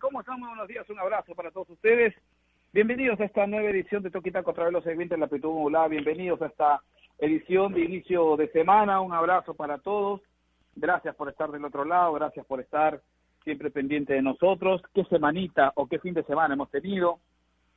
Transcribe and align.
¿Cómo 0.00 0.20
están? 0.20 0.40
Buenos 0.40 0.66
días, 0.66 0.88
un 0.90 0.98
abrazo 0.98 1.32
para 1.36 1.52
todos 1.52 1.70
ustedes. 1.70 2.12
Bienvenidos 2.72 3.20
a 3.20 3.24
esta 3.24 3.46
nueva 3.46 3.70
edición 3.70 4.02
de 4.02 4.10
Toquita 4.10 4.42
contra 4.42 4.68
los 4.68 4.82
segmentos 4.82 5.16
de 5.16 5.38
la 5.38 5.48
Hola, 5.48 5.86
bienvenidos 5.86 6.42
a 6.42 6.46
esta 6.46 6.82
edición 7.18 7.72
de 7.72 7.82
inicio 7.82 8.36
de 8.36 8.48
semana. 8.48 9.00
Un 9.00 9.12
abrazo 9.14 9.54
para 9.54 9.78
todos. 9.78 10.22
Gracias 10.74 11.14
por 11.14 11.28
estar 11.28 11.52
del 11.52 11.64
otro 11.64 11.84
lado, 11.84 12.14
gracias 12.14 12.44
por 12.46 12.60
estar 12.60 13.00
siempre 13.44 13.70
pendiente 13.70 14.12
de 14.12 14.22
nosotros. 14.22 14.82
¿Qué 14.92 15.04
semanita 15.04 15.72
o 15.76 15.86
qué 15.86 16.00
fin 16.00 16.14
de 16.14 16.24
semana 16.24 16.54
hemos 16.54 16.70
tenido? 16.70 17.20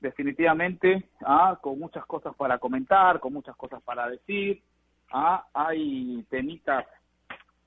Definitivamente, 0.01 1.05
ah, 1.23 1.59
con 1.61 1.77
muchas 1.77 2.05
cosas 2.07 2.35
para 2.35 2.57
comentar, 2.57 3.19
con 3.19 3.33
muchas 3.33 3.55
cosas 3.55 3.83
para 3.83 4.09
decir. 4.09 4.63
Ah, 5.11 5.45
hay 5.53 6.25
temitas 6.31 6.87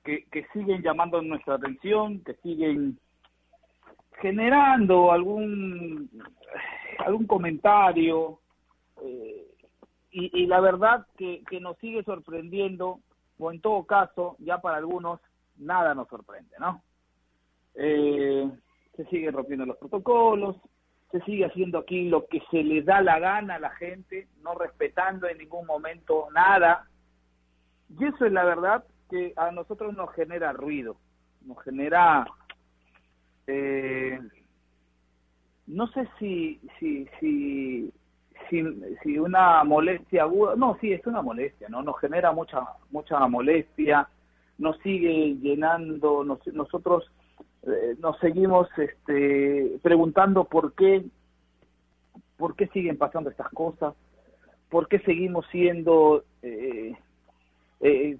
que, 0.03 0.25
que 0.25 0.45
siguen 0.51 0.81
llamando 0.81 1.21
nuestra 1.21 1.55
atención, 1.55 2.21
que 2.25 2.33
siguen 2.43 2.99
generando 4.21 5.11
algún 5.11 6.09
algún 6.99 7.25
comentario 7.27 8.39
eh, 9.01 9.47
y, 10.11 10.43
y, 10.43 10.45
la 10.45 10.59
verdad 10.59 11.07
que, 11.17 11.43
que 11.49 11.59
nos 11.59 11.77
sigue 11.79 12.03
sorprendiendo 12.03 12.99
o 13.39 13.51
en 13.51 13.59
todo 13.61 13.83
caso 13.85 14.35
ya 14.39 14.59
para 14.59 14.77
algunos 14.77 15.19
nada 15.57 15.93
nos 15.95 16.07
sorprende 16.07 16.55
no 16.59 16.81
eh, 17.75 18.49
se 18.95 19.05
siguen 19.05 19.33
rompiendo 19.33 19.65
los 19.65 19.77
protocolos 19.77 20.55
se 21.13 21.21
sigue 21.21 21.45
haciendo 21.45 21.77
aquí 21.77 22.09
lo 22.09 22.25
que 22.25 22.41
se 22.49 22.63
le 22.63 22.81
da 22.81 22.99
la 23.01 23.19
gana 23.19 23.55
a 23.55 23.59
la 23.59 23.69
gente 23.71 24.27
no 24.41 24.55
respetando 24.55 25.27
en 25.27 25.37
ningún 25.37 25.67
momento 25.67 26.27
nada. 26.33 26.87
Y 27.99 28.03
eso 28.05 28.25
es 28.25 28.31
la 28.31 28.43
verdad 28.43 28.83
que 29.11 29.31
a 29.35 29.51
nosotros 29.51 29.95
nos 29.95 30.11
genera 30.15 30.53
ruido 30.53 30.97
nos 31.45 31.61
genera 31.63 32.25
eh, 33.47 34.19
no 35.67 35.87
sé 35.87 36.07
si, 36.19 36.59
si, 36.79 37.07
si, 37.19 37.91
si, 38.49 39.17
una 39.17 39.63
molestia 39.63 40.23
aguda, 40.23 40.55
no, 40.55 40.77
sí, 40.81 40.91
es 40.91 41.05
una 41.05 41.21
molestia, 41.21 41.69
¿no? 41.69 41.81
Nos 41.81 41.99
genera 41.99 42.31
mucha, 42.31 42.61
mucha 42.91 43.25
molestia, 43.27 44.07
nos 44.57 44.77
sigue 44.79 45.35
llenando, 45.41 46.23
nosotros 46.23 47.09
eh, 47.63 47.95
nos 47.99 48.19
seguimos 48.19 48.67
este, 48.77 49.79
preguntando 49.81 50.43
por 50.43 50.73
qué, 50.73 51.03
por 52.37 52.55
qué 52.55 52.67
siguen 52.67 52.97
pasando 52.97 53.29
estas 53.29 53.49
cosas, 53.49 53.95
por 54.69 54.87
qué 54.87 54.99
seguimos 54.99 55.45
siendo, 55.51 56.23
eh, 56.41 56.93
eh, 57.79 58.17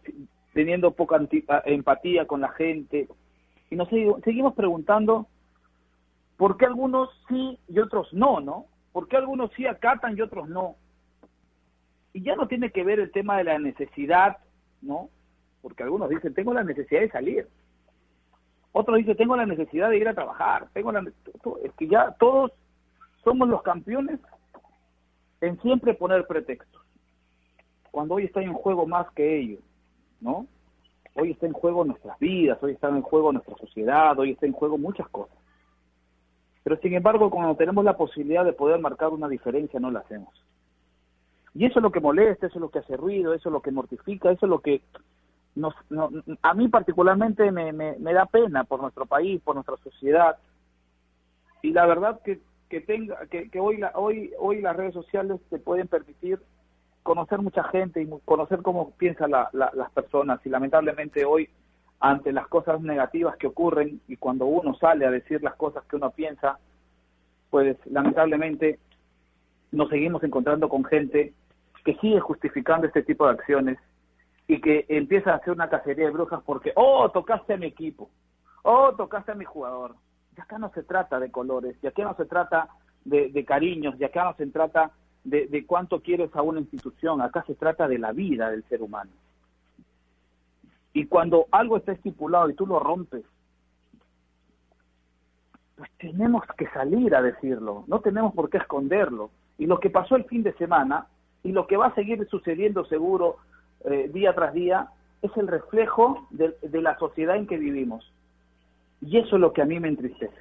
teniendo 0.53 0.91
poca 0.91 1.19
empatía 1.65 2.25
con 2.25 2.41
la 2.41 2.49
gente, 2.49 3.07
y 3.73 3.75
nos 3.75 3.89
seguimos 4.23 4.53
preguntando 4.53 5.25
por 6.37 6.57
qué 6.57 6.67
algunos 6.67 7.09
sí 7.27 7.57
y 7.67 7.79
otros 7.79 8.13
no, 8.13 8.39
¿no? 8.39 8.67
¿Por 8.91 9.07
qué 9.07 9.17
algunos 9.17 9.51
sí 9.53 9.65
acatan 9.65 10.15
y 10.15 10.21
otros 10.21 10.47
no? 10.47 10.75
Y 12.13 12.21
ya 12.21 12.35
no 12.35 12.47
tiene 12.47 12.69
que 12.69 12.83
ver 12.83 12.99
el 12.99 13.11
tema 13.11 13.35
de 13.37 13.45
la 13.45 13.57
necesidad, 13.57 14.37
¿no? 14.83 15.09
Porque 15.63 15.81
algunos 15.81 16.07
dicen, 16.07 16.35
tengo 16.35 16.53
la 16.53 16.63
necesidad 16.63 17.01
de 17.01 17.09
salir. 17.09 17.47
Otros 18.73 18.97
dicen, 18.97 19.17
tengo 19.17 19.35
la 19.35 19.47
necesidad 19.47 19.89
de 19.89 19.97
ir 19.97 20.07
a 20.07 20.13
trabajar. 20.13 20.67
Tengo 20.73 20.91
la 20.91 21.03
es 21.63 21.73
que 21.73 21.87
ya 21.87 22.11
todos 22.19 22.51
somos 23.23 23.49
los 23.49 23.63
campeones 23.63 24.19
en 25.41 25.59
siempre 25.63 25.95
poner 25.95 26.27
pretextos. 26.27 26.83
Cuando 27.89 28.15
hoy 28.15 28.25
está 28.25 28.39
en 28.43 28.53
juego 28.53 28.85
más 28.85 29.11
que 29.13 29.39
ellos, 29.39 29.61
¿no? 30.21 30.45
Hoy 31.15 31.31
está 31.31 31.45
en 31.45 31.53
juego 31.53 31.85
nuestras 31.85 32.17
vidas, 32.19 32.61
hoy 32.63 32.73
está 32.73 32.89
en 32.89 33.01
juego 33.01 33.31
nuestra 33.31 33.55
sociedad, 33.57 34.17
hoy 34.17 34.31
está 34.31 34.45
en 34.45 34.53
juego 34.53 34.77
muchas 34.77 35.07
cosas. 35.09 35.37
Pero 36.63 36.77
sin 36.77 36.93
embargo, 36.93 37.29
cuando 37.29 37.55
tenemos 37.55 37.83
la 37.83 37.97
posibilidad 37.97 38.45
de 38.45 38.53
poder 38.53 38.79
marcar 38.79 39.09
una 39.09 39.27
diferencia, 39.27 39.79
no 39.79 39.91
la 39.91 39.99
hacemos. 39.99 40.33
Y 41.53 41.65
eso 41.65 41.79
es 41.79 41.83
lo 41.83 41.91
que 41.91 41.99
molesta, 41.99 42.47
eso 42.47 42.55
es 42.57 42.61
lo 42.61 42.69
que 42.69 42.79
hace 42.79 42.97
ruido, 42.97 43.33
eso 43.33 43.49
es 43.49 43.53
lo 43.53 43.61
que 43.61 43.71
mortifica, 43.71 44.31
eso 44.31 44.45
es 44.45 44.49
lo 44.49 44.59
que 44.59 44.81
nos, 45.55 45.75
a 46.41 46.53
mí 46.55 46.67
particularmente 46.67 47.51
me, 47.51 47.71
me, 47.71 48.13
da 48.13 48.25
pena 48.25 48.63
por 48.63 48.81
nuestro 48.81 49.05
país, 49.05 49.39
por 49.41 49.55
nuestra 49.55 49.77
sociedad. 49.77 50.37
Y 51.61 51.71
la 51.71 51.85
verdad 51.85 52.21
que, 52.23 52.39
que 52.69 52.81
tenga 52.81 53.27
que, 53.27 53.51
que 53.51 53.59
hoy, 53.59 53.77
la, 53.77 53.91
hoy, 53.95 54.31
hoy 54.39 54.61
las 54.61 54.75
redes 54.75 54.93
sociales 54.93 55.39
te 55.49 55.59
pueden 55.59 55.87
permitir 55.87 56.39
conocer 57.03 57.39
mucha 57.39 57.63
gente 57.65 58.01
y 58.01 58.09
conocer 58.25 58.61
cómo 58.61 58.91
piensan 58.91 59.31
las 59.31 59.91
personas. 59.93 60.39
Y 60.45 60.49
lamentablemente 60.49 61.25
hoy, 61.25 61.49
ante 61.99 62.31
las 62.31 62.47
cosas 62.47 62.81
negativas 62.81 63.37
que 63.37 63.47
ocurren 63.47 64.01
y 64.07 64.17
cuando 64.17 64.45
uno 64.45 64.73
sale 64.75 65.05
a 65.05 65.11
decir 65.11 65.43
las 65.43 65.55
cosas 65.55 65.83
que 65.85 65.97
uno 65.97 66.11
piensa, 66.11 66.57
pues 67.49 67.77
lamentablemente 67.85 68.79
nos 69.71 69.89
seguimos 69.89 70.23
encontrando 70.23 70.69
con 70.69 70.83
gente 70.85 71.33
que 71.83 71.95
sigue 71.95 72.19
justificando 72.19 72.87
este 72.87 73.03
tipo 73.03 73.25
de 73.25 73.33
acciones 73.33 73.77
y 74.47 74.59
que 74.61 74.85
empieza 74.89 75.31
a 75.31 75.35
hacer 75.35 75.53
una 75.53 75.69
cacería 75.69 76.05
de 76.05 76.11
brujas 76.11 76.41
porque, 76.45 76.71
oh, 76.75 77.09
tocaste 77.11 77.53
a 77.53 77.57
mi 77.57 77.67
equipo, 77.67 78.09
oh, 78.63 78.93
tocaste 78.95 79.31
a 79.31 79.35
mi 79.35 79.45
jugador. 79.45 79.95
Y 80.35 80.41
acá 80.41 80.57
no 80.57 80.71
se 80.73 80.83
trata 80.83 81.19
de 81.19 81.31
colores, 81.31 81.75
y 81.81 81.87
acá 81.87 82.03
no 82.03 82.15
se 82.15 82.25
trata 82.25 82.69
de, 83.05 83.29
de 83.29 83.45
cariños, 83.45 83.95
y 83.99 84.03
acá 84.03 84.23
no 84.23 84.35
se 84.35 84.47
trata 84.47 84.91
de, 85.23 85.47
de 85.47 85.65
cuánto 85.65 86.01
quieres 86.01 86.35
a 86.35 86.41
una 86.41 86.59
institución, 86.59 87.21
acá 87.21 87.43
se 87.45 87.55
trata 87.55 87.87
de 87.87 87.99
la 87.99 88.11
vida 88.11 88.49
del 88.49 88.63
ser 88.65 88.81
humano. 88.81 89.11
Y 90.93 91.07
cuando 91.07 91.47
algo 91.51 91.77
está 91.77 91.91
estipulado 91.91 92.49
y 92.49 92.53
tú 92.53 92.67
lo 92.67 92.79
rompes, 92.79 93.23
pues 95.75 95.89
tenemos 95.97 96.43
que 96.57 96.67
salir 96.67 97.15
a 97.15 97.21
decirlo, 97.21 97.83
no 97.87 97.99
tenemos 97.99 98.33
por 98.33 98.49
qué 98.49 98.57
esconderlo. 98.57 99.31
Y 99.57 99.65
lo 99.65 99.79
que 99.79 99.89
pasó 99.89 100.15
el 100.15 100.25
fin 100.25 100.43
de 100.43 100.53
semana 100.53 101.07
y 101.43 101.51
lo 101.51 101.67
que 101.67 101.77
va 101.77 101.87
a 101.87 101.95
seguir 101.95 102.25
sucediendo 102.29 102.85
seguro 102.85 103.37
eh, 103.85 104.09
día 104.13 104.33
tras 104.35 104.53
día 104.53 104.89
es 105.21 105.35
el 105.35 105.47
reflejo 105.47 106.27
de, 106.29 106.55
de 106.61 106.81
la 106.81 106.97
sociedad 106.99 107.35
en 107.35 107.47
que 107.47 107.57
vivimos. 107.57 108.11
Y 109.01 109.17
eso 109.17 109.35
es 109.35 109.41
lo 109.41 109.51
que 109.51 109.61
a 109.61 109.65
mí 109.65 109.79
me 109.79 109.87
entristece. 109.87 110.37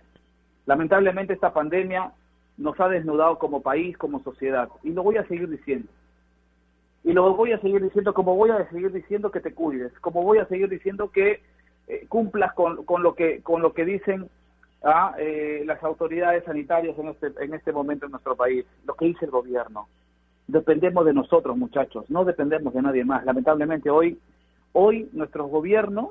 Lamentablemente 0.66 1.32
esta 1.32 1.52
pandemia 1.52 2.12
nos 2.56 2.78
ha 2.80 2.88
desnudado 2.88 3.38
como 3.38 3.62
país, 3.62 3.96
como 3.96 4.22
sociedad. 4.22 4.68
Y 4.82 4.90
lo 4.90 5.02
voy 5.02 5.16
a 5.16 5.26
seguir 5.26 5.48
diciendo. 5.48 5.88
Y 7.04 7.12
lo 7.12 7.34
voy 7.34 7.52
a 7.52 7.60
seguir 7.60 7.82
diciendo 7.82 8.14
como 8.14 8.36
voy 8.36 8.50
a 8.50 8.68
seguir 8.70 8.92
diciendo 8.92 9.30
que 9.30 9.40
te 9.40 9.54
cuides, 9.54 9.92
como 10.00 10.22
voy 10.22 10.38
a 10.38 10.46
seguir 10.46 10.68
diciendo 10.68 11.10
que 11.10 11.40
eh, 11.88 12.06
cumplas 12.08 12.52
con, 12.54 12.84
con, 12.84 13.02
lo 13.02 13.14
que 13.14 13.42
con 13.42 13.60
lo 13.60 13.72
que 13.72 13.84
dicen 13.84 14.28
ah, 14.84 15.14
eh, 15.18 15.64
las 15.66 15.82
autoridades 15.82 16.44
sanitarias 16.44 16.96
en 16.96 17.08
este 17.08 17.32
en 17.40 17.54
este 17.54 17.72
momento 17.72 18.06
en 18.06 18.12
nuestro 18.12 18.36
país, 18.36 18.64
lo 18.86 18.94
que 18.94 19.06
dice 19.06 19.24
el 19.24 19.32
gobierno. 19.32 19.88
Dependemos 20.46 21.04
de 21.04 21.12
nosotros, 21.12 21.56
muchachos, 21.56 22.08
no 22.08 22.24
dependemos 22.24 22.72
de 22.72 22.82
nadie 22.82 23.04
más. 23.04 23.24
Lamentablemente 23.24 23.90
hoy 23.90 24.18
hoy 24.72 25.08
nuestro 25.12 25.46
gobierno 25.46 26.10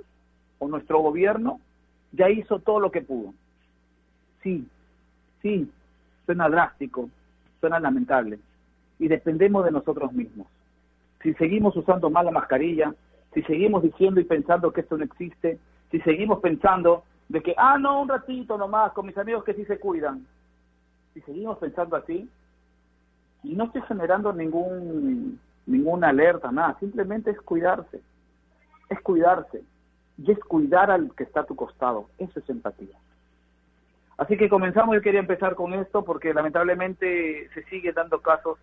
o 0.60 0.68
nuestro 0.68 1.00
gobierno 1.00 1.62
ya 2.12 2.30
hizo 2.30 2.60
todo 2.60 2.81
lo 2.81 2.92
que 2.92 3.01
pudo. 3.01 3.33
Sí, 4.44 4.68
sí, 5.42 5.71
suena 6.31 6.48
drástico, 6.48 7.10
suena 7.60 7.78
lamentable, 7.78 8.39
y 9.00 9.10
dependemos 9.10 9.66
de 9.66 9.72
nosotros 9.72 10.13
mismos. 10.13 10.48
Si 11.22 11.33
seguimos 11.33 11.75
usando 11.75 12.10
mal 12.10 12.25
la 12.25 12.31
mascarilla, 12.31 12.95
si 13.33 13.42
seguimos 13.44 13.83
diciendo 13.83 14.22
y 14.22 14.24
pensando 14.24 14.72
que 14.72 14.80
esto 14.80 14.98
no 14.98 15.04
existe, 15.04 15.60
si 15.92 16.00
seguimos 16.00 16.39
pensando 16.39 17.04
de 17.28 17.42
que, 17.42 17.54
ah, 17.57 17.78
no, 17.78 18.01
un 18.01 18.07
ratito 18.07 18.57
nomás 18.57 18.94
con 18.94 19.07
mis 19.07 19.18
amigos 19.18 19.44
que 19.44 19.54
sí 19.54 19.66
se 19.66 19.78
cuidan, 19.78 20.25
si 21.13 21.19
seguimos 21.22 21.57
pensando 21.57 21.98
así, 21.98 22.30
y 23.44 23.54
no 23.54 23.66
estoy 23.66 23.81
generando 23.81 24.31
ningún 24.31 25.38
ninguna 25.66 26.10
alerta, 26.10 26.50
nada, 26.50 26.77
simplemente 26.80 27.31
es 27.31 27.42
cuidarse, 27.42 28.01
es 28.89 29.01
cuidarse, 29.01 29.63
y 30.18 30.31
es 30.31 30.39
cuidar 30.39 30.92
al 30.92 31.13
que 31.13 31.24
está 31.24 31.42
a 31.42 31.45
tu 31.45 31.57
costado, 31.57 32.07
eso 32.18 32.39
es 32.39 32.50
empatía. 32.50 32.98
Así 34.21 34.38
que 34.38 34.50
comenzamos, 34.50 34.94
yo 34.94 35.01
quería 35.01 35.19
empezar 35.19 35.56
con 35.56 35.73
esto 35.73 36.06
porque 36.06 36.31
lamentablemente 36.31 37.50
se 37.56 37.63
sigue 37.63 37.91
dando 37.91 38.21
casos 38.21 38.59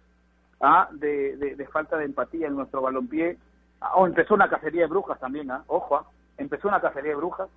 ¿ah? 0.60 0.88
de, 0.92 1.68
falta 1.72 1.96
de 1.96 2.04
empatía 2.04 2.46
en 2.46 2.54
nuestro 2.54 2.80
balompié. 2.80 3.36
Ah, 3.80 3.96
o 3.96 4.06
empezó 4.06 4.34
una 4.34 4.48
cacería 4.48 4.82
de 4.82 4.86
brujas 4.86 5.18
también, 5.18 5.50
¿ah? 5.50 5.64
ojo, 5.66 5.96
¿ah? 5.96 6.06
empezó 6.36 6.68
una 6.68 6.80
cacería 6.80 7.10
de 7.10 7.16
brujas. 7.16 7.48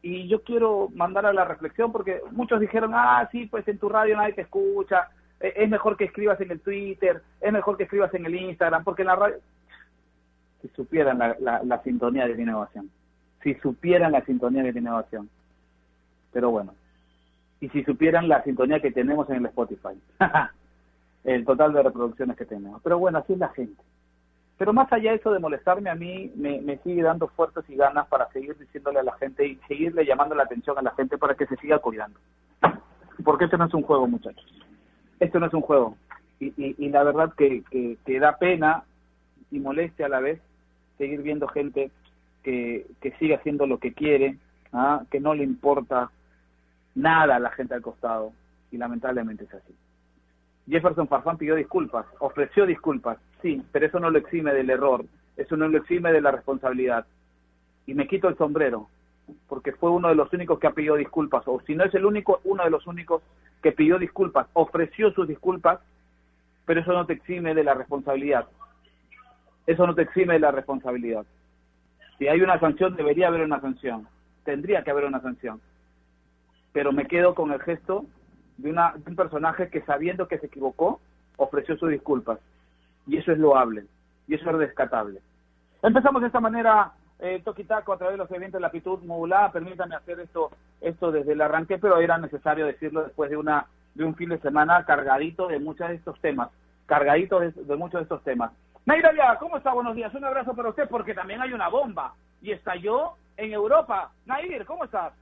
Y 0.00 0.28
yo 0.28 0.42
quiero 0.42 0.88
mandar 0.94 1.26
a 1.26 1.34
la 1.34 1.44
reflexión 1.44 1.92
porque 1.92 2.22
muchos 2.30 2.58
dijeron, 2.58 2.92
ah, 2.94 3.28
sí, 3.30 3.44
pues 3.44 3.68
en 3.68 3.76
tu 3.76 3.90
radio 3.90 4.16
nadie 4.16 4.32
te 4.32 4.40
escucha, 4.40 5.10
e, 5.40 5.52
es 5.56 5.68
mejor 5.68 5.94
que 5.94 6.04
escribas 6.04 6.40
en 6.40 6.52
el 6.52 6.60
Twitter, 6.62 7.22
es 7.38 7.52
mejor 7.52 7.76
que 7.76 7.82
escribas 7.82 8.14
en 8.14 8.24
el 8.24 8.34
Instagram, 8.34 8.82
porque 8.82 9.04
la 9.04 9.14
radio... 9.14 9.36
Si 10.62 10.68
supieran 10.68 11.18
la, 11.18 11.36
la 11.62 11.82
sintonía 11.82 12.26
de 12.26 12.34
la 12.34 12.42
innovación, 12.42 12.90
si 13.42 13.54
supieran 13.56 14.10
la 14.10 14.24
sintonía 14.24 14.62
de 14.62 14.72
la 14.72 14.78
innovación 14.78 15.28
pero 16.32 16.50
bueno. 16.50 16.72
Y 17.60 17.68
si 17.70 17.82
supieran 17.84 18.28
la 18.28 18.42
sintonía 18.44 18.80
que 18.80 18.92
tenemos 18.92 19.28
en 19.30 19.36
el 19.36 19.46
Spotify. 19.46 20.00
el 21.24 21.44
total 21.44 21.72
de 21.72 21.82
reproducciones 21.82 22.36
que 22.36 22.44
tenemos. 22.44 22.80
Pero 22.82 22.98
bueno, 22.98 23.18
así 23.18 23.32
es 23.32 23.38
la 23.38 23.48
gente. 23.48 23.82
Pero 24.58 24.72
más 24.72 24.92
allá 24.92 25.12
de 25.12 25.18
eso 25.18 25.30
de 25.30 25.38
molestarme 25.38 25.88
a 25.88 25.94
mí, 25.94 26.32
me, 26.34 26.78
sigue 26.78 27.02
dando 27.02 27.28
fuerzas 27.28 27.64
y 27.68 27.76
ganas 27.76 28.08
para 28.08 28.28
seguir 28.32 28.58
diciéndole 28.58 28.98
a 28.98 29.04
la 29.04 29.12
gente 29.12 29.46
y 29.46 29.56
seguirle 29.68 30.04
llamando 30.04 30.34
la 30.34 30.42
atención 30.42 30.76
a 30.76 30.82
la 30.82 30.90
gente 30.92 31.16
para 31.16 31.34
que 31.34 31.46
se 31.46 31.56
siga 31.56 31.78
cuidando. 31.78 32.18
Porque 33.24 33.44
esto 33.44 33.56
no 33.56 33.66
es 33.66 33.74
un 33.74 33.82
juego, 33.82 34.08
muchachos. 34.08 34.44
Esto 35.20 35.38
no 35.38 35.46
es 35.46 35.54
un 35.54 35.60
juego. 35.60 35.96
Y, 36.40 36.52
y, 36.56 36.88
la 36.88 37.04
verdad 37.04 37.32
que, 37.36 37.62
que, 38.04 38.20
da 38.20 38.36
pena 38.38 38.84
y 39.50 39.58
molestia 39.60 40.06
a 40.06 40.08
la 40.08 40.20
vez 40.20 40.40
seguir 40.96 41.22
viendo 41.22 41.48
gente 41.48 41.90
que, 42.42 42.86
que 43.00 43.12
sigue 43.18 43.34
haciendo 43.34 43.66
lo 43.66 43.78
que 43.78 43.92
quiere, 43.92 44.38
¿ah? 44.72 45.02
que 45.10 45.20
no 45.20 45.34
le 45.34 45.44
importa 45.44 46.10
nada 46.98 47.36
a 47.36 47.40
la 47.40 47.50
gente 47.50 47.74
al 47.74 47.82
costado. 47.82 48.32
Y 48.70 48.76
lamentablemente 48.76 49.44
es 49.44 49.54
así. 49.54 49.74
Jefferson 50.68 51.08
Farfán 51.08 51.38
pidió 51.38 51.54
disculpas, 51.54 52.04
ofreció 52.18 52.66
disculpas, 52.66 53.16
sí, 53.40 53.62
pero 53.72 53.86
eso 53.86 53.98
no 53.98 54.10
lo 54.10 54.18
exime 54.18 54.52
del 54.52 54.68
error, 54.68 55.02
eso 55.36 55.56
no 55.56 55.66
lo 55.66 55.78
exime 55.78 56.12
de 56.12 56.20
la 56.20 56.30
responsabilidad. 56.30 57.06
Y 57.86 57.94
me 57.94 58.06
quito 58.06 58.28
el 58.28 58.36
sombrero, 58.36 58.88
porque 59.48 59.72
fue 59.72 59.90
uno 59.90 60.08
de 60.08 60.14
los 60.14 60.30
únicos 60.34 60.58
que 60.58 60.66
ha 60.66 60.72
pedido 60.72 60.96
disculpas, 60.96 61.42
o 61.46 61.60
si 61.66 61.74
no 61.74 61.84
es 61.84 61.94
el 61.94 62.04
único, 62.04 62.40
uno 62.44 62.64
de 62.64 62.70
los 62.70 62.86
únicos 62.86 63.22
que 63.62 63.72
pidió 63.72 63.98
disculpas, 63.98 64.46
ofreció 64.52 65.10
sus 65.12 65.26
disculpas, 65.26 65.80
pero 66.66 66.80
eso 66.80 66.92
no 66.92 67.06
te 67.06 67.14
exime 67.14 67.54
de 67.54 67.64
la 67.64 67.72
responsabilidad. 67.72 68.46
Eso 69.66 69.86
no 69.86 69.94
te 69.94 70.02
exime 70.02 70.34
de 70.34 70.40
la 70.40 70.50
responsabilidad. 70.50 71.24
Si 72.18 72.28
hay 72.28 72.42
una 72.42 72.60
sanción, 72.60 72.94
debería 72.94 73.28
haber 73.28 73.42
una 73.42 73.60
sanción. 73.60 74.06
Tendría 74.44 74.82
que 74.82 74.90
haber 74.90 75.04
una 75.04 75.20
sanción. 75.20 75.62
Pero 76.78 76.92
me 76.92 77.08
quedo 77.08 77.34
con 77.34 77.50
el 77.50 77.60
gesto 77.60 78.04
de, 78.56 78.70
una, 78.70 78.94
un 79.04 79.16
personaje 79.16 79.68
que 79.68 79.82
sabiendo 79.82 80.28
que 80.28 80.38
se 80.38 80.46
equivocó, 80.46 81.00
ofreció 81.36 81.76
sus 81.76 81.90
disculpas. 81.90 82.38
Y 83.08 83.16
eso 83.16 83.32
es 83.32 83.38
loable, 83.38 83.86
y 84.28 84.36
eso 84.36 84.48
es 84.48 84.56
rescatable. 84.56 85.20
Empezamos 85.82 86.20
de 86.22 86.28
esta 86.28 86.38
manera, 86.38 86.92
eh, 87.18 87.42
Toquitaco, 87.44 87.92
a 87.92 87.98
través 87.98 88.14
de 88.14 88.18
los 88.18 88.30
eventos 88.30 88.58
de 88.58 88.60
la 88.60 88.68
actitud 88.68 89.02
modulada. 89.02 89.50
Permítanme 89.50 89.96
hacer 89.96 90.20
esto, 90.20 90.52
esto 90.80 91.10
desde 91.10 91.32
el 91.32 91.40
arranque, 91.40 91.78
pero 91.78 91.98
era 91.98 92.16
necesario 92.16 92.66
decirlo 92.66 93.02
después 93.02 93.28
de, 93.28 93.38
una, 93.38 93.66
de 93.96 94.04
un 94.04 94.14
fin 94.14 94.28
de 94.28 94.38
semana 94.38 94.84
cargadito 94.84 95.48
de 95.48 95.58
muchos 95.58 95.88
de 95.88 95.96
estos 95.96 96.20
temas. 96.20 96.48
Cargadito 96.86 97.40
de, 97.40 97.74
muchos 97.74 97.98
de 97.98 98.02
estos 98.04 98.22
temas. 98.22 98.52
Naira 98.86 99.12
ya, 99.16 99.36
¿cómo 99.40 99.56
está? 99.56 99.72
Buenos 99.72 99.96
días. 99.96 100.14
Un 100.14 100.24
abrazo 100.24 100.54
para 100.54 100.68
usted, 100.68 100.88
porque 100.88 101.12
también 101.12 101.42
hay 101.42 101.52
una 101.52 101.66
bomba. 101.66 102.14
Y 102.40 102.52
estalló 102.52 103.14
en 103.36 103.52
Europa. 103.52 104.12
Nair, 104.26 104.64
¿cómo 104.64 104.84
estás? 104.84 105.12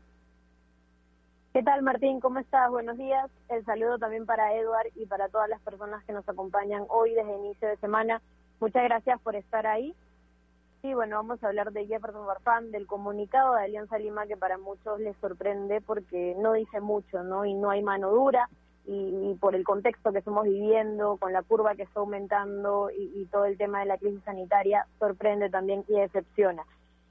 ¿Qué 1.57 1.63
tal 1.63 1.81
Martín? 1.81 2.21
¿Cómo 2.21 2.39
estás? 2.39 2.71
Buenos 2.71 2.99
días. 2.99 3.31
El 3.49 3.65
saludo 3.65 3.97
también 3.97 4.27
para 4.27 4.53
Edward 4.53 4.89
y 4.95 5.07
para 5.07 5.31
todas 5.31 5.49
las 5.49 5.59
personas 5.63 6.05
que 6.05 6.13
nos 6.13 6.29
acompañan 6.29 6.85
hoy 6.89 7.15
desde 7.15 7.35
inicio 7.35 7.67
de 7.67 7.79
semana. 7.79 8.21
Muchas 8.61 8.85
gracias 8.85 9.19
por 9.23 9.37
estar 9.37 9.67
ahí. 9.67 9.95
Sí, 10.83 10.93
bueno, 10.93 11.17
vamos 11.17 11.43
a 11.43 11.47
hablar 11.47 11.73
de 11.73 11.87
Jefferson 11.87 12.27
Farfán, 12.27 12.73
del 12.73 12.87
comunicado 12.87 13.55
de 13.55 13.63
Alianza 13.63 13.97
Lima 13.97 14.27
que 14.27 14.37
para 14.37 14.59
muchos 14.59 15.01
les 15.01 15.17
sorprende 15.17 15.81
porque 15.81 16.37
no 16.39 16.53
dice 16.53 16.83
mucho, 16.83 17.23
¿no? 17.23 17.47
Y 17.47 17.55
no 17.55 17.71
hay 17.71 17.83
mano 17.83 18.11
dura 18.11 18.51
y, 18.85 19.35
por 19.41 19.55
el 19.55 19.65
contexto 19.65 20.13
que 20.13 20.19
estamos 20.19 20.45
viviendo, 20.45 21.17
con 21.17 21.33
la 21.33 21.43
curva 21.43 21.75
que 21.75 21.85
está 21.85 22.01
aumentando 22.01 22.91
y, 22.91 23.11
y 23.15 23.25
todo 23.33 23.47
el 23.47 23.57
tema 23.57 23.81
de 23.81 23.87
la 23.87 23.97
crisis 23.97 24.23
sanitaria, 24.25 24.87
sorprende 24.99 25.49
también 25.49 25.87
y 25.89 25.95
decepciona. 25.95 26.67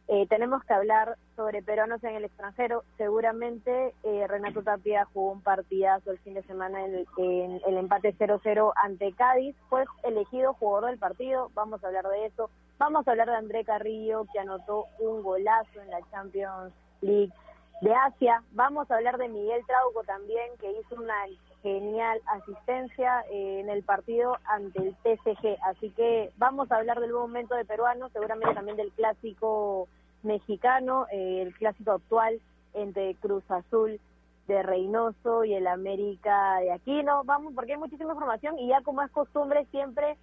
Eh, 0.07 0.27
tenemos 0.27 0.63
que 0.63 0.73
hablar 0.73 1.17
sobre 1.35 1.63
peruanos 1.63 2.03
en 2.03 2.15
el 2.15 2.25
extranjero. 2.25 2.83
Seguramente 2.97 3.95
eh, 4.03 4.27
Renato 4.27 4.61
Tapia 4.61 5.05
jugó 5.05 5.31
un 5.31 5.41
partidazo 5.41 6.11
el 6.11 6.19
fin 6.19 6.35
de 6.35 6.43
semana 6.43 6.85
en 6.85 7.07
el, 7.17 7.77
empate 7.77 8.15
0-0 8.15 8.71
ante 8.75 9.13
Cádiz. 9.13 9.55
Fue 9.67 9.83
elegido 10.03 10.53
jugador 10.53 10.91
del 10.91 10.99
partido. 10.99 11.49
Vamos 11.55 11.83
a 11.83 11.87
hablar 11.87 12.07
de 12.07 12.27
eso. 12.27 12.51
Vamos 12.77 13.07
a 13.07 13.11
hablar 13.11 13.27
de 13.27 13.35
André 13.35 13.63
Carrillo, 13.65 14.25
que 14.31 14.39
anotó 14.39 14.85
un 14.99 15.23
golazo 15.23 15.81
en 15.81 15.89
la 15.89 16.01
Champions 16.11 16.73
League 17.01 17.33
de 17.81 17.93
Asia. 17.93 18.43
Vamos 18.51 18.89
a 18.91 18.95
hablar 18.95 19.17
de 19.17 19.29
Miguel 19.29 19.65
Trauco 19.65 20.03
también, 20.03 20.51
que 20.59 20.71
hizo 20.71 20.95
una 20.95 21.27
genial 21.65 22.21
asistencia 22.27 23.21
eh, 23.31 23.61
en 23.61 23.69
el 23.71 23.81
partido 23.81 24.37
ante 24.45 24.79
el 24.79 24.95
TCG. 24.97 25.57
Así 25.63 25.89
que 25.89 26.29
vamos 26.37 26.71
a 26.71 26.75
hablar 26.75 26.99
del 26.99 27.11
buen 27.11 27.23
momento 27.23 27.55
de 27.55 27.65
peruano, 27.65 28.07
seguramente 28.09 28.53
también 28.53 28.77
del 28.77 28.91
clásico 28.91 29.87
mexicano, 30.21 31.07
eh, 31.11 31.41
el 31.41 31.55
clásico 31.55 31.93
actual 31.93 32.39
entre 32.75 33.15
Cruz 33.15 33.43
Azul 33.49 33.99
de 34.47 34.61
Reynoso 34.61 35.43
y 35.43 35.55
el 35.55 35.65
América 35.65 36.59
de 36.59 36.71
Aquino. 36.71 37.23
Vamos, 37.23 37.53
porque 37.55 37.71
hay 37.71 37.79
muchísima 37.79 38.13
información 38.13 38.59
y 38.59 38.67
ya 38.67 38.81
como 38.81 39.01
es 39.01 39.09
costumbre 39.09 39.65
siempre 39.71 40.17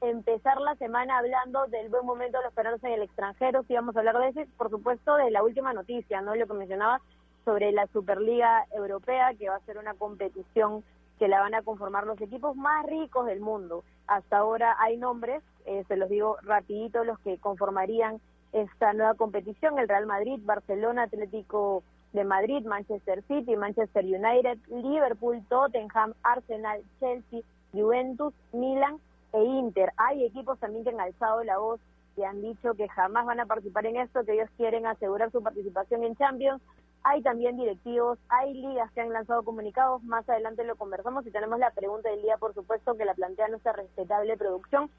empezar 0.00 0.60
la 0.60 0.74
semana 0.74 1.18
hablando 1.18 1.66
del 1.68 1.88
buen 1.88 2.04
momento 2.04 2.38
de 2.38 2.44
los 2.44 2.54
peruanos 2.54 2.82
en 2.82 2.94
el 2.94 3.02
extranjero. 3.02 3.62
Si 3.68 3.74
vamos 3.74 3.94
a 3.94 4.00
hablar 4.00 4.18
de 4.18 4.28
eso, 4.30 4.50
por 4.56 4.70
supuesto, 4.70 5.14
de 5.14 5.30
la 5.30 5.44
última 5.44 5.72
noticia, 5.72 6.20
¿no? 6.20 6.34
Lo 6.34 6.48
que 6.48 6.54
mencionaba 6.54 7.00
sobre 7.44 7.72
la 7.72 7.86
Superliga 7.88 8.66
Europea, 8.72 9.34
que 9.34 9.48
va 9.48 9.56
a 9.56 9.64
ser 9.66 9.78
una 9.78 9.94
competición 9.94 10.84
que 11.18 11.28
la 11.28 11.40
van 11.40 11.54
a 11.54 11.62
conformar 11.62 12.06
los 12.06 12.20
equipos 12.20 12.56
más 12.56 12.86
ricos 12.86 13.26
del 13.26 13.40
mundo. 13.40 13.84
Hasta 14.06 14.38
ahora 14.38 14.76
hay 14.78 14.96
nombres, 14.96 15.42
eh, 15.66 15.84
se 15.86 15.96
los 15.96 16.08
digo 16.08 16.38
rapidito, 16.42 17.04
los 17.04 17.18
que 17.20 17.38
conformarían 17.38 18.20
esta 18.52 18.92
nueva 18.92 19.14
competición, 19.14 19.78
el 19.78 19.88
Real 19.88 20.06
Madrid, 20.06 20.40
Barcelona, 20.42 21.04
Atlético 21.04 21.82
de 22.12 22.24
Madrid, 22.24 22.64
Manchester 22.64 23.22
City, 23.28 23.56
Manchester 23.56 24.04
United, 24.04 24.58
Liverpool, 24.68 25.44
Tottenham, 25.48 26.14
Arsenal, 26.22 26.82
Chelsea, 26.98 27.42
Juventus, 27.72 28.34
Milan 28.52 28.96
e 29.32 29.44
Inter. 29.44 29.92
Hay 29.96 30.24
equipos 30.24 30.58
también 30.58 30.84
que 30.84 30.90
han 30.90 31.00
alzado 31.00 31.44
la 31.44 31.58
voz 31.58 31.80
y 32.16 32.22
han 32.22 32.42
dicho 32.42 32.74
que 32.74 32.88
jamás 32.88 33.26
van 33.26 33.40
a 33.40 33.46
participar 33.46 33.86
en 33.86 33.96
esto, 33.96 34.24
que 34.24 34.32
ellos 34.32 34.50
quieren 34.56 34.86
asegurar 34.86 35.30
su 35.30 35.42
participación 35.42 36.02
en 36.02 36.16
Champions. 36.16 36.60
Hay 37.02 37.22
también 37.22 37.56
directivos, 37.56 38.18
hay 38.28 38.52
ligas 38.52 38.90
que 38.92 39.00
han 39.00 39.12
lanzado 39.12 39.42
comunicados, 39.42 40.02
más 40.02 40.28
adelante 40.28 40.64
lo 40.64 40.76
conversamos 40.76 41.26
y 41.26 41.30
tenemos 41.30 41.58
la 41.58 41.70
pregunta 41.70 42.10
del 42.10 42.20
día, 42.20 42.36
por 42.36 42.52
supuesto, 42.52 42.96
que 42.96 43.06
la 43.06 43.14
plantea 43.14 43.48
nuestra 43.48 43.72
respetable 43.72 44.36
producción. 44.36 44.90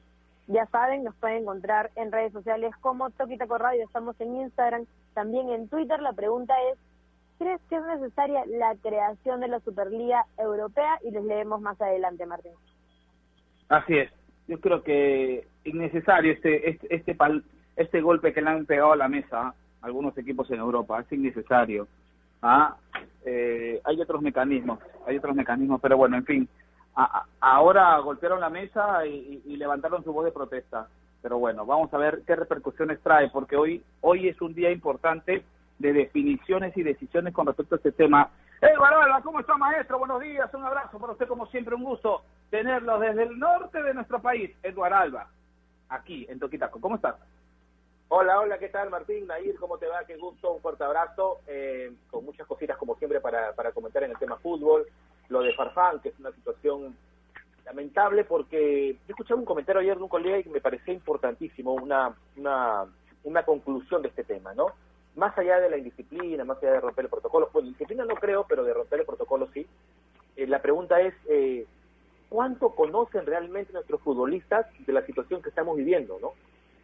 Ya 0.47 0.65
saben, 0.67 1.03
nos 1.03 1.15
pueden 1.15 1.43
encontrar 1.43 1.91
en 1.95 2.11
redes 2.11 2.33
sociales 2.33 2.75
como 2.81 3.11
Toquitaco 3.11 3.57
Radio, 3.57 3.83
estamos 3.83 4.19
en 4.19 4.35
Instagram, 4.35 4.85
también 5.13 5.49
en 5.49 5.69
Twitter. 5.69 6.01
La 6.01 6.13
pregunta 6.13 6.55
es, 6.71 6.79
¿crees 7.37 7.61
que 7.69 7.75
es 7.75 7.83
necesaria 7.83 8.43
la 8.47 8.75
creación 8.81 9.39
de 9.39 9.47
la 9.47 9.59
Superliga 9.59 10.25
Europea? 10.39 10.97
Y 11.03 11.11
les 11.11 11.23
leemos 11.23 11.61
más 11.61 11.79
adelante, 11.79 12.25
Martín. 12.25 12.53
Así 13.69 13.97
es, 13.97 14.11
yo 14.47 14.59
creo 14.59 14.83
que 14.83 15.47
innecesario 15.63 16.33
este, 16.33 16.71
este, 16.71 16.95
este, 16.95 17.15
este 17.75 18.01
golpe 18.01 18.33
que 18.33 18.41
le 18.41 18.49
han 18.49 18.65
pegado 18.65 18.93
a 18.93 18.97
la 18.97 19.07
mesa 19.07 19.53
algunos 19.81 20.17
equipos 20.17 20.49
en 20.51 20.59
Europa, 20.59 20.99
es 20.99 21.11
innecesario. 21.11 21.87
¿ah? 22.41 22.75
Eh, 23.25 23.81
hay 23.83 24.01
otros 24.01 24.21
mecanismos, 24.21 24.79
hay 25.05 25.17
otros 25.17 25.35
mecanismos, 25.35 25.79
pero 25.81 25.97
bueno, 25.97 26.17
en 26.17 26.25
fin, 26.25 26.49
ahora 27.39 27.97
golpearon 27.99 28.39
la 28.39 28.49
mesa 28.49 29.05
y, 29.05 29.55
levantaron 29.55 30.03
su 30.03 30.11
voz 30.11 30.25
de 30.25 30.31
protesta. 30.31 30.87
Pero 31.21 31.37
bueno, 31.37 31.65
vamos 31.67 31.93
a 31.93 31.99
ver 31.99 32.23
qué 32.25 32.35
repercusiones 32.35 32.99
trae, 33.01 33.29
porque 33.29 33.55
hoy, 33.55 33.83
hoy 34.01 34.27
es 34.27 34.41
un 34.41 34.55
día 34.55 34.71
importante 34.71 35.43
de 35.77 35.93
definiciones 35.93 36.75
y 36.75 36.81
decisiones 36.81 37.33
con 37.33 37.45
respecto 37.45 37.75
a 37.75 37.77
este 37.77 37.91
tema. 37.91 38.29
Eduardo 38.59 39.01
Alba, 39.01 39.21
¿cómo 39.21 39.39
está 39.39 39.55
maestro? 39.55 39.99
Buenos 39.99 40.19
días, 40.21 40.51
un 40.53 40.63
abrazo 40.63 40.99
para 40.99 41.13
usted 41.13 41.27
como 41.27 41.45
siempre, 41.47 41.75
un 41.75 41.83
gusto 41.83 42.23
tenerlo 42.49 42.99
desde 42.99 43.23
el 43.23 43.37
norte 43.37 43.81
de 43.83 43.93
nuestro 43.93 44.19
país, 44.19 44.51
Eduardo 44.63 44.95
Alba, 44.95 45.27
aquí 45.89 46.25
en 46.27 46.39
Toquitaco. 46.39 46.81
¿Cómo 46.81 46.95
estás? 46.95 47.15
Hola, 48.13 48.41
hola, 48.41 48.57
¿qué 48.57 48.67
tal 48.67 48.89
Martín? 48.89 49.25
Nair, 49.25 49.55
¿cómo 49.55 49.77
te 49.77 49.87
va? 49.87 50.03
Qué 50.03 50.17
gusto, 50.17 50.51
un 50.51 50.61
fuerte 50.61 50.83
abrazo, 50.83 51.39
eh, 51.47 51.93
con 52.09 52.25
muchas 52.25 52.45
cositas 52.45 52.75
como 52.75 52.97
siempre 52.97 53.21
para, 53.21 53.53
comentar 53.73 54.03
en 54.03 54.11
el 54.11 54.17
tema 54.17 54.35
fútbol, 54.35 54.85
lo 55.29 55.41
de 55.41 55.53
Farfán, 55.53 56.01
que 56.01 56.09
es 56.09 56.19
una 56.19 56.33
situación 56.33 56.93
lamentable 57.63 58.25
porque 58.25 58.97
yo 59.07 59.11
escuché 59.13 59.33
un 59.33 59.45
comentario 59.45 59.79
ayer 59.79 59.95
de 59.95 60.03
un 60.03 60.09
colega 60.09 60.39
y 60.39 60.49
me 60.49 60.59
pareció 60.59 60.93
importantísimo 60.93 61.73
una, 61.73 62.13
una, 62.35 62.85
una 63.23 63.45
conclusión 63.45 64.01
de 64.01 64.09
este 64.09 64.25
tema, 64.25 64.53
¿no? 64.53 64.65
Más 65.15 65.37
allá 65.37 65.61
de 65.61 65.69
la 65.69 65.77
indisciplina, 65.77 66.43
más 66.43 66.57
allá 66.57 66.73
de 66.73 66.81
romper 66.81 67.05
el 67.05 67.11
protocolo, 67.11 67.47
pues 67.49 67.63
disciplina 67.63 68.03
no 68.03 68.15
creo, 68.15 68.45
pero 68.45 68.65
de 68.65 68.73
romper 68.73 68.99
el 68.99 69.05
protocolo 69.05 69.47
sí, 69.53 69.65
eh, 70.35 70.47
la 70.47 70.61
pregunta 70.61 70.99
es, 70.99 71.13
eh, 71.29 71.65
¿cuánto 72.27 72.75
conocen 72.75 73.25
realmente 73.25 73.71
nuestros 73.71 74.01
futbolistas 74.01 74.65
de 74.85 74.91
la 74.91 75.05
situación 75.05 75.41
que 75.41 75.47
estamos 75.47 75.77
viviendo, 75.77 76.19
no? 76.19 76.33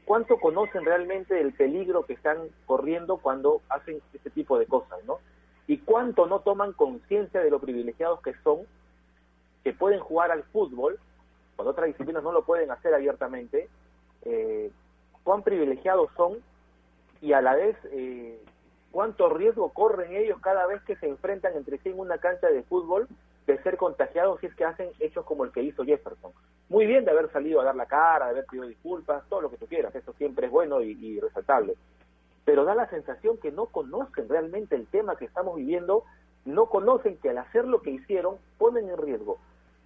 Cuánto 0.07 0.39
conocen 0.39 0.85
realmente 0.85 1.35
del 1.35 1.51
peligro 1.51 2.05
que 2.05 2.13
están 2.13 2.37
corriendo 2.65 3.17
cuando 3.17 3.61
hacen 3.67 4.01
este 4.13 4.29
tipo 4.29 4.57
de 4.57 4.65
cosas, 4.65 5.03
¿no? 5.03 5.19
Y 5.67 5.79
cuánto 5.79 6.27
no 6.27 6.39
toman 6.39 6.71
conciencia 6.71 7.41
de 7.41 7.51
lo 7.51 7.59
privilegiados 7.59 8.21
que 8.21 8.33
son, 8.41 8.59
que 9.65 9.73
pueden 9.73 9.99
jugar 9.99 10.31
al 10.31 10.43
fútbol, 10.43 10.97
cuando 11.57 11.71
otras 11.71 11.87
disciplinas 11.87 12.23
no 12.23 12.31
lo 12.31 12.45
pueden 12.45 12.71
hacer 12.71 12.93
abiertamente, 12.93 13.67
eh, 14.23 14.71
cuán 15.23 15.43
privilegiados 15.43 16.09
son 16.15 16.37
y 17.21 17.33
a 17.33 17.41
la 17.41 17.55
vez 17.55 17.75
eh, 17.91 18.41
cuánto 18.91 19.27
riesgo 19.27 19.73
corren 19.73 20.15
ellos 20.15 20.39
cada 20.39 20.65
vez 20.67 20.81
que 20.83 20.95
se 20.95 21.09
enfrentan 21.09 21.53
entre 21.57 21.79
sí 21.79 21.89
en 21.89 21.99
una 21.99 22.17
cancha 22.17 22.47
de 22.47 22.63
fútbol 22.63 23.09
de 23.47 23.57
ser 23.63 23.77
contagiados 23.77 24.39
si 24.41 24.47
es 24.47 24.55
que 24.55 24.65
hacen 24.65 24.89
hechos 24.99 25.25
como 25.25 25.45
el 25.45 25.51
que 25.51 25.63
hizo 25.63 25.85
Jefferson. 25.85 26.33
Muy 26.69 26.85
bien 26.85 27.05
de 27.05 27.11
haber 27.11 27.31
salido 27.31 27.61
a 27.61 27.63
dar 27.63 27.75
la 27.75 27.85
cara, 27.85 28.25
de 28.25 28.31
haber 28.31 28.45
pedido 28.45 28.67
disculpas, 28.67 29.23
todo 29.29 29.41
lo 29.41 29.49
que 29.49 29.57
tú 29.57 29.65
quieras, 29.67 29.95
eso 29.95 30.13
siempre 30.13 30.47
es 30.47 30.51
bueno 30.51 30.81
y, 30.81 30.91
y 30.91 31.19
resaltable. 31.19 31.75
Pero 32.43 32.65
da 32.65 32.75
la 32.75 32.89
sensación 32.89 33.37
que 33.37 33.51
no 33.51 33.67
conocen 33.67 34.27
realmente 34.27 34.75
el 34.75 34.85
tema 34.87 35.15
que 35.15 35.25
estamos 35.25 35.55
viviendo, 35.55 36.03
no 36.43 36.67
conocen 36.67 37.17
que 37.17 37.29
al 37.29 37.37
hacer 37.37 37.65
lo 37.65 37.81
que 37.81 37.91
hicieron 37.91 38.35
ponen 38.57 38.89
en 38.89 38.97
riesgo 38.97 39.37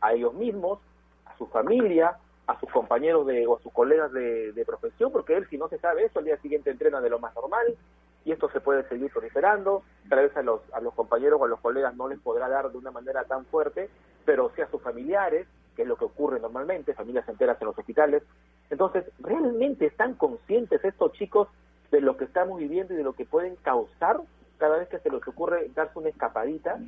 a 0.02 0.14
ellos 0.14 0.34
mismos, 0.34 0.80
a 1.26 1.38
su 1.38 1.46
familia, 1.48 2.18
a 2.48 2.60
sus 2.60 2.70
compañeros 2.72 3.28
de, 3.28 3.46
o 3.46 3.58
a 3.58 3.62
sus 3.62 3.72
colegas 3.72 4.12
de, 4.12 4.52
de 4.54 4.66
profesión, 4.66 5.12
porque 5.12 5.36
él 5.36 5.48
si 5.50 5.58
no 5.58 5.70
se 5.70 5.78
sabe 5.78 6.06
eso, 6.06 6.18
al 6.18 6.26
día 6.26 6.38
siguiente 6.38 6.72
entrena 6.72 7.00
de 7.00 7.12
lo 7.12 7.20
más 7.20 7.36
normal, 7.36 7.76
y 8.24 8.32
esto 8.32 8.50
se 8.52 8.62
puede 8.62 8.88
seguir 8.88 9.12
proliferando, 9.12 9.84
tal 10.10 10.20
vez 10.20 10.38
a 10.38 10.44
los, 10.44 10.62
a 10.74 10.80
los 10.80 10.94
compañeros 10.94 11.40
o 11.42 11.46
a 11.46 11.48
los 11.48 11.60
colegas 11.60 11.96
no 11.96 12.08
les 12.08 12.20
podrá 12.20 12.48
dar 12.48 12.72
de 12.72 12.78
una 12.78 12.92
manera 12.92 13.24
tan 13.24 13.46
fuerte, 13.46 13.90
pero 14.26 14.52
sí 14.56 14.62
a 14.62 14.70
sus 14.70 14.82
familiares, 14.82 15.48
que 15.76 15.84
es 15.84 15.88
lo 15.88 15.96
que 15.96 16.06
ocurre 16.06 16.40
normalmente, 16.40 16.94
familias 16.94 17.28
enteras 17.28 17.60
en 17.62 17.68
los 17.68 17.78
hospitales. 17.78 18.24
Entonces, 18.70 19.06
¿realmente 19.20 19.86
están 19.86 20.14
conscientes 20.16 20.84
estos 20.84 21.14
chicos 21.14 21.48
de 21.90 22.02
lo 22.02 22.16
que 22.18 22.26
estamos 22.26 22.60
viviendo 22.60 22.94
y 22.94 22.98
de 22.98 23.04
lo 23.04 23.14
que 23.14 23.26
pueden 23.26 23.56
causar 23.58 24.22
cada 24.58 24.78
vez 24.78 24.88
que 24.90 25.00
se 25.00 25.10
les 25.10 25.28
ocurre 25.28 25.70
darse 25.74 25.98
una 25.98 26.10
escapadita? 26.10 26.80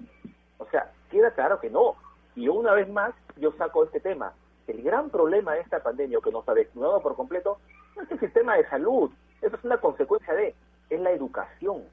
O 0.60 0.66
sea, 0.68 0.92
queda 1.10 1.32
claro 1.32 1.60
que 1.60 1.70
no. 1.70 1.96
Y 2.36 2.48
una 2.48 2.74
vez 2.74 2.90
más, 2.90 3.14
yo 3.38 3.52
saco 3.54 3.84
este 3.84 4.00
tema. 4.00 4.34
El 4.68 4.82
gran 4.82 5.10
problema 5.10 5.54
de 5.54 5.62
esta 5.62 5.82
pandemia, 5.82 6.20
que 6.24 6.32
nos 6.32 6.48
ha 6.48 6.54
desnudado 6.54 7.02
por 7.02 7.16
completo, 7.16 7.58
no 7.96 8.04
es 8.04 8.12
el 8.12 8.20
sistema 8.20 8.56
de 8.56 8.68
salud. 8.70 9.12
Eso 9.42 9.56
es 9.56 9.64
una 9.64 9.78
consecuencia 9.78 10.34
de, 10.34 10.56
es 10.96 11.02
la 11.02 11.12
educación. 11.12 11.84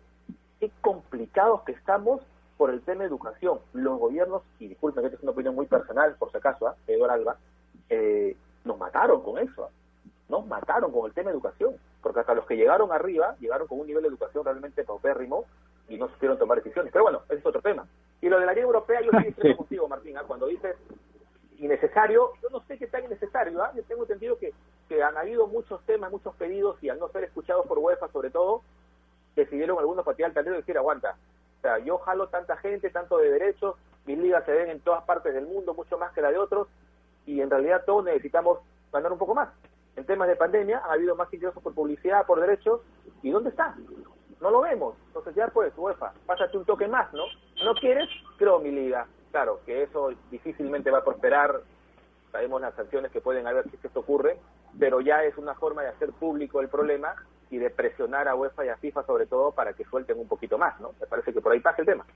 Qué 0.59 0.71
complicados 0.81 1.63
que 1.63 1.73
estamos 1.73 2.21
por 2.57 2.71
el 2.71 2.83
tema 2.83 3.01
de 3.01 3.09
educación. 3.09 3.59
Los 3.73 3.99
gobiernos, 3.99 4.43
y 4.59 4.69
disculpen, 4.69 5.05
esta 5.05 5.17
es 5.17 5.23
una 5.23 5.33
opinión 5.33 5.55
muy 5.55 5.67
personal, 5.67 6.15
por 6.19 6.31
si 6.31 6.37
acaso, 6.37 6.69
¿eh? 6.69 6.75
Eduardo 6.89 7.15
Alba, 7.15 7.37
eh, 7.89 8.37
nos 8.65 8.79
mataron 8.79 9.23
con 9.23 9.39
eso. 9.39 9.65
¿ah? 9.65 9.71
Nos 10.29 10.47
mataron 10.47 10.93
con 10.93 11.07
el 11.07 11.15
tema 11.15 11.31
de 11.31 11.35
educación. 11.35 11.75
Porque 12.03 12.21
hasta 12.21 12.35
los 12.35 12.47
que 12.47 12.57
llegaron 12.57 12.93
arriba, 12.93 13.37
llegaron 13.41 13.67
con 13.67 13.81
un 13.81 13.87
nivel 13.87 14.03
de 14.03 14.09
educación 14.09 14.45
realmente 14.45 14.85
paupérrimo 14.85 15.45
y 15.89 15.97
no 15.97 16.09
supieron 16.09 16.39
tomar 16.39 16.59
decisiones. 16.59 16.93
Pero 16.93 17.05
bueno, 17.05 17.23
ese 17.29 17.41
es 17.41 17.47
otro 17.47 17.61
tema. 17.61 17.87
Y 18.21 18.29
lo 18.29 18.39
de 18.39 18.47
la 18.47 18.53
ley 18.53 18.63
europea, 18.63 19.01
yo 19.01 19.11
estoy 19.19 19.57
contigo, 19.57 19.89
Martín, 19.89 20.17
¿ah? 20.17 20.25
cuando 20.27 20.47
dices 20.47 20.77
innecesario, 21.59 22.33
yo 22.43 22.49
no 22.51 22.61
sé 22.67 22.79
qué 22.79 22.87
tan 22.87 23.05
innecesario, 23.05 23.63
¿ah? 23.63 23.73
yo 23.75 23.83
tengo 23.85 24.03
entendido 24.03 24.39
que, 24.39 24.55
que 24.89 25.03
han 25.03 25.17
habido 25.17 25.47
muchos 25.47 25.83
temas, 25.85 26.11
muchos 26.11 26.35
pedidos, 26.37 26.83
y 26.83 26.89
al 26.89 26.99
no 26.99 27.09
ser 27.09 27.25
escuchados 27.25 27.67
por 27.67 27.79
UEFA 27.79 28.09
sobre 28.09 28.31
todo, 28.31 28.63
decidieron 29.37 29.79
algunos 29.79 30.05
patear 30.05 30.29
al 30.29 30.35
tablero 30.35 30.57
y 30.57 30.61
decir, 30.61 30.77
aguanta, 30.77 31.17
o 31.59 31.61
sea, 31.61 31.79
yo 31.79 31.99
jalo 31.99 32.29
tanta 32.29 32.57
gente, 32.57 32.91
tanto 32.91 33.19
de 33.19 33.31
derechos, 33.31 33.77
mis 34.07 34.19
ligas 34.19 34.45
se 34.45 34.53
ven 34.53 34.71
en 34.71 34.81
todas 34.81 35.05
partes 35.05 35.35
del 35.35 35.47
mundo, 35.47 35.75
mucho 35.75 35.99
más 35.99 36.13
que 36.13 36.23
la 36.23 36.31
de 36.31 36.39
otros, 36.39 36.69
y 37.27 37.41
en 37.41 37.51
realidad 37.51 37.85
todos 37.85 38.05
necesitamos 38.05 38.61
ganar 38.93 39.13
un 39.13 39.19
poco 39.19 39.35
más. 39.35 39.51
En 39.97 40.07
temas 40.07 40.29
de 40.29 40.37
pandemia 40.37 40.79
ha 40.79 40.93
habido 40.93 41.15
más 41.17 41.33
ingresos 41.33 41.63
por 41.63 41.75
publicidad, 41.75 42.27
por 42.27 42.41
derechos, 42.41 42.81
¿y 43.23 43.31
dónde 43.31 43.51
está? 43.51 43.77
No 44.41 44.51
lo 44.51 44.63
vemos. 44.63 44.97
Entonces 45.09 45.35
ya 45.35 45.49
pues, 45.49 45.73
UEFA, 45.77 46.13
pásate 46.25 46.57
un 46.57 46.65
toque 46.65 46.89
más, 46.89 47.13
¿no? 47.13 47.25
¿No 47.63 47.75
quieres? 47.75 48.09
Creo 48.39 48.59
mi 48.59 48.71
liga. 48.71 49.07
Claro, 49.31 49.61
que 49.67 49.83
eso 49.83 50.13
difícilmente 50.31 50.91
va 50.91 50.99
a 50.99 51.05
prosperar, 51.05 51.61
sabemos 52.33 52.61
las 52.61 52.75
sanciones 52.75 53.13
que 53.13 53.21
pueden 53.21 53.47
haber 53.47 53.69
si 53.71 53.79
esto 53.83 54.01
ocurre, 54.01 54.39
pero 54.79 55.01
ya 55.01 55.25
es 55.25 55.37
una 55.37 55.55
forma 55.55 55.83
de 55.83 55.89
hacer 55.89 56.11
público 56.13 56.61
el 56.61 56.69
problema 56.69 57.15
y 57.51 57.59
de 57.59 57.71
presionar 57.71 58.29
a 58.29 58.35
UEFA 58.35 58.65
y 58.65 58.69
a 58.69 58.77
FIFA 58.77 59.05
sobre 59.05 59.27
todo 59.27 59.53
para 59.53 59.73
que 59.73 59.85
suelten 59.85 60.19
un 60.19 60.29
poquito 60.29 60.57
más, 60.57 60.81
¿no? 60.81 60.93
Me 61.01 61.07
parece 61.07 61.33
que 61.33 61.41
por 61.41 61.53
ahí 61.53 61.61
pasa 61.61 61.83
el 61.83 61.87
tema. 61.87 62.07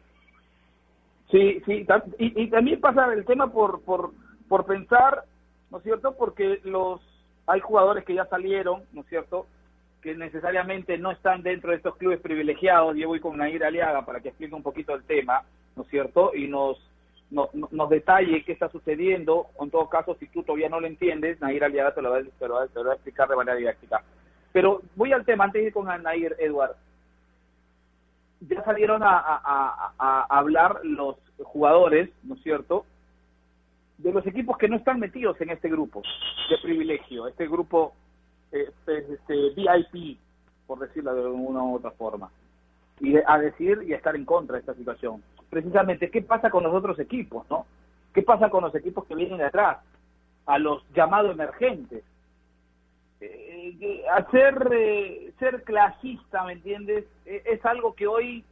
Sí, 1.30 1.60
sí, 1.66 1.86
y, 2.18 2.42
y 2.42 2.50
también 2.50 2.80
pasa 2.80 3.12
el 3.12 3.24
tema 3.24 3.50
por, 3.52 3.82
por, 3.82 4.12
por 4.48 4.64
pensar, 4.66 5.24
¿no 5.70 5.78
es 5.78 5.84
cierto? 5.84 6.14
Porque 6.16 6.60
los 6.64 7.00
hay 7.46 7.60
jugadores 7.60 8.04
que 8.04 8.14
ya 8.14 8.26
salieron, 8.26 8.82
¿no 8.92 9.02
es 9.02 9.08
cierto? 9.08 9.46
Que 10.02 10.14
necesariamente 10.14 10.96
no 10.98 11.10
están 11.10 11.42
dentro 11.42 11.70
de 11.70 11.76
estos 11.76 11.96
clubes 11.96 12.20
privilegiados. 12.20 12.96
Yo 12.96 13.08
voy 13.08 13.20
con 13.20 13.36
Nair 13.36 13.64
Aliaga 13.64 14.04
para 14.04 14.20
que 14.20 14.28
explique 14.28 14.54
un 14.54 14.62
poquito 14.62 14.94
el 14.94 15.04
tema, 15.04 15.42
¿no 15.76 15.82
es 15.82 15.88
cierto? 15.88 16.34
Y 16.34 16.46
nos, 16.46 16.78
nos, 17.30 17.52
nos 17.54 17.90
detalle 17.90 18.44
qué 18.44 18.52
está 18.52 18.68
sucediendo. 18.68 19.48
En 19.60 19.70
todo 19.70 19.88
caso, 19.88 20.14
si 20.20 20.28
tú 20.28 20.42
todavía 20.42 20.68
no 20.68 20.80
lo 20.80 20.86
entiendes, 20.86 21.40
Nair 21.40 21.64
Aliaga 21.64 21.94
te 21.94 22.02
lo 22.02 22.10
va, 22.10 22.22
te 22.22 22.48
lo 22.48 22.54
va 22.54 22.62
a 22.92 22.94
explicar 22.94 23.28
de 23.28 23.36
manera 23.36 23.56
didáctica. 23.56 24.02
Pero 24.54 24.80
voy 24.96 25.12
al 25.12 25.26
tema, 25.26 25.44
antes 25.44 25.60
de 25.60 25.68
ir 25.68 25.74
con 25.74 25.86
Nair, 25.86 26.36
Eduard. 26.38 26.76
Ya 28.40 28.64
salieron 28.64 29.02
a, 29.02 29.10
a 29.18 30.26
hablar 30.30 30.80
los 30.84 31.16
jugadores, 31.42 32.08
¿no 32.22 32.36
es 32.36 32.42
cierto?, 32.42 32.86
de 33.98 34.12
los 34.12 34.26
equipos 34.26 34.56
que 34.58 34.68
no 34.68 34.76
están 34.76 35.00
metidos 35.00 35.40
en 35.40 35.50
este 35.50 35.68
grupo 35.68 36.02
de 36.50 36.58
privilegio, 36.62 37.26
este 37.26 37.48
grupo 37.48 37.94
eh, 38.52 38.70
este, 38.86 39.50
VIP, 39.56 40.18
por 40.66 40.78
decirlo 40.78 41.14
de 41.14 41.26
una 41.26 41.62
u 41.62 41.76
otra 41.76 41.90
forma, 41.92 42.30
y 43.00 43.16
a 43.16 43.38
decir 43.38 43.82
y 43.86 43.92
a 43.92 43.96
estar 43.96 44.14
en 44.14 44.24
contra 44.24 44.54
de 44.54 44.60
esta 44.60 44.74
situación. 44.74 45.22
Precisamente, 45.50 46.10
¿qué 46.10 46.22
pasa 46.22 46.50
con 46.50 46.62
los 46.64 46.74
otros 46.74 46.98
equipos, 46.98 47.44
no? 47.50 47.66
¿Qué 48.12 48.22
pasa 48.22 48.48
con 48.50 48.62
los 48.62 48.74
equipos 48.74 49.04
que 49.06 49.14
vienen 49.14 49.38
de 49.38 49.46
atrás? 49.46 49.78
A 50.46 50.58
los 50.58 50.84
llamados 50.94 51.32
emergentes. 51.32 52.04
Eh, 53.20 54.04
hacer 54.12 54.68
eh, 54.72 55.32
ser 55.38 55.62
clasista, 55.62 56.44
¿me 56.44 56.54
entiendes? 56.54 57.04
Eh, 57.24 57.42
es 57.46 57.64
algo 57.64 57.94
que 57.94 58.06
hoy 58.06 58.44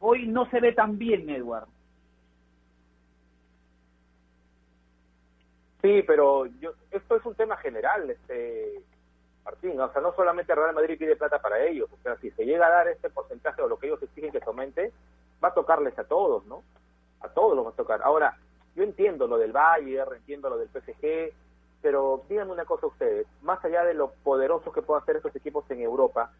hoy 0.00 0.26
no 0.26 0.48
se 0.50 0.60
ve 0.60 0.72
tan 0.72 0.96
bien, 0.96 1.28
Edward. 1.28 1.68
Sí, 5.82 6.02
pero 6.06 6.46
yo, 6.46 6.72
esto 6.90 7.16
es 7.16 7.24
un 7.24 7.34
tema 7.34 7.56
general, 7.56 8.10
este 8.10 8.82
Martín, 9.44 9.80
o 9.80 9.92
sea, 9.92 10.02
no 10.02 10.12
solamente 10.14 10.54
Real 10.54 10.74
Madrid 10.74 10.98
pide 10.98 11.16
plata 11.16 11.40
para 11.40 11.64
ellos, 11.64 11.88
o 11.92 11.96
sea, 12.02 12.16
si 12.16 12.30
se 12.32 12.44
llega 12.44 12.66
a 12.66 12.70
dar 12.70 12.88
este 12.88 13.08
porcentaje 13.08 13.62
o 13.62 13.68
lo 13.68 13.78
que 13.78 13.86
ellos 13.86 14.02
exigen 14.02 14.32
que 14.32 14.40
se 14.40 14.44
aumente, 14.44 14.92
va 15.42 15.48
a 15.48 15.54
tocarles 15.54 15.98
a 15.98 16.04
todos, 16.04 16.44
¿no? 16.46 16.64
A 17.20 17.28
todos 17.28 17.56
los 17.56 17.64
va 17.64 17.70
a 17.70 17.74
tocar. 17.74 18.00
Ahora, 18.02 18.36
yo 18.74 18.82
entiendo 18.82 19.26
lo 19.26 19.38
del 19.38 19.52
Bayern, 19.52 20.14
entiendo 20.16 20.50
lo 20.50 20.58
del 20.58 20.68
PSG, 20.68 21.32
pero 21.82 22.22
díganme 22.28 22.52
una 22.52 22.64
cosa 22.64 22.86
ustedes, 22.86 23.26
más 23.42 23.64
allá 23.64 23.84
de 23.84 23.94
lo 23.94 24.10
poderosos 24.22 24.72
que 24.72 24.82
puedan 24.82 25.02
hacer 25.02 25.16
estos 25.16 25.34
equipos 25.36 25.64
en 25.70 25.80
Europa, 25.80 26.32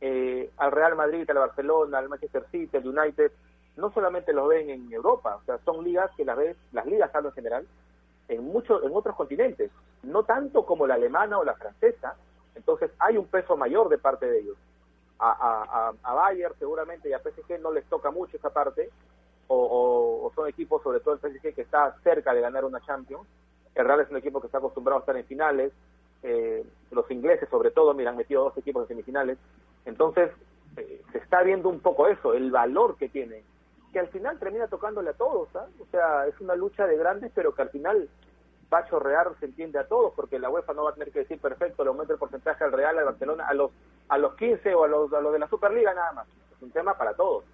eh, 0.00 0.50
al 0.56 0.72
Real 0.72 0.94
Madrid, 0.96 1.28
al 1.30 1.38
Barcelona, 1.38 1.98
al 1.98 2.08
Manchester 2.08 2.44
City, 2.50 2.76
al 2.76 2.86
United, 2.86 3.32
no 3.76 3.92
solamente 3.92 4.32
los 4.32 4.48
ven 4.48 4.70
en 4.70 4.92
Europa, 4.92 5.36
o 5.36 5.44
sea, 5.44 5.58
son 5.64 5.84
ligas 5.84 6.10
que 6.16 6.24
las 6.24 6.36
ves, 6.36 6.56
las 6.72 6.86
ligas 6.86 7.14
hablo 7.14 7.30
en 7.30 7.34
general, 7.34 7.66
en 8.28 8.44
muchos 8.44 8.82
en 8.82 8.90
otros 8.94 9.16
continentes, 9.16 9.70
no 10.02 10.24
tanto 10.24 10.64
como 10.64 10.86
la 10.86 10.94
alemana 10.94 11.38
o 11.38 11.44
la 11.44 11.54
francesa, 11.54 12.16
entonces 12.54 12.90
hay 12.98 13.16
un 13.16 13.26
peso 13.26 13.56
mayor 13.56 13.88
de 13.88 13.98
parte 13.98 14.26
de 14.26 14.40
ellos. 14.40 14.56
A, 15.18 15.30
a, 15.30 15.92
a 16.02 16.14
Bayern 16.14 16.54
seguramente 16.58 17.08
y 17.08 17.14
a 17.14 17.20
PSG 17.20 17.58
no 17.60 17.72
les 17.72 17.86
toca 17.86 18.10
mucho 18.10 18.36
esa 18.36 18.50
parte, 18.50 18.90
o, 19.48 20.32
son 20.34 20.48
equipos, 20.48 20.82
sobre 20.82 21.00
todo 21.00 21.14
el 21.14 21.20
PSG, 21.20 21.54
que 21.54 21.62
está 21.62 21.94
cerca 22.02 22.34
de 22.34 22.40
ganar 22.40 22.64
una 22.64 22.80
Champions. 22.80 23.26
Real 23.84 24.00
es 24.00 24.10
un 24.10 24.16
equipo 24.16 24.40
que 24.40 24.46
está 24.46 24.58
acostumbrado 24.58 24.98
a 24.98 25.00
estar 25.00 25.16
en 25.16 25.24
finales. 25.24 25.72
Eh, 26.22 26.64
los 26.90 27.10
ingleses, 27.10 27.48
sobre 27.48 27.70
todo, 27.70 27.94
mira, 27.94 28.10
han 28.10 28.16
metido 28.16 28.44
dos 28.44 28.56
equipos 28.56 28.82
en 28.82 28.88
semifinales. 28.88 29.38
Entonces, 29.84 30.30
eh, 30.76 31.02
se 31.12 31.18
está 31.18 31.42
viendo 31.42 31.68
un 31.68 31.80
poco 31.80 32.08
eso, 32.08 32.34
el 32.34 32.50
valor 32.50 32.96
que 32.96 33.08
tienen 33.08 33.42
que 33.96 34.00
al 34.00 34.08
final 34.08 34.38
termina 34.38 34.68
tocándole 34.68 35.08
a 35.08 35.14
todos, 35.14 35.48
¿ah? 35.56 35.66
O 35.80 35.86
sea, 35.90 36.26
es 36.26 36.38
una 36.40 36.54
lucha 36.54 36.86
de 36.86 36.98
grandes, 36.98 37.32
pero 37.34 37.54
que 37.54 37.62
al 37.62 37.70
final 37.70 38.10
va 38.70 38.80
a 38.80 38.88
chorrear, 38.90 39.32
se 39.40 39.46
entiende 39.46 39.78
a 39.78 39.88
todos, 39.88 40.12
porque 40.14 40.38
la 40.38 40.50
UEFA 40.50 40.74
no 40.74 40.84
va 40.84 40.90
a 40.90 40.92
tener 40.92 41.10
que 41.10 41.20
decir 41.20 41.40
perfecto, 41.40 41.82
le 41.82 41.88
aumenta 41.88 42.12
el 42.12 42.18
porcentaje 42.18 42.62
al 42.62 42.72
Real, 42.72 42.98
al 42.98 43.06
Barcelona, 43.06 43.46
a 43.48 43.54
los 43.54 43.70
a 44.08 44.18
los 44.18 44.34
15 44.34 44.74
o 44.74 44.84
a 44.84 44.88
los, 44.88 45.10
a 45.14 45.20
los 45.22 45.32
de 45.32 45.38
la 45.38 45.48
Superliga 45.48 45.94
nada 45.94 46.12
más. 46.12 46.26
Es 46.54 46.62
un 46.62 46.72
tema 46.72 46.98
para 46.98 47.14
todos. 47.14 47.44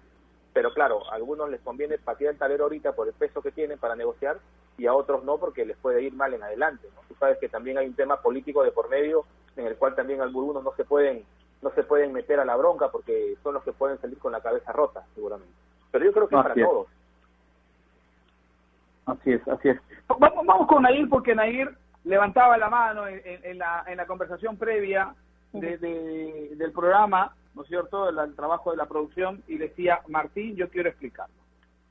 Pero 0.51 0.73
claro, 0.73 1.09
a 1.09 1.15
algunos 1.15 1.49
les 1.49 1.61
conviene 1.61 1.97
patear 1.97 2.33
el 2.33 2.37
tablero 2.37 2.65
ahorita 2.65 2.91
por 2.91 3.07
el 3.07 3.13
peso 3.13 3.41
que 3.41 3.53
tienen 3.53 3.79
para 3.79 3.95
negociar 3.95 4.37
y 4.77 4.87
a 4.87 4.93
otros 4.93 5.23
no 5.23 5.37
porque 5.37 5.65
les 5.65 5.77
puede 5.77 6.01
ir 6.01 6.13
mal 6.13 6.33
en 6.33 6.43
adelante. 6.43 6.87
¿no? 6.95 7.01
Tú 7.07 7.15
sabes 7.19 7.37
que 7.39 7.49
también 7.49 7.77
hay 7.77 7.87
un 7.87 7.95
tema 7.95 8.21
político 8.21 8.63
de 8.63 8.71
por 8.71 8.89
medio 8.89 9.25
en 9.55 9.67
el 9.67 9.75
cual 9.75 9.95
también 9.95 10.21
algunos 10.21 10.63
no 10.63 10.73
se 10.75 10.85
pueden 10.85 11.23
no 11.61 11.71
se 11.71 11.83
pueden 11.83 12.11
meter 12.11 12.41
a 12.41 12.45
la 12.45 12.57
bronca 12.57 12.89
porque 12.89 13.37
son 13.41 13.53
los 13.53 13.63
que 13.63 13.71
pueden 13.71 13.97
salir 14.01 14.17
con 14.17 14.33
la 14.33 14.41
cabeza 14.41 14.73
rota, 14.73 15.05
seguramente 15.15 15.53
pero 15.93 16.05
yo 16.05 16.11
creo 16.11 16.27
que 16.27 16.35
para 16.35 16.55
todos. 16.55 16.87
Así 19.05 19.31
es, 19.31 19.47
así 19.47 19.69
es. 19.69 19.79
Vamos, 20.07 20.43
vamos 20.43 20.67
con 20.67 20.81
Nair 20.81 21.07
porque 21.07 21.35
Nair 21.35 21.69
levantaba 22.03 22.57
la 22.57 22.67
mano 22.67 23.07
en, 23.07 23.57
la, 23.59 23.83
en 23.85 23.97
la 23.97 24.07
conversación 24.07 24.57
previa 24.57 25.13
de, 25.51 25.77
del 26.55 26.71
programa, 26.71 27.35
¿no 27.53 27.61
es 27.61 27.67
cierto?, 27.67 28.09
el, 28.09 28.35
trabajo 28.35 28.71
de 28.71 28.77
la 28.77 28.87
producción 28.87 29.43
y 29.47 29.59
decía, 29.59 30.01
Martín, 30.07 30.55
yo 30.55 30.67
quiero 30.67 30.89
explicarlo. 30.89 31.35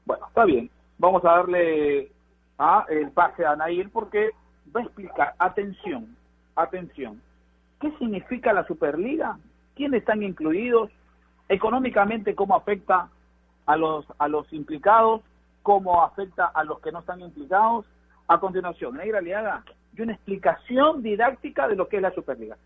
Bueno, 0.05 0.27
está 0.27 0.45
bien, 0.47 0.69
vamos 0.99 1.25
a 1.25 1.37
darle 1.37 2.11
a 2.59 2.87
el 2.89 3.11
pase 3.11 3.45
a 3.45 3.57
Nair 3.57 3.91
porque 3.91 4.31
va 4.75 4.81
a 4.81 4.85
explicar, 4.85 5.35
atención, 5.39 6.17
atención, 6.57 7.21
¿qué 7.81 7.91
significa 7.99 8.53
la 8.53 8.67
Superliga? 8.67 9.39
¿Quiénes 9.75 10.01
están 10.01 10.23
incluidos? 10.23 10.91
Económicamente, 11.49 12.35
¿cómo 12.35 12.55
afecta 12.55 13.09
a 13.67 13.77
los, 13.77 14.07
a 14.19 14.29
los 14.29 14.53
implicados 14.53 15.23
cómo 15.63 16.03
afecta 16.03 16.47
a 16.47 16.65
los 16.65 16.81
que 16.81 16.93
no 16.93 17.01
están 17.01 17.21
implicados. 17.21 17.87
A 18.29 18.39
continuación, 18.39 18.97
Nair 18.97 19.17
Aliaga, 19.17 19.65
y 19.97 20.03
una 20.03 20.13
explicación 20.13 21.03
didáctica 21.03 21.69
de 21.69 21.77
lo 21.77 21.89
que 21.89 21.97
es 21.97 22.03
la 22.03 22.15
Superliga. 22.15 22.57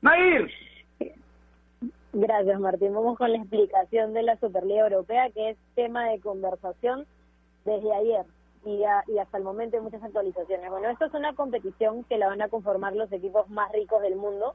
Nair. 0.00 0.50
Gracias, 2.12 2.60
Martín. 2.60 2.94
Vamos 2.94 3.16
con 3.16 3.32
la 3.32 3.38
explicación 3.38 4.12
de 4.12 4.22
la 4.22 4.36
Superliga 4.36 4.82
Europea, 4.82 5.30
que 5.30 5.50
es 5.50 5.56
tema 5.74 6.08
de 6.08 6.20
conversación 6.20 7.06
desde 7.64 7.92
ayer 7.94 8.26
y, 8.64 8.82
y 9.08 9.18
hasta 9.18 9.38
el 9.38 9.44
momento 9.44 9.76
hay 9.76 9.82
muchas 9.82 10.02
actualizaciones. 10.02 10.70
Bueno, 10.70 10.88
esto 10.88 11.06
es 11.06 11.14
una 11.14 11.34
competición 11.34 12.04
que 12.04 12.18
la 12.18 12.28
van 12.28 12.42
a 12.42 12.48
conformar 12.48 12.94
los 12.94 13.10
equipos 13.12 13.48
más 13.50 13.70
ricos 13.72 14.02
del 14.02 14.16
mundo. 14.16 14.54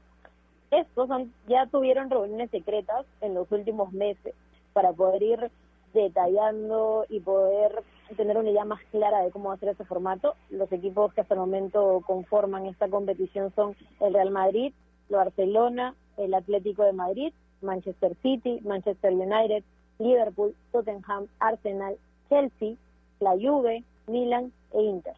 Estos 0.70 1.08
son, 1.08 1.32
ya 1.46 1.66
tuvieron 1.66 2.10
reuniones 2.10 2.50
secretas 2.50 3.06
en 3.20 3.34
los 3.34 3.50
últimos 3.52 3.92
meses 3.92 4.34
para 4.72 4.92
poder 4.92 5.22
ir 5.22 5.50
detallando 5.94 7.06
y 7.08 7.20
poder 7.20 7.82
tener 8.16 8.36
una 8.36 8.50
idea 8.50 8.64
más 8.64 8.80
clara 8.90 9.20
de 9.20 9.30
cómo 9.30 9.48
va 9.48 9.54
a 9.54 9.58
ser 9.58 9.70
este 9.70 9.84
formato. 9.84 10.34
Los 10.50 10.70
equipos 10.72 11.12
que 11.14 11.22
hasta 11.22 11.34
el 11.34 11.40
momento 11.40 12.02
conforman 12.06 12.66
esta 12.66 12.88
competición 12.88 13.52
son 13.54 13.76
el 14.00 14.14
Real 14.14 14.30
Madrid, 14.30 14.72
el 15.08 15.16
Barcelona, 15.16 15.94
el 16.16 16.34
Atlético 16.34 16.84
de 16.84 16.92
Madrid, 16.92 17.32
Manchester 17.62 18.14
City, 18.22 18.60
Manchester 18.62 19.12
United, 19.12 19.64
Liverpool, 19.98 20.54
Tottenham, 20.72 21.26
Arsenal, 21.38 21.96
Chelsea, 22.28 22.76
la 23.20 23.32
Juve, 23.32 23.84
Milan 24.08 24.52
e 24.72 24.82
Inter. 24.82 25.14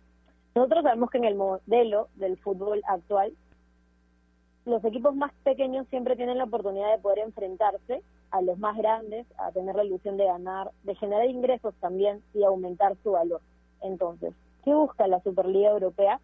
Nosotros 0.55 0.83
sabemos 0.83 1.11
que 1.11 1.19
en 1.19 1.25
el 1.25 1.37
modelo 1.37 2.09
del 2.17 2.37
fútbol 2.39 2.83
actual, 2.87 3.33
los 4.65 4.85
equipos 4.85 5.15
más 5.15 5.33
pequeños 5.45 5.87
siempre 5.89 6.17
tienen 6.17 6.39
la 6.39 6.45
oportunidad 6.45 6.91
de 6.91 7.03
poder 7.03 7.21
enfrentarse 7.21 8.03
a 8.31 8.43
los 8.43 8.59
más 8.59 8.77
grandes, 8.77 9.27
a 9.39 9.51
tener 9.53 9.75
la 9.75 9.85
ilusión 9.85 10.17
de 10.17 10.27
ganar, 10.27 10.71
de 10.83 10.95
generar 10.95 11.27
ingresos 11.29 11.75
también 11.81 12.23
y 12.35 12.45
aumentar 12.45 12.97
su 13.03 13.13
valor. 13.13 13.41
Entonces, 13.81 14.35
¿qué 14.65 14.75
busca 14.75 15.07
la 15.07 15.21
Superliga 15.23 15.71
Europea? 15.71 16.21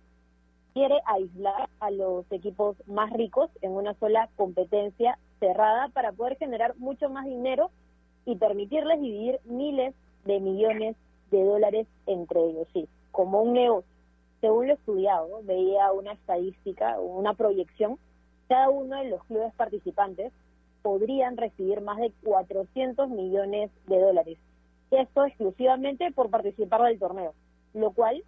Quiere 0.74 1.00
aislar 1.06 1.68
a 1.80 1.90
los 1.90 2.30
equipos 2.30 2.76
más 2.86 3.12
ricos 3.12 3.50
en 3.62 3.72
una 3.72 3.94
sola 3.94 4.28
competencia 4.36 5.18
cerrada 5.40 5.88
para 5.88 6.12
poder 6.12 6.36
generar 6.36 6.76
mucho 6.76 7.08
más 7.08 7.24
dinero 7.24 7.70
y 8.24 8.36
permitirles 8.36 9.00
dividir 9.00 9.40
miles 9.44 9.94
de 10.24 10.40
millones 10.40 10.96
de 11.30 11.44
dólares 11.44 11.86
entre 12.06 12.40
ellos, 12.44 12.68
sí, 12.72 12.88
como 13.10 13.42
un 13.42 13.54
negocio. 13.54 13.90
Según 14.40 14.68
lo 14.68 14.74
estudiado, 14.74 15.40
veía 15.44 15.90
una 15.92 16.12
estadística, 16.12 17.00
una 17.00 17.34
proyección, 17.34 17.98
cada 18.48 18.68
uno 18.68 18.96
de 18.96 19.10
los 19.10 19.24
clubes 19.24 19.52
participantes 19.54 20.32
podrían 20.82 21.36
recibir 21.36 21.80
más 21.80 21.98
de 21.98 22.12
400 22.22 23.08
millones 23.08 23.70
de 23.86 23.98
dólares. 23.98 24.38
Esto 24.90 25.24
exclusivamente 25.24 26.12
por 26.12 26.30
participar 26.30 26.82
del 26.82 26.98
torneo, 26.98 27.34
lo 27.74 27.90
cual, 27.90 28.22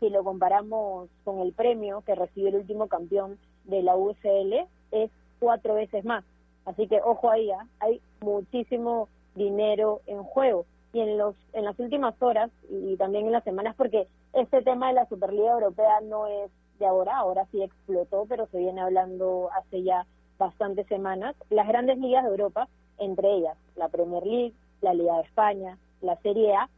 si 0.00 0.10
lo 0.10 0.24
comparamos 0.24 1.08
con 1.22 1.40
el 1.40 1.52
premio 1.52 2.00
que 2.00 2.14
recibió 2.14 2.48
el 2.48 2.56
último 2.56 2.88
campeón 2.88 3.38
de 3.64 3.82
la 3.82 3.94
UCL, 3.94 4.66
es 4.90 5.10
cuatro 5.38 5.74
veces 5.74 6.04
más. 6.04 6.24
Así 6.64 6.88
que 6.88 7.00
ojo 7.04 7.30
ahí, 7.30 7.50
¿ah? 7.50 7.66
hay 7.78 8.00
muchísimo 8.20 9.08
dinero 9.34 10.00
en 10.06 10.22
juego 10.24 10.66
y 10.92 11.00
en 11.00 11.18
los 11.18 11.34
en 11.52 11.64
las 11.64 11.78
últimas 11.78 12.14
horas 12.20 12.50
y 12.68 12.96
también 12.96 13.26
en 13.26 13.32
las 13.32 13.44
semanas 13.44 13.74
porque 13.76 14.08
este 14.32 14.62
tema 14.62 14.88
de 14.88 14.94
la 14.94 15.06
Superliga 15.06 15.52
Europea 15.52 16.00
no 16.02 16.26
es 16.26 16.50
de 16.78 16.86
ahora, 16.86 17.16
ahora 17.16 17.46
sí 17.50 17.62
explotó, 17.62 18.26
pero 18.28 18.46
se 18.46 18.58
viene 18.58 18.80
hablando 18.80 19.50
hace 19.56 19.82
ya 19.82 20.06
bastantes 20.38 20.86
semanas. 20.88 21.36
Las 21.50 21.68
grandes 21.68 21.98
ligas 21.98 22.24
de 22.24 22.30
Europa, 22.30 22.68
entre 22.98 23.32
ellas 23.36 23.56
la 23.76 23.88
Premier 23.88 24.24
League, 24.26 24.54
la 24.80 24.94
Liga 24.94 25.16
de 25.16 25.22
España, 25.22 25.78
la 26.00 26.16
Serie 26.16 26.54
A, 26.54 26.68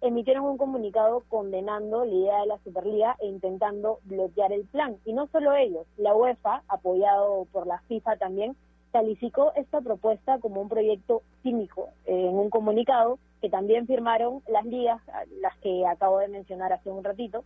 emitieron 0.00 0.44
un 0.44 0.58
comunicado 0.58 1.22
condenando 1.28 2.04
la 2.04 2.12
idea 2.12 2.40
de 2.40 2.46
la 2.46 2.58
Superliga 2.58 3.16
e 3.20 3.26
intentando 3.28 4.00
bloquear 4.04 4.52
el 4.52 4.64
plan. 4.66 4.96
Y 5.04 5.12
no 5.12 5.28
solo 5.28 5.54
ellos, 5.54 5.86
la 5.96 6.14
UEFA, 6.14 6.62
apoyado 6.68 7.46
por 7.52 7.66
la 7.66 7.78
FIFA 7.82 8.16
también, 8.16 8.56
calificó 8.92 9.52
esta 9.56 9.80
propuesta 9.80 10.38
como 10.38 10.60
un 10.60 10.68
proyecto 10.68 11.22
cínico 11.42 11.88
en 12.04 12.34
un 12.34 12.50
comunicado 12.50 13.18
que 13.40 13.48
también 13.48 13.86
firmaron 13.86 14.42
las 14.46 14.64
ligas, 14.64 15.00
las 15.40 15.56
que 15.58 15.84
acabo 15.86 16.18
de 16.18 16.28
mencionar 16.28 16.72
hace 16.72 16.90
un 16.90 17.02
ratito. 17.02 17.44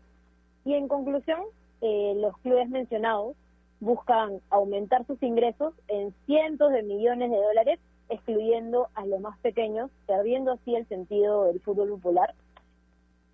Y 0.65 0.75
en 0.75 0.89
conclusión, 0.89 1.41
eh, 1.81 2.15
los 2.17 2.37
clubes 2.39 2.69
mencionados 2.69 3.37
buscan 3.81 4.41
aumentar 4.51 5.07
sus 5.07 5.23
ingresos 5.23 5.75
en 5.89 6.13
cientos 6.27 6.73
de 6.73 6.83
millones 6.83 7.31
de 7.31 7.37
dólares, 7.37 7.81
excluyendo 8.09 8.89
a 8.95 9.07
los 9.07 9.21
más 9.21 9.39
pequeños, 9.39 9.91
perdiendo 10.07 10.53
así 10.53 10.75
el 10.75 10.87
sentido 10.89 11.45
del 11.45 11.61
fútbol 11.61 11.91
popular, 11.91 12.35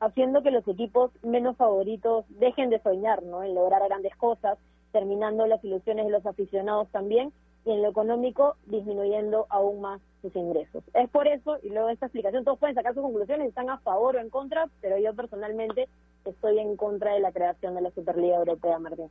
haciendo 0.00 0.42
que 0.42 0.50
los 0.50 0.66
equipos 0.66 1.12
menos 1.22 1.56
favoritos 1.56 2.24
dejen 2.28 2.70
de 2.70 2.80
soñar 2.80 3.22
¿no? 3.22 3.42
en 3.42 3.54
lograr 3.54 3.82
grandes 3.84 4.14
cosas, 4.16 4.58
terminando 4.90 5.46
las 5.46 5.62
ilusiones 5.64 6.06
de 6.06 6.12
los 6.12 6.26
aficionados 6.26 6.88
también, 6.90 7.32
y 7.64 7.72
en 7.72 7.82
lo 7.82 7.88
económico 7.88 8.56
disminuyendo 8.66 9.46
aún 9.48 9.80
más 9.80 10.00
sus 10.20 10.34
ingresos. 10.36 10.82
Es 10.94 11.08
por 11.10 11.28
eso, 11.28 11.58
y 11.62 11.70
luego 11.70 11.88
de 11.88 11.94
esta 11.94 12.06
explicación, 12.06 12.44
todos 12.44 12.58
pueden 12.58 12.74
sacar 12.74 12.94
sus 12.94 13.02
conclusiones, 13.02 13.48
están 13.48 13.70
a 13.70 13.78
favor 13.78 14.16
o 14.16 14.20
en 14.20 14.30
contra, 14.30 14.66
pero 14.80 14.98
yo 14.98 15.14
personalmente 15.14 15.88
estoy 16.24 16.58
en 16.58 16.76
contra 16.76 17.14
de 17.14 17.20
la 17.20 17.32
creación 17.32 17.74
de 17.74 17.82
la 17.82 17.90
Superliga 17.90 18.36
Europea, 18.36 18.78
Martín. 18.78 19.10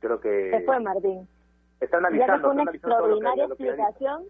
Creo 0.00 0.20
que... 0.20 0.50
¿Qué 0.50 0.60
fue, 0.64 0.80
Martín? 0.80 1.28
Está 1.80 1.98
analizando, 1.98 2.32
ya 2.32 2.36
que 2.36 2.40
fue 2.40 2.50
una 2.50 2.70
extraordinaria 2.70 3.44
explicación, 3.44 4.24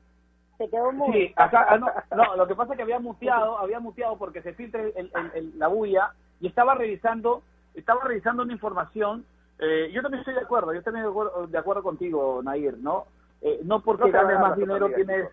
se 0.59 0.69
quedó 0.69 0.93
muy... 0.93 1.13
Sí, 1.13 1.33
acá, 1.37 1.67
ah, 1.69 1.79
no, 1.79 1.89
no, 2.17 2.37
lo 2.37 2.47
que 2.47 2.55
pasa 2.55 2.73
es 2.73 2.77
que 2.77 2.83
había 2.83 2.99
muteado, 2.99 3.59
había 3.59 3.81
muteado 3.81 4.17
porque 4.17 4.43
se 4.43 4.55
filtra 4.55 4.83
el, 4.83 5.11
el, 5.35 5.59
la 5.59 5.69
bulla 5.69 6.13
y 6.41 6.47
estaba 6.47 6.75
revisando, 6.75 7.43
estaba 7.75 8.05
revisando 8.05 8.43
una 8.43 8.53
información 8.53 9.25
eh, 9.59 9.91
yo 9.93 10.03
también 10.03 10.21
estoy 10.21 10.35
de 10.35 10.41
acuerdo, 10.41 10.75
yo 10.75 10.83
también 10.83 11.05
de 11.05 11.11
acuerdo, 11.11 11.47
de 11.47 11.59
acuerdo 11.59 11.83
contigo, 11.83 12.41
Nair, 12.43 12.77
¿no? 12.79 13.07
Eh, 13.47 13.61
no 13.63 13.81
porque 13.81 14.11
ganes 14.11 14.41
más 14.41 14.57
dinero 14.57 14.89
tienes... 14.89 15.29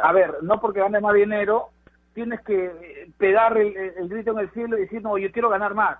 a 0.00 0.12
ver, 0.12 0.44
no 0.44 0.60
porque 0.60 0.78
ganes 0.78 1.02
más 1.02 1.12
dinero 1.12 1.70
tienes 2.14 2.40
que 2.42 2.66
eh, 2.66 3.10
pegar 3.18 3.58
el, 3.58 4.08
grito 4.08 4.30
en 4.30 4.38
el 4.38 4.50
cielo 4.52 4.78
y 4.78 4.82
decir, 4.82 5.02
no, 5.02 5.18
yo 5.18 5.32
quiero 5.32 5.48
ganar 5.48 5.74
más. 5.74 5.98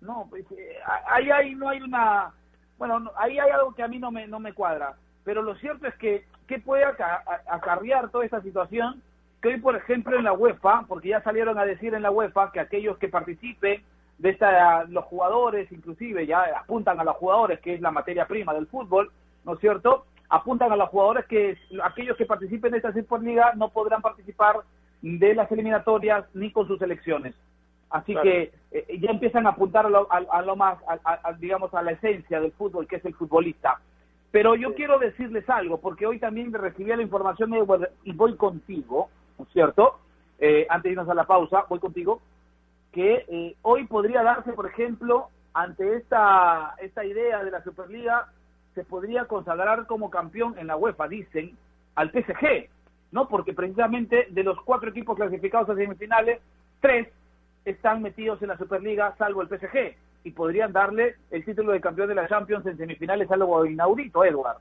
No, 0.00 0.26
pues, 0.30 0.50
eh, 0.52 0.78
ahí, 1.06 1.30
ahí 1.30 1.54
no 1.54 1.68
hay 1.68 1.82
una... 1.82 2.32
Bueno, 2.78 3.12
ahí 3.16 3.38
hay 3.38 3.50
algo 3.50 3.74
que 3.74 3.82
a 3.82 3.88
mí 3.88 3.98
no 3.98 4.10
me, 4.10 4.26
no 4.26 4.40
me 4.40 4.54
cuadra. 4.54 4.94
Pero 5.22 5.42
lo 5.42 5.54
cierto 5.56 5.86
es 5.86 5.94
que, 5.96 6.24
¿qué 6.48 6.58
puede 6.60 6.84
acarrear 6.86 8.08
toda 8.08 8.24
esta 8.24 8.40
situación? 8.40 9.02
Que 9.42 9.48
hoy, 9.48 9.60
por 9.60 9.76
ejemplo, 9.76 10.16
en 10.16 10.24
la 10.24 10.32
UEFA, 10.32 10.86
porque 10.88 11.10
ya 11.10 11.22
salieron 11.22 11.58
a 11.58 11.66
decir 11.66 11.92
en 11.92 12.02
la 12.02 12.10
UEFA 12.10 12.52
que 12.52 12.60
aquellos 12.60 12.96
que 12.96 13.08
participen 13.08 13.82
de 14.16 14.30
esta, 14.30 14.84
los 14.84 15.04
jugadores, 15.04 15.70
inclusive 15.72 16.26
ya 16.26 16.42
apuntan 16.56 16.98
a 17.00 17.04
los 17.04 17.16
jugadores, 17.16 17.60
que 17.60 17.74
es 17.74 17.82
la 17.82 17.90
materia 17.90 18.26
prima 18.26 18.54
del 18.54 18.66
fútbol, 18.66 19.10
¿no 19.44 19.52
es 19.52 19.60
cierto? 19.60 20.06
Apuntan 20.30 20.72
a 20.72 20.76
los 20.76 20.88
jugadores 20.88 21.26
que 21.26 21.58
aquellos 21.82 22.16
que 22.16 22.24
participen 22.24 22.70
de 22.70 22.78
esta 22.78 22.92
Superliga 22.92 23.52
no 23.56 23.68
podrán 23.68 24.00
participar 24.00 24.60
de 25.02 25.34
las 25.34 25.50
eliminatorias 25.50 26.24
ni 26.34 26.52
con 26.52 26.66
sus 26.66 26.78
selecciones. 26.78 27.34
Así 27.90 28.14
que 28.22 28.52
eh, 28.70 28.98
ya 29.00 29.10
empiezan 29.10 29.46
a 29.46 29.50
apuntar 29.50 29.86
a 29.86 30.42
lo, 30.42 30.56
más, 30.56 30.78
digamos, 31.40 31.74
a 31.74 31.82
la 31.82 31.90
esencia 31.90 32.40
del 32.40 32.52
fútbol, 32.52 32.86
que 32.86 32.96
es 32.96 33.04
el 33.04 33.14
futbolista. 33.14 33.80
Pero 34.30 34.54
yo 34.54 34.74
quiero 34.76 35.00
decirles 35.00 35.50
algo, 35.50 35.80
porque 35.80 36.06
hoy 36.06 36.20
también 36.20 36.52
recibí 36.52 36.94
la 36.94 37.02
información 37.02 37.52
y 38.04 38.12
voy 38.12 38.36
contigo, 38.36 39.10
¿no 39.36 39.44
es 39.44 39.52
cierto? 39.52 39.98
Eh, 40.38 40.68
antes 40.70 40.84
de 40.84 40.90
irnos 40.90 41.08
a 41.08 41.14
la 41.14 41.24
pausa, 41.24 41.64
voy 41.68 41.80
contigo, 41.80 42.22
que 42.92 43.24
eh, 43.28 43.56
hoy 43.62 43.86
podría 43.88 44.22
darse, 44.22 44.52
por 44.52 44.66
ejemplo, 44.66 45.28
ante 45.52 45.96
esta, 45.96 46.76
esta 46.78 47.04
idea 47.04 47.42
de 47.42 47.50
la 47.50 47.64
Superliga, 47.64 48.28
se 48.74 48.84
podría 48.84 49.24
consagrar 49.26 49.86
como 49.86 50.10
campeón 50.10 50.58
en 50.58 50.68
la 50.68 50.76
UEFA, 50.76 51.08
dicen, 51.08 51.56
al 51.94 52.10
PSG, 52.10 52.68
¿no? 53.12 53.28
Porque 53.28 53.52
precisamente 53.52 54.26
de 54.30 54.44
los 54.44 54.60
cuatro 54.62 54.90
equipos 54.90 55.16
clasificados 55.16 55.68
a 55.70 55.74
semifinales, 55.74 56.40
tres 56.80 57.08
están 57.64 58.02
metidos 58.02 58.40
en 58.42 58.48
la 58.48 58.58
Superliga, 58.58 59.14
salvo 59.18 59.42
el 59.42 59.48
PSG, 59.48 59.94
y 60.24 60.30
podrían 60.30 60.72
darle 60.72 61.16
el 61.30 61.44
título 61.44 61.72
de 61.72 61.80
campeón 61.80 62.08
de 62.08 62.14
la 62.14 62.28
Champions 62.28 62.66
en 62.66 62.76
semifinales, 62.76 63.30
algo 63.30 63.64
inaudito, 63.66 64.24
Edward. 64.24 64.58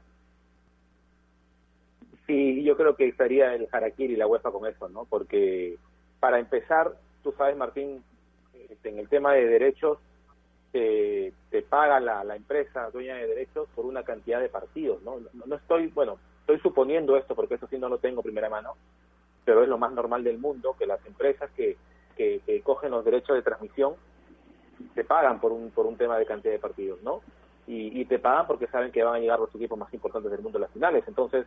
Sí, 2.26 2.64
yo 2.64 2.78
creo 2.78 2.96
que 2.96 3.08
estaría 3.08 3.56
el 3.56 3.68
Harakiri 3.72 4.14
y 4.14 4.18
la 4.18 4.28
UEFA 4.28 4.52
con 4.52 4.68
eso, 4.68 4.88
¿no? 4.90 5.06
Porque 5.06 5.78
para 6.20 6.40
empezar, 6.40 6.92
tú 7.24 7.34
sabes, 7.38 7.58
Martín, 7.58 8.04
este, 8.70 8.90
en 8.90 9.00
el 9.00 9.10
tema 9.10 9.34
de 9.34 9.48
derechos, 9.48 9.98
te, 10.72 11.34
te 11.50 11.62
paga 11.62 12.00
la, 12.00 12.24
la, 12.24 12.36
empresa 12.36 12.90
dueña 12.92 13.16
de 13.16 13.28
derechos 13.28 13.68
por 13.76 13.86
una 13.86 14.04
cantidad 14.04 14.40
de 14.40 14.50
partidos, 14.50 15.02
¿no? 15.04 15.18
¿no? 15.46 15.56
estoy, 15.56 15.88
bueno, 15.88 16.18
estoy 16.42 16.60
suponiendo 16.60 17.18
esto 17.18 17.36
porque 17.36 17.56
eso 17.56 17.68
sí 17.68 17.78
no 17.78 17.90
lo 17.90 17.98
tengo 17.98 18.22
primera 18.22 18.50
mano, 18.50 18.76
pero 19.46 19.64
es 19.64 19.70
lo 19.70 19.78
más 19.78 19.92
normal 19.92 20.24
del 20.24 20.38
mundo 20.38 20.76
que 20.78 20.86
las 20.86 21.04
empresas 21.06 21.50
que, 21.52 21.78
que, 22.16 22.62
cogen 22.64 22.92
los 22.92 23.06
derechos 23.06 23.36
de 23.36 23.42
transmisión 23.42 23.96
te 24.94 25.04
pagan 25.04 25.40
por 25.40 25.52
un, 25.52 25.72
por 25.72 25.86
un 25.86 25.98
tema 25.98 26.18
de 26.18 26.26
cantidad 26.26 26.54
de 26.54 26.60
partidos, 26.60 27.02
¿no? 27.02 27.22
Y, 27.66 28.00
y, 28.00 28.06
te 28.06 28.20
pagan 28.20 28.48
porque 28.48 28.68
saben 28.68 28.92
que 28.92 29.04
van 29.04 29.16
a 29.16 29.20
llegar 29.20 29.40
los 29.40 29.54
equipos 29.54 29.78
más 29.78 29.94
importantes 29.94 30.32
del 30.32 30.42
mundo 30.42 30.58
a 30.58 30.62
las 30.62 30.72
finales. 30.72 31.04
Entonces, 31.08 31.46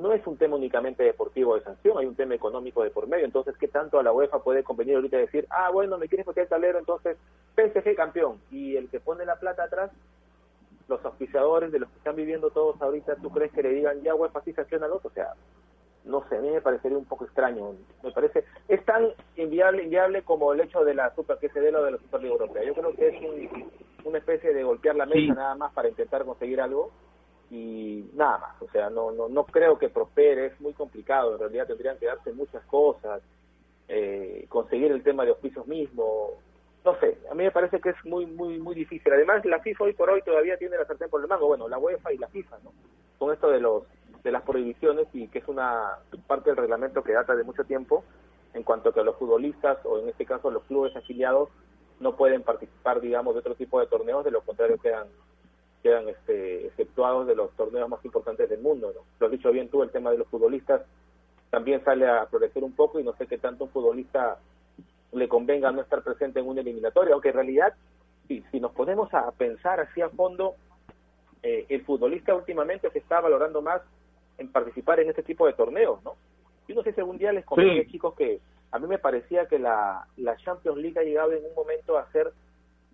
no 0.00 0.12
es 0.12 0.26
un 0.26 0.36
tema 0.36 0.56
únicamente 0.56 1.02
deportivo 1.02 1.54
de 1.54 1.62
sanción, 1.62 1.98
hay 1.98 2.06
un 2.06 2.16
tema 2.16 2.34
económico 2.34 2.82
de 2.82 2.90
por 2.90 3.06
medio, 3.06 3.24
entonces, 3.24 3.56
¿qué 3.58 3.68
tanto 3.68 3.98
a 3.98 4.02
la 4.02 4.12
UEFA 4.12 4.42
puede 4.42 4.64
convenir 4.64 4.96
ahorita 4.96 5.16
decir, 5.16 5.46
ah, 5.50 5.70
bueno, 5.72 5.98
me 5.98 6.08
quieres 6.08 6.24
poner 6.24 6.42
el 6.42 6.48
tablero, 6.48 6.78
entonces 6.78 7.16
PSG 7.54 7.94
campeón, 7.94 8.40
y 8.50 8.76
el 8.76 8.88
que 8.88 9.00
pone 9.00 9.24
la 9.24 9.36
plata 9.36 9.64
atrás, 9.64 9.90
los 10.88 11.04
auspiciadores 11.04 11.70
de 11.70 11.78
los 11.78 11.88
que 11.90 11.98
están 11.98 12.16
viviendo 12.16 12.50
todos 12.50 12.80
ahorita, 12.82 13.16
¿tú 13.16 13.30
crees 13.30 13.52
que 13.52 13.62
le 13.62 13.70
digan, 13.70 14.02
ya 14.02 14.14
UEFA 14.14 14.42
sí 14.42 14.52
sanciona 14.52 14.86
al 14.86 14.92
otro? 14.92 15.08
O 15.10 15.12
sea, 15.12 15.34
no 16.04 16.26
sé, 16.28 16.36
a 16.36 16.40
mí 16.40 16.50
me 16.50 16.60
parecería 16.60 16.96
un 16.96 17.04
poco 17.04 17.24
extraño, 17.24 17.74
me 18.02 18.10
parece, 18.10 18.44
es 18.68 18.84
tan 18.84 19.08
inviable, 19.36 19.84
inviable 19.84 20.22
como 20.22 20.52
el 20.52 20.60
hecho 20.60 20.84
de 20.84 20.94
la 20.94 21.14
Super, 21.14 21.38
que 21.38 21.50
se 21.50 21.60
dé 21.60 21.70
lo 21.70 21.84
de 21.84 21.92
la 21.92 21.98
Superliga 21.98 22.32
Europea, 22.32 22.64
yo 22.64 22.74
creo 22.74 22.94
que 22.94 23.08
es 23.08 24.04
una 24.04 24.18
especie 24.18 24.54
de 24.54 24.64
golpear 24.64 24.96
la 24.96 25.06
mesa 25.06 25.34
nada 25.34 25.54
más 25.54 25.72
para 25.72 25.88
intentar 25.88 26.24
conseguir 26.24 26.60
algo, 26.60 26.90
y 27.50 28.08
nada 28.14 28.38
más, 28.38 28.62
o 28.62 28.68
sea, 28.70 28.90
no, 28.90 29.10
no, 29.10 29.28
no 29.28 29.44
creo 29.44 29.78
que 29.78 29.88
prospere, 29.88 30.46
es 30.46 30.60
muy 30.60 30.72
complicado, 30.72 31.32
en 31.32 31.40
realidad 31.40 31.66
tendrían 31.66 31.98
que 31.98 32.06
darse 32.06 32.32
muchas 32.32 32.62
cosas, 32.64 33.20
eh, 33.88 34.46
conseguir 34.48 34.92
el 34.92 35.02
tema 35.02 35.24
de 35.24 35.30
auspicios 35.30 35.66
mismo, 35.66 36.30
no 36.84 36.98
sé, 36.98 37.18
a 37.30 37.34
mí 37.34 37.44
me 37.44 37.50
parece 37.50 37.80
que 37.80 37.90
es 37.90 38.04
muy, 38.04 38.24
muy, 38.24 38.58
muy 38.58 38.74
difícil. 38.74 39.12
Además, 39.12 39.44
la 39.44 39.60
FIFA 39.60 39.84
hoy 39.84 39.92
por 39.92 40.08
hoy 40.10 40.22
todavía 40.22 40.56
tiene 40.56 40.78
la 40.78 40.86
sartén 40.86 41.10
por 41.10 41.20
el 41.20 41.28
mango, 41.28 41.48
bueno, 41.48 41.68
la 41.68 41.78
UEFA 41.78 42.12
y 42.12 42.18
la 42.18 42.28
FIFA, 42.28 42.58
¿no? 42.64 42.72
Con 43.18 43.32
esto 43.34 43.50
de 43.50 43.60
los 43.60 43.84
de 44.22 44.32
las 44.32 44.42
prohibiciones 44.42 45.06
y 45.14 45.28
que 45.28 45.38
es 45.38 45.48
una 45.48 45.96
parte 46.26 46.50
del 46.50 46.58
reglamento 46.58 47.02
que 47.02 47.12
data 47.12 47.34
de 47.34 47.42
mucho 47.42 47.64
tiempo 47.64 48.04
en 48.52 48.62
cuanto 48.62 48.90
a 48.90 48.92
que 48.92 49.02
los 49.02 49.16
futbolistas 49.16 49.78
o 49.84 49.98
en 49.98 50.10
este 50.10 50.26
caso 50.26 50.50
los 50.50 50.62
clubes 50.64 50.94
afiliados 50.94 51.48
no 52.00 52.16
pueden 52.16 52.42
participar, 52.42 53.00
digamos, 53.00 53.34
de 53.34 53.40
otro 53.40 53.54
tipo 53.54 53.80
de 53.80 53.86
torneos, 53.86 54.24
de 54.24 54.30
lo 54.30 54.42
contrario 54.42 54.78
quedan 54.78 55.06
quedan 55.82 56.08
este, 56.08 56.66
exceptuados 56.66 57.26
de 57.26 57.34
los 57.34 57.50
torneos 57.52 57.88
más 57.88 58.04
importantes 58.04 58.48
del 58.48 58.60
mundo. 58.60 58.92
¿no? 58.94 59.00
Lo 59.18 59.26
has 59.26 59.32
dicho 59.32 59.50
bien 59.50 59.68
tú, 59.68 59.82
el 59.82 59.90
tema 59.90 60.10
de 60.10 60.18
los 60.18 60.28
futbolistas 60.28 60.82
también 61.50 61.82
sale 61.84 62.06
a 62.06 62.26
florecer 62.26 62.62
un 62.62 62.72
poco 62.72 63.00
y 63.00 63.04
no 63.04 63.14
sé 63.16 63.26
qué 63.26 63.38
tanto 63.38 63.64
un 63.64 63.70
futbolista 63.70 64.38
le 65.12 65.28
convenga 65.28 65.72
no 65.72 65.80
estar 65.80 66.02
presente 66.02 66.38
en 66.38 66.46
una 66.46 66.60
eliminatoria, 66.60 67.14
aunque 67.14 67.30
en 67.30 67.34
realidad, 67.34 67.74
si, 68.28 68.44
si 68.52 68.60
nos 68.60 68.72
ponemos 68.72 69.12
a 69.12 69.30
pensar 69.32 69.80
así 69.80 70.00
a 70.00 70.08
fondo, 70.08 70.54
eh, 71.42 71.66
el 71.68 71.84
futbolista 71.84 72.34
últimamente 72.34 72.90
se 72.90 72.98
está 72.98 73.20
valorando 73.20 73.62
más 73.62 73.82
en 74.38 74.52
participar 74.52 75.00
en 75.00 75.08
este 75.08 75.22
tipo 75.22 75.46
de 75.46 75.54
torneos, 75.54 76.02
¿no? 76.04 76.14
Yo 76.68 76.74
no 76.76 76.82
sé 76.82 76.92
si 76.92 77.00
algún 77.00 77.18
día 77.18 77.32
les 77.32 77.44
comenté, 77.44 77.86
chicos, 77.88 78.14
que 78.14 78.40
a 78.70 78.78
mí 78.78 78.86
me 78.86 78.98
parecía 78.98 79.46
que 79.46 79.58
la, 79.58 80.06
la 80.16 80.36
Champions 80.36 80.78
League 80.78 80.98
ha 81.00 81.02
llegado 81.02 81.32
en 81.32 81.44
un 81.44 81.54
momento 81.54 81.98
a 81.98 82.10
ser 82.12 82.32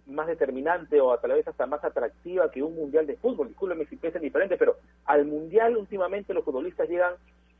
más 0.06 0.26
determinante 0.26 1.00
o 1.00 1.12
a 1.12 1.20
tal 1.20 1.32
vez 1.32 1.46
hasta 1.46 1.66
más 1.66 1.82
atractiva 1.84 2.50
que 2.50 2.62
un 2.62 2.74
mundial 2.74 3.06
de 3.06 3.16
fútbol. 3.16 3.48
Discúlpeme 3.48 3.86
si 3.86 3.96
piensan 3.96 4.22
diferente, 4.22 4.56
pero 4.56 4.76
al 5.04 5.24
mundial 5.24 5.76
últimamente 5.76 6.32
los 6.32 6.44
futbolistas 6.44 6.88
llegan 6.88 7.14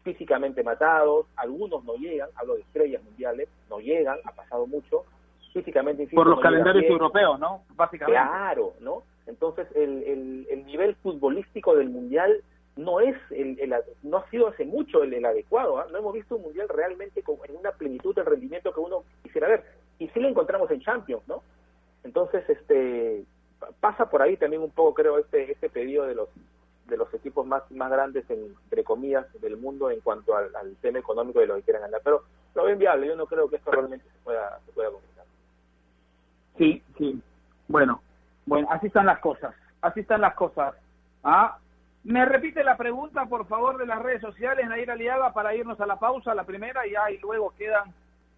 físicamente 0.04 0.62
matados, 0.62 1.26
algunos 1.36 1.84
no 1.84 1.94
llegan, 1.96 2.28
hablo 2.36 2.54
de 2.54 2.60
estrellas 2.60 3.02
mundiales, 3.02 3.48
no 3.68 3.80
llegan, 3.80 4.18
ha 4.24 4.30
pasado 4.30 4.66
mucho, 4.66 5.04
físicamente 5.52 6.06
Por 6.14 6.28
los 6.28 6.40
calendarios 6.40 6.84
europeos, 6.84 7.40
¿no? 7.40 7.62
Básicamente. 7.74 8.20
Claro, 8.20 8.74
¿no? 8.80 9.02
Entonces 9.26 9.66
el, 9.74 10.04
el, 10.04 10.46
el 10.50 10.66
nivel 10.66 10.94
futbolístico 10.96 11.74
del 11.74 11.90
mundial 11.90 12.40
no 12.76 13.00
es 13.00 13.16
el, 13.30 13.58
el, 13.58 13.74
no 14.02 14.18
ha 14.18 14.30
sido 14.30 14.48
hace 14.48 14.64
mucho 14.64 15.02
el, 15.02 15.14
el 15.14 15.24
adecuado, 15.24 15.78
¿ah? 15.78 15.86
no 15.90 15.98
hemos 15.98 16.12
visto 16.12 16.36
un 16.36 16.42
mundial 16.42 16.68
realmente 16.68 17.22
con, 17.22 17.36
en 17.48 17.56
una 17.56 17.72
plenitud 17.72 18.14
del 18.14 18.26
rendimiento 18.26 18.72
que 18.72 18.80
uno 18.80 19.02
quisiera 19.22 19.48
ver 19.48 19.64
y 19.98 20.08
sí 20.08 20.20
lo 20.20 20.28
encontramos 20.28 20.70
en 20.70 20.80
Champions, 20.80 21.26
¿no? 21.26 21.42
Entonces, 22.06 22.48
este 22.48 23.24
pasa 23.80 24.08
por 24.08 24.22
ahí 24.22 24.36
también 24.36 24.62
un 24.62 24.70
poco, 24.70 24.94
creo, 24.94 25.18
este 25.18 25.50
este 25.50 25.68
pedido 25.68 26.06
de 26.06 26.14
los 26.14 26.28
de 26.86 26.96
los 26.96 27.12
equipos 27.12 27.44
más 27.44 27.68
más 27.72 27.90
grandes, 27.90 28.24
entre 28.30 28.84
comillas, 28.84 29.26
del 29.40 29.56
mundo 29.56 29.90
en 29.90 30.00
cuanto 30.00 30.36
al, 30.36 30.76
tema 30.80 31.00
económico 31.00 31.40
de 31.40 31.48
lo 31.48 31.56
que 31.56 31.62
quieran 31.62 31.82
ganar. 31.82 32.00
Pero 32.04 32.22
lo 32.54 32.64
veo 32.64 32.76
viable, 32.76 33.08
yo 33.08 33.16
no 33.16 33.26
creo 33.26 33.48
que 33.48 33.56
esto 33.56 33.72
realmente 33.72 34.06
se 34.08 34.18
pueda, 34.22 34.60
se 34.64 34.72
pueda 34.72 34.90
concretar. 34.90 35.24
Sí, 36.56 36.82
sí. 36.96 37.20
Bueno, 37.66 38.00
bueno, 38.46 38.68
así 38.70 38.86
están 38.86 39.06
las 39.06 39.18
cosas. 39.18 39.52
Así 39.82 40.00
están 40.00 40.20
las 40.20 40.34
cosas. 40.34 40.76
¿Ah? 41.24 41.58
Me 42.04 42.24
repite 42.24 42.62
la 42.62 42.76
pregunta, 42.76 43.26
por 43.26 43.48
favor, 43.48 43.78
de 43.78 43.86
las 43.86 44.00
redes 44.00 44.20
sociales, 44.20 44.68
Nair 44.68 44.92
Aliaga, 44.92 45.32
para 45.32 45.56
irnos 45.56 45.80
a 45.80 45.86
la 45.86 45.98
pausa, 45.98 46.36
la 46.36 46.44
primera, 46.44 46.86
y, 46.86 46.92
y 47.14 47.18
luego 47.18 47.52
quedan 47.58 47.92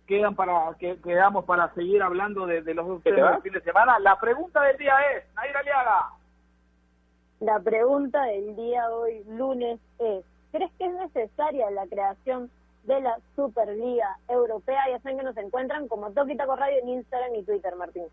quedan 0.08 0.34
para 0.34 0.74
que 0.80 0.96
quedamos 1.02 1.44
para 1.44 1.72
seguir 1.74 2.02
hablando 2.02 2.46
de, 2.46 2.62
los 2.74 2.88
dos 2.88 3.04
del 3.04 3.42
fin 3.42 3.52
de 3.52 3.60
semana. 3.60 3.98
La 4.00 4.18
pregunta 4.18 4.62
del 4.62 4.78
día 4.78 4.94
es, 5.12 5.24
Naira 5.34 5.60
Aliaga. 5.60 6.10
La 7.40 7.60
pregunta 7.60 8.22
del 8.24 8.56
día 8.56 8.90
hoy, 8.90 9.22
lunes, 9.28 9.78
es, 9.98 10.24
¿crees 10.50 10.72
que 10.78 10.86
es 10.86 10.92
necesaria 10.94 11.70
la 11.70 11.86
creación 11.86 12.50
de 12.84 13.00
la 13.00 13.18
Superliga 13.36 14.16
Europea? 14.28 14.80
Ya 14.90 14.98
saben 15.00 15.18
que 15.18 15.24
nos 15.24 15.36
encuentran 15.36 15.86
como 15.88 16.10
Toquita 16.10 16.46
Radio 16.46 16.78
en 16.82 16.88
Instagram 16.88 17.34
y 17.34 17.42
Twitter, 17.44 17.76
Martín. 17.76 18.06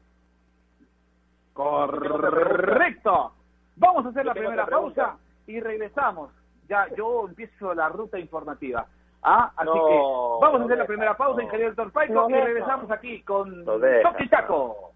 Correcto. 1.54 3.32
Vamos 3.78 4.06
a 4.06 4.10
hacer 4.10 4.26
la 4.26 4.34
primera 4.34 4.66
pausa 4.66 5.18
y 5.48 5.62
regresamos. 5.62 6.30
Ya, 6.68 6.88
yo 6.98 7.28
empiezo 7.30 7.74
la 7.74 7.88
ruta 7.88 8.20
informativa. 8.20 8.86
Ah, 9.28 9.52
así 9.58 9.72
que 9.72 10.00
vamos 10.40 10.62
a 10.62 10.66
hacer 10.66 10.78
la 10.78 10.86
primera 10.86 11.18
pausa, 11.18 11.42
en 11.42 11.48
ingeniero 11.48 11.74
Torpaico, 11.74 12.30
y 12.30 12.34
regresamos 12.34 12.92
aquí 12.92 13.24
con 13.24 13.66
Toki 13.66 14.30
Taco. 14.30 14.92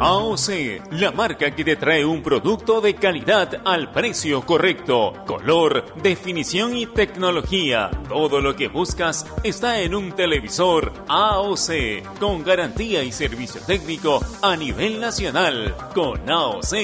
AOC, 0.00 0.92
la 0.92 1.10
marca 1.12 1.50
que 1.50 1.64
te 1.64 1.76
trae 1.76 2.04
un 2.04 2.22
producto 2.22 2.82
de 2.82 2.94
calidad 2.94 3.62
al 3.64 3.90
precio 3.90 4.42
correcto, 4.42 5.14
color, 5.26 5.94
definición 6.02 6.76
y 6.76 6.86
tecnología. 6.86 7.90
Todo 8.06 8.40
lo 8.42 8.54
que 8.54 8.68
buscas 8.68 9.26
está 9.42 9.80
en 9.80 9.94
un 9.94 10.12
televisor 10.12 10.92
AOC, 11.08 12.18
con 12.20 12.44
garantía 12.44 13.02
y 13.02 13.12
servicio 13.12 13.62
técnico 13.66 14.20
a 14.42 14.56
nivel 14.56 15.00
nacional. 15.00 15.74
Con 15.94 16.28
AOC 16.28 16.74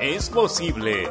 es 0.00 0.30
posible. 0.30 1.10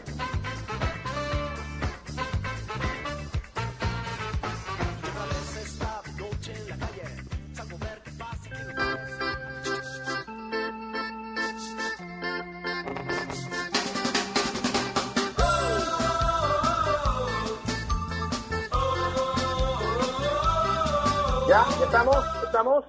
¿Ya? 21.51 21.65
¿Estamos? 21.83 22.15
¿Estamos? 22.45 22.85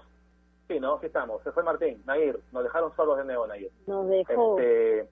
Sí, 0.68 0.78
¿no? 0.78 1.00
¿Qué 1.00 1.08
estamos? 1.08 1.42
Se 1.42 1.50
fue 1.50 1.64
Martín. 1.64 2.00
Nair, 2.06 2.38
nos 2.52 2.62
dejaron 2.62 2.94
solos 2.94 3.18
de 3.18 3.24
nuevo, 3.24 3.44
Nair. 3.48 3.72
Nos 3.88 4.08
dejó. 4.08 4.56
Este, 4.56 5.08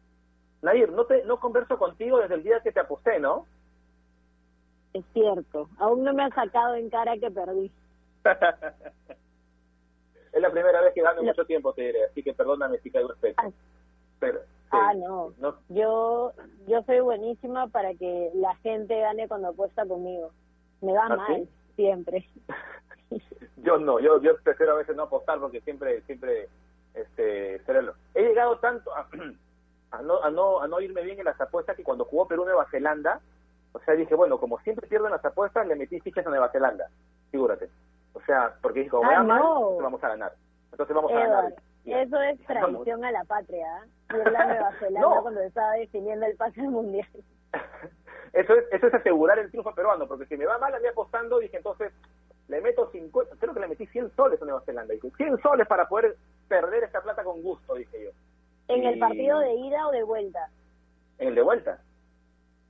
Nair, 0.63 0.93
no, 0.93 1.05
te, 1.05 1.25
no 1.25 1.41
converso 1.41 1.77
contigo 1.77 2.21
desde 2.21 2.37
el 2.37 2.45
día 2.45 2.61
que 2.61 2.71
te 2.71 2.79
aposté, 2.79 3.19
¿no? 3.19 3.47
Es 4.93 5.05
cierto. 5.13 5.69
Aún 5.79 6.05
no 6.05 6.15
me 6.15 6.23
ha 6.23 6.31
sacado 6.31 6.77
en 6.77 6.91
cara 6.91 7.19
que 7.19 7.29
perdí. 7.29 7.73
es 10.33 10.41
la 10.41 10.51
primera 10.53 10.81
vez 10.83 10.95
que 10.95 11.03
gano 11.03 11.25
mucho 11.25 11.45
tiempo, 11.45 11.73
te 11.73 11.83
diré, 11.83 12.05
así 12.05 12.23
que 12.23 12.33
perdóname 12.33 12.79
si 12.79 12.93
caigo 12.93 13.09
respeto. 13.09 13.43
Ah. 13.45 13.51
Pero, 14.21 14.39
Ah, 14.71 14.95
no. 14.95 15.33
Yo 15.71 16.33
yo 16.69 16.83
soy 16.85 17.01
buenísima 17.01 17.67
para 17.67 17.95
que 17.95 18.31
la 18.35 18.55
gente 18.59 18.97
gane 19.01 19.27
cuando 19.27 19.49
apuesta 19.49 19.85
conmigo. 19.85 20.31
Me 20.83 20.93
va 20.93 21.07
¿Ah, 21.07 21.17
mal, 21.17 21.49
siempre. 21.75 22.25
yo 23.57 23.79
no, 23.79 23.99
yo 24.01 24.21
yo 24.23 24.37
prefiero 24.39 24.73
a 24.73 24.77
veces 24.77 24.97
no 24.97 25.05
apostar 25.05 25.39
porque 25.39 25.61
siempre 25.61 26.03
siempre 26.03 26.49
este 26.95 27.61
he 28.15 28.23
llegado 28.23 28.59
tanto 28.59 28.95
a, 28.95 29.07
a, 29.91 30.03
no, 30.03 30.23
a 30.23 30.31
no 30.31 30.61
a 30.61 30.69
no 30.69 30.81
irme 30.81 31.03
bien 31.03 31.19
en 31.19 31.25
las 31.25 31.41
apuestas 31.41 31.77
que 31.77 31.85
cuando 31.85 32.05
jugó 32.05 32.27
Perú 32.29 32.45
Nueva 32.45 32.67
Zelanda, 32.71 33.21
o 33.73 33.79
sea, 33.81 33.95
dije, 33.95 34.15
bueno, 34.15 34.39
como 34.39 34.59
siempre 34.61 34.89
pierdo 34.89 35.07
en 35.07 35.13
las 35.13 35.25
apuestas, 35.25 35.67
le 35.67 35.77
metí 35.77 36.01
fichas 36.01 36.27
a 36.27 36.31
Nueva 36.31 36.51
Zelanda, 36.51 36.89
figúrate. 37.31 37.69
O 38.15 38.21
sea, 38.23 38.55
porque 38.61 38.81
dijo, 38.81 39.01
ah, 39.05 39.23
no. 39.23 39.77
vamos 39.77 40.03
a 40.03 40.09
ganar. 40.09 40.33
Entonces 40.73 40.95
vamos 40.95 41.13
a 41.13 41.15
ganar. 41.15 41.55
Eso 41.85 42.21
es 42.21 42.39
traición 42.47 43.05
a 43.05 43.13
la 43.13 43.25
patria, 43.25 43.67
¿eh? 43.85 44.23
la 44.31 44.47
Nueva 44.47 44.73
Zelanda 44.81 45.21
cuando 45.23 45.41
estaba 45.41 45.73
definiendo 45.75 46.27
el 46.27 46.37
pase 46.37 46.63
mundial. 46.63 47.09
eso 48.33 48.55
es, 48.55 48.65
eso 48.73 48.87
es 48.89 48.95
asegurar 48.95 49.39
el 49.39 49.51
triunfo 49.51 49.75
peruano, 49.75 50.07
porque 50.07 50.27
si 50.27 50.37
me 50.37 50.47
va 50.47 50.59
mal 50.59 50.75
a 50.75 50.81
mí 50.81 50.87
apostando, 50.89 51.39
dije 51.39 51.57
entonces 51.57 51.93
le 52.51 52.61
meto 52.61 52.91
50, 52.91 53.37
creo 53.39 53.55
que 53.55 53.61
le 53.61 53.69
metí 53.69 53.87
100 53.87 54.11
soles 54.17 54.43
a 54.43 54.45
Nueva 54.45 54.61
Zelanda, 54.63 54.93
dije 54.93 55.11
100 55.17 55.41
soles 55.41 55.67
para 55.69 55.89
poder 55.89 56.17
perder 56.49 56.83
esta 56.83 57.01
plata 57.01 57.23
con 57.23 57.41
gusto, 57.43 57.75
dije 57.75 58.05
yo. 58.05 58.11
¿En 58.69 58.85
el 58.85 58.99
partido 58.99 59.39
de 59.39 59.55
ida 59.55 59.87
o 59.87 59.93
de 59.93 60.03
vuelta? 60.03 60.49
En 61.19 61.29
el 61.29 61.35
de 61.37 61.43
vuelta. 61.43 61.81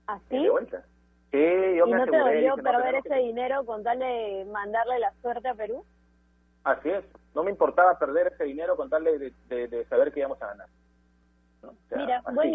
¿Así? 0.06 0.36
¿Ah, 0.36 0.42
de 0.42 0.50
vuelta. 0.50 0.84
Sí, 1.30 1.38
yo 1.76 1.86
¿Y 1.86 1.90
no 1.92 2.04
te 2.04 2.18
dolió 2.18 2.56
perder 2.56 2.96
ese 2.96 3.14
dinero 3.16 3.64
con 3.64 3.82
tal 3.82 4.00
de 4.00 4.46
mandarle 4.50 4.98
la 4.98 5.12
suerte 5.22 5.48
a 5.48 5.54
Perú? 5.54 5.84
Así 6.64 6.90
es, 6.90 7.04
no 7.34 7.42
me 7.42 7.50
importaba 7.50 7.98
perder 7.98 8.32
ese 8.34 8.44
dinero 8.44 8.76
con 8.76 8.90
tal 8.90 9.04
de, 9.04 9.32
de, 9.48 9.84
saber 9.86 10.12
que 10.12 10.20
íbamos 10.20 10.42
a 10.42 10.48
ganar. 10.48 10.66
Mira, 11.96 12.22
buen 12.32 12.52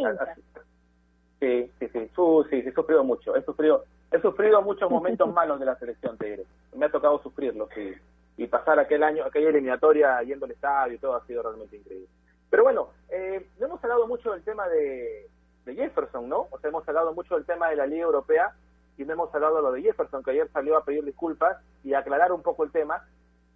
Sí, 1.40 1.72
sí, 1.80 1.88
sí, 1.90 2.10
sí, 2.50 2.56
he 2.66 2.72
sufrido 2.72 3.04
mucho, 3.04 3.36
he 3.36 3.42
sufrido, 3.44 3.84
he 4.16 4.22
sufrido 4.22 4.62
muchos 4.62 4.90
momentos 4.90 5.32
malos 5.34 5.60
de 5.60 5.66
la 5.66 5.76
selección, 5.76 6.18
te 6.18 6.46
Me 6.76 6.86
ha 6.86 6.92
tocado 6.92 7.22
sufrirlo, 7.22 7.70
sí. 7.74 7.94
Y 8.38 8.48
pasar 8.48 8.80
aquel 8.80 9.04
año, 9.04 9.24
aquella 9.24 9.50
eliminatoria 9.50 10.22
yendo 10.24 10.46
al 10.46 10.52
estadio 10.52 10.96
y 10.96 10.98
todo 10.98 11.16
ha 11.16 11.26
sido 11.26 11.44
realmente 11.44 11.78
increíble. 11.78 12.08
Pero 12.50 12.64
bueno, 12.64 12.90
eh, 13.10 13.48
no 13.60 13.68
hemos 13.68 13.84
hablado 13.84 14.08
mucho 14.08 14.32
del 14.32 14.44
tema 14.44 14.68
de, 14.68 15.28
de 15.66 15.76
Jefferson, 15.76 16.30
¿no? 16.30 16.48
O 16.52 16.60
sea, 16.60 16.70
hemos 16.70 16.88
hablado 16.88 17.14
mucho 17.14 17.36
del 17.36 17.46
tema 17.46 17.70
de 17.70 17.76
la 17.76 17.88
Liga 17.88 18.04
Europea 18.04 18.54
y 18.98 19.04
no 19.04 19.14
hemos 19.14 19.34
hablado 19.34 19.58
de 19.58 19.62
lo 19.62 19.72
de 19.72 19.82
Jefferson, 19.82 20.24
que 20.24 20.32
ayer 20.32 20.50
salió 20.52 20.78
a 20.78 20.86
pedir 20.86 21.04
disculpas 21.04 21.58
y 21.84 21.94
a 21.94 22.00
aclarar 22.00 22.32
un 22.32 22.42
poco 22.42 22.64
el 22.64 22.72
tema. 22.72 23.04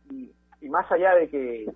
Y, 0.10 0.32
más 0.67 0.91
allá 0.91 1.15
de 1.15 1.30
que, 1.30 1.72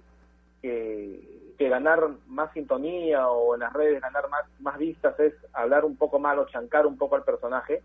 que, 0.61 1.69
ganar 1.69 2.09
más 2.27 2.51
sintonía 2.51 3.29
o 3.29 3.53
en 3.53 3.61
las 3.61 3.71
redes 3.71 4.01
ganar 4.01 4.29
más, 4.29 4.45
más 4.59 4.77
vistas 4.77 5.17
es 5.17 5.33
hablar 5.53 5.85
un 5.85 5.95
poco 5.95 6.19
mal 6.19 6.37
o 6.37 6.45
chancar 6.47 6.85
un 6.85 6.97
poco 6.97 7.15
al 7.15 7.23
personaje, 7.23 7.81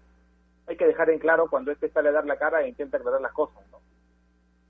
hay 0.69 0.77
que 0.77 0.87
dejar 0.87 1.11
en 1.11 1.19
claro 1.19 1.49
cuando 1.49 1.73
este 1.73 1.89
sale 1.89 2.11
a 2.11 2.13
dar 2.13 2.27
la 2.27 2.37
cara 2.37 2.63
e 2.63 2.69
intenta 2.69 2.99
aclarar 2.99 3.21
las 3.21 3.33
cosas, 3.33 3.65
¿no? 3.71 3.79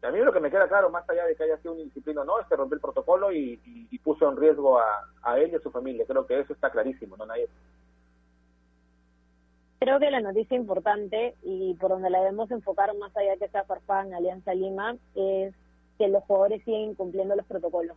A 0.01 0.13
mí 0.13 0.21
lo 0.21 0.33
que 0.33 0.39
me 0.39 0.51
queda 0.51 0.69
claro, 0.69 0.91
más 0.91 1.09
allá 1.11 1.27
de 1.27 1.35
que 1.35 1.43
haya 1.43 1.59
sido 1.59 1.75
un 1.75 1.81
indisciplino 1.81 2.25
no, 2.25 2.39
es 2.39 2.47
que 2.47 2.55
rompió 2.55 2.77
el 2.77 2.81
protocolo 2.81 3.33
y, 3.33 3.59
puso 4.05 4.31
en 4.31 4.37
riesgo 4.37 4.79
a, 4.79 5.39
él 5.39 5.51
y 5.53 5.57
a 5.57 5.61
su 5.61 5.73
familia. 5.73 6.05
Creo 6.07 6.25
que 6.25 6.39
eso 6.39 6.53
está 6.53 6.71
clarísimo, 6.71 7.17
¿no, 7.17 7.27
Nadie? 7.27 7.49
Creo 9.81 9.99
que 9.99 10.11
la 10.11 10.21
noticia 10.21 10.57
importante 10.57 11.35
y 11.43 11.75
por 11.75 11.91
donde 11.91 12.11
la 12.11 12.21
debemos 12.21 12.51
enfocar 12.51 12.97
más 12.97 13.15
allá 13.17 13.37
que 13.37 13.49
sea 13.49 13.65
Farfán, 13.65 14.15
Alianza 14.15 14.55
Lima, 14.55 14.97
es 15.15 15.53
que 15.99 16.09
los 16.09 16.23
jugadores 16.25 16.63
siguen 16.65 16.91
incumpliendo 16.91 17.35
los 17.35 17.47
protocolos 17.47 17.97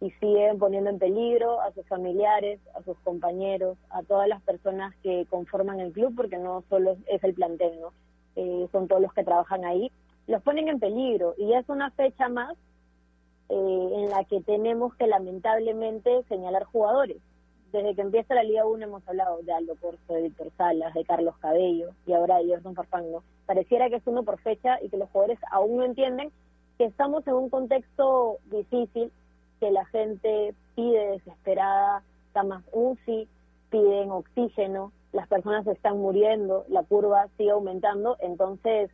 y 0.00 0.10
siguen 0.12 0.58
poniendo 0.58 0.90
en 0.90 0.98
peligro 0.98 1.60
a 1.60 1.72
sus 1.72 1.86
familiares, 1.86 2.60
a 2.74 2.82
sus 2.82 2.96
compañeros, 3.00 3.76
a 3.90 4.02
todas 4.02 4.28
las 4.28 4.40
personas 4.42 4.94
que 5.02 5.26
conforman 5.28 5.80
el 5.80 5.92
club, 5.92 6.14
porque 6.16 6.38
no 6.38 6.62
solo 6.68 6.96
es 7.06 7.22
el 7.24 7.34
plantel, 7.34 7.80
¿no? 7.80 7.92
Eh, 8.36 8.68
son 8.70 8.86
todos 8.86 9.02
los 9.02 9.12
que 9.12 9.24
trabajan 9.24 9.64
ahí, 9.64 9.90
los 10.28 10.42
ponen 10.42 10.68
en 10.68 10.78
peligro 10.78 11.34
y 11.36 11.52
es 11.54 11.68
una 11.68 11.90
fecha 11.90 12.28
más 12.28 12.56
eh, 13.48 13.90
en 13.94 14.10
la 14.10 14.24
que 14.24 14.40
tenemos 14.42 14.94
que 14.94 15.06
lamentablemente 15.06 16.22
señalar 16.28 16.64
jugadores. 16.64 17.16
Desde 17.72 17.94
que 17.94 18.02
empieza 18.02 18.34
la 18.34 18.44
Liga 18.44 18.64
1 18.64 18.84
hemos 18.84 19.06
hablado 19.08 19.42
de 19.42 19.52
Aldo 19.52 19.74
Corso, 19.80 20.14
de 20.14 20.22
Víctor 20.22 20.50
Salas, 20.56 20.94
de 20.94 21.04
Carlos 21.04 21.36
Cabello 21.38 21.90
y 22.06 22.12
ahora 22.12 22.38
de 22.38 22.46
Gerson 22.46 22.74
Farfán, 22.74 23.04
Pareciera 23.46 23.88
que 23.88 23.96
es 23.96 24.06
uno 24.06 24.22
por 24.22 24.38
fecha 24.38 24.78
y 24.82 24.88
que 24.88 24.96
los 24.96 25.10
jugadores 25.10 25.38
aún 25.50 25.78
no 25.78 25.84
entienden 25.84 26.30
que 26.76 26.84
estamos 26.84 27.26
en 27.26 27.34
un 27.34 27.50
contexto 27.50 28.38
difícil, 28.46 29.10
que 29.60 29.70
la 29.70 29.84
gente 29.86 30.54
pide 30.74 31.12
desesperada 31.12 32.02
camas 32.32 32.62
UCI, 32.72 33.28
piden 33.70 34.10
oxígeno, 34.10 34.92
las 35.12 35.28
personas 35.28 35.66
están 35.66 35.98
muriendo, 35.98 36.64
la 36.68 36.82
curva 36.82 37.28
sigue 37.36 37.50
aumentando, 37.50 38.16
entonces 38.20 38.90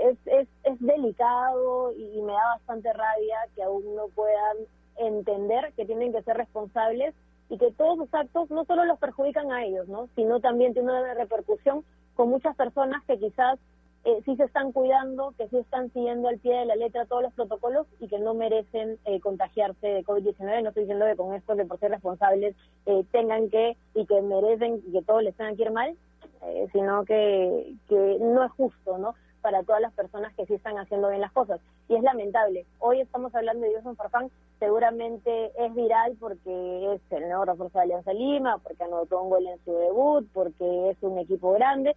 es, 0.00 0.16
es, 0.26 0.48
es 0.64 0.80
delicado 0.80 1.92
y 1.92 2.20
me 2.22 2.32
da 2.32 2.56
bastante 2.56 2.92
rabia 2.92 3.36
que 3.54 3.62
aún 3.62 3.94
no 3.94 4.08
puedan 4.08 4.56
entender 4.96 5.72
que 5.74 5.84
tienen 5.84 6.12
que 6.12 6.22
ser 6.22 6.36
responsables 6.36 7.14
y 7.48 7.58
que 7.58 7.72
todos 7.72 7.98
sus 7.98 8.14
actos 8.14 8.50
no 8.50 8.64
solo 8.64 8.84
los 8.84 8.98
perjudican 8.98 9.52
a 9.52 9.64
ellos, 9.64 9.88
¿no? 9.88 10.08
sino 10.14 10.40
también 10.40 10.72
tiene 10.72 10.90
una 10.90 11.14
repercusión 11.14 11.84
con 12.14 12.28
muchas 12.28 12.54
personas 12.56 13.02
que 13.06 13.18
quizás 13.18 13.58
eh, 14.04 14.20
sí 14.24 14.36
se 14.36 14.44
están 14.44 14.72
cuidando, 14.72 15.32
que 15.38 15.48
sí 15.48 15.58
están 15.58 15.92
siguiendo 15.92 16.28
al 16.28 16.38
pie 16.38 16.56
de 16.56 16.66
la 16.66 16.76
letra 16.76 17.06
todos 17.06 17.22
los 17.22 17.32
protocolos 17.34 17.86
y 18.00 18.08
que 18.08 18.18
no 18.18 18.34
merecen 18.34 18.98
eh, 19.04 19.20
contagiarse 19.20 19.86
de 19.86 20.04
COVID-19. 20.04 20.62
No 20.62 20.68
estoy 20.68 20.84
diciendo 20.84 21.06
que 21.06 21.16
con 21.16 21.34
esto, 21.34 21.56
que 21.56 21.64
por 21.64 21.78
ser 21.78 21.92
responsables, 21.92 22.56
eh, 22.86 23.04
tengan 23.12 23.48
que 23.48 23.76
y 23.94 24.06
que 24.06 24.20
merecen 24.22 24.82
que 24.90 25.02
todos 25.02 25.22
les 25.22 25.36
tengan 25.36 25.56
que 25.56 25.62
ir 25.62 25.70
mal, 25.70 25.96
eh, 26.42 26.66
sino 26.72 27.04
que, 27.04 27.74
que 27.88 28.18
no 28.20 28.44
es 28.44 28.50
justo, 28.52 28.98
¿no? 28.98 29.14
para 29.42 29.64
todas 29.64 29.82
las 29.82 29.92
personas 29.92 30.32
que 30.34 30.46
sí 30.46 30.54
están 30.54 30.78
haciendo 30.78 31.08
bien 31.08 31.20
las 31.20 31.32
cosas. 31.32 31.60
Y 31.88 31.96
es 31.96 32.02
lamentable. 32.02 32.64
Hoy 32.78 33.00
estamos 33.00 33.34
hablando 33.34 33.62
de 33.64 33.70
Dios 33.70 33.96
Farfán, 33.96 34.30
seguramente 34.58 35.50
es 35.58 35.74
viral 35.74 36.16
porque 36.18 36.94
es 36.94 37.00
el 37.10 37.28
nuevo 37.28 37.44
refuerzo 37.44 37.78
de 37.78 37.84
Alianza 37.84 38.12
Lima, 38.12 38.58
porque 38.58 38.84
anotó 38.84 39.20
un 39.20 39.30
gol 39.30 39.46
en 39.46 39.58
su 39.64 39.72
debut, 39.72 40.26
porque 40.32 40.90
es 40.90 40.96
un 41.02 41.18
equipo 41.18 41.52
grande, 41.52 41.96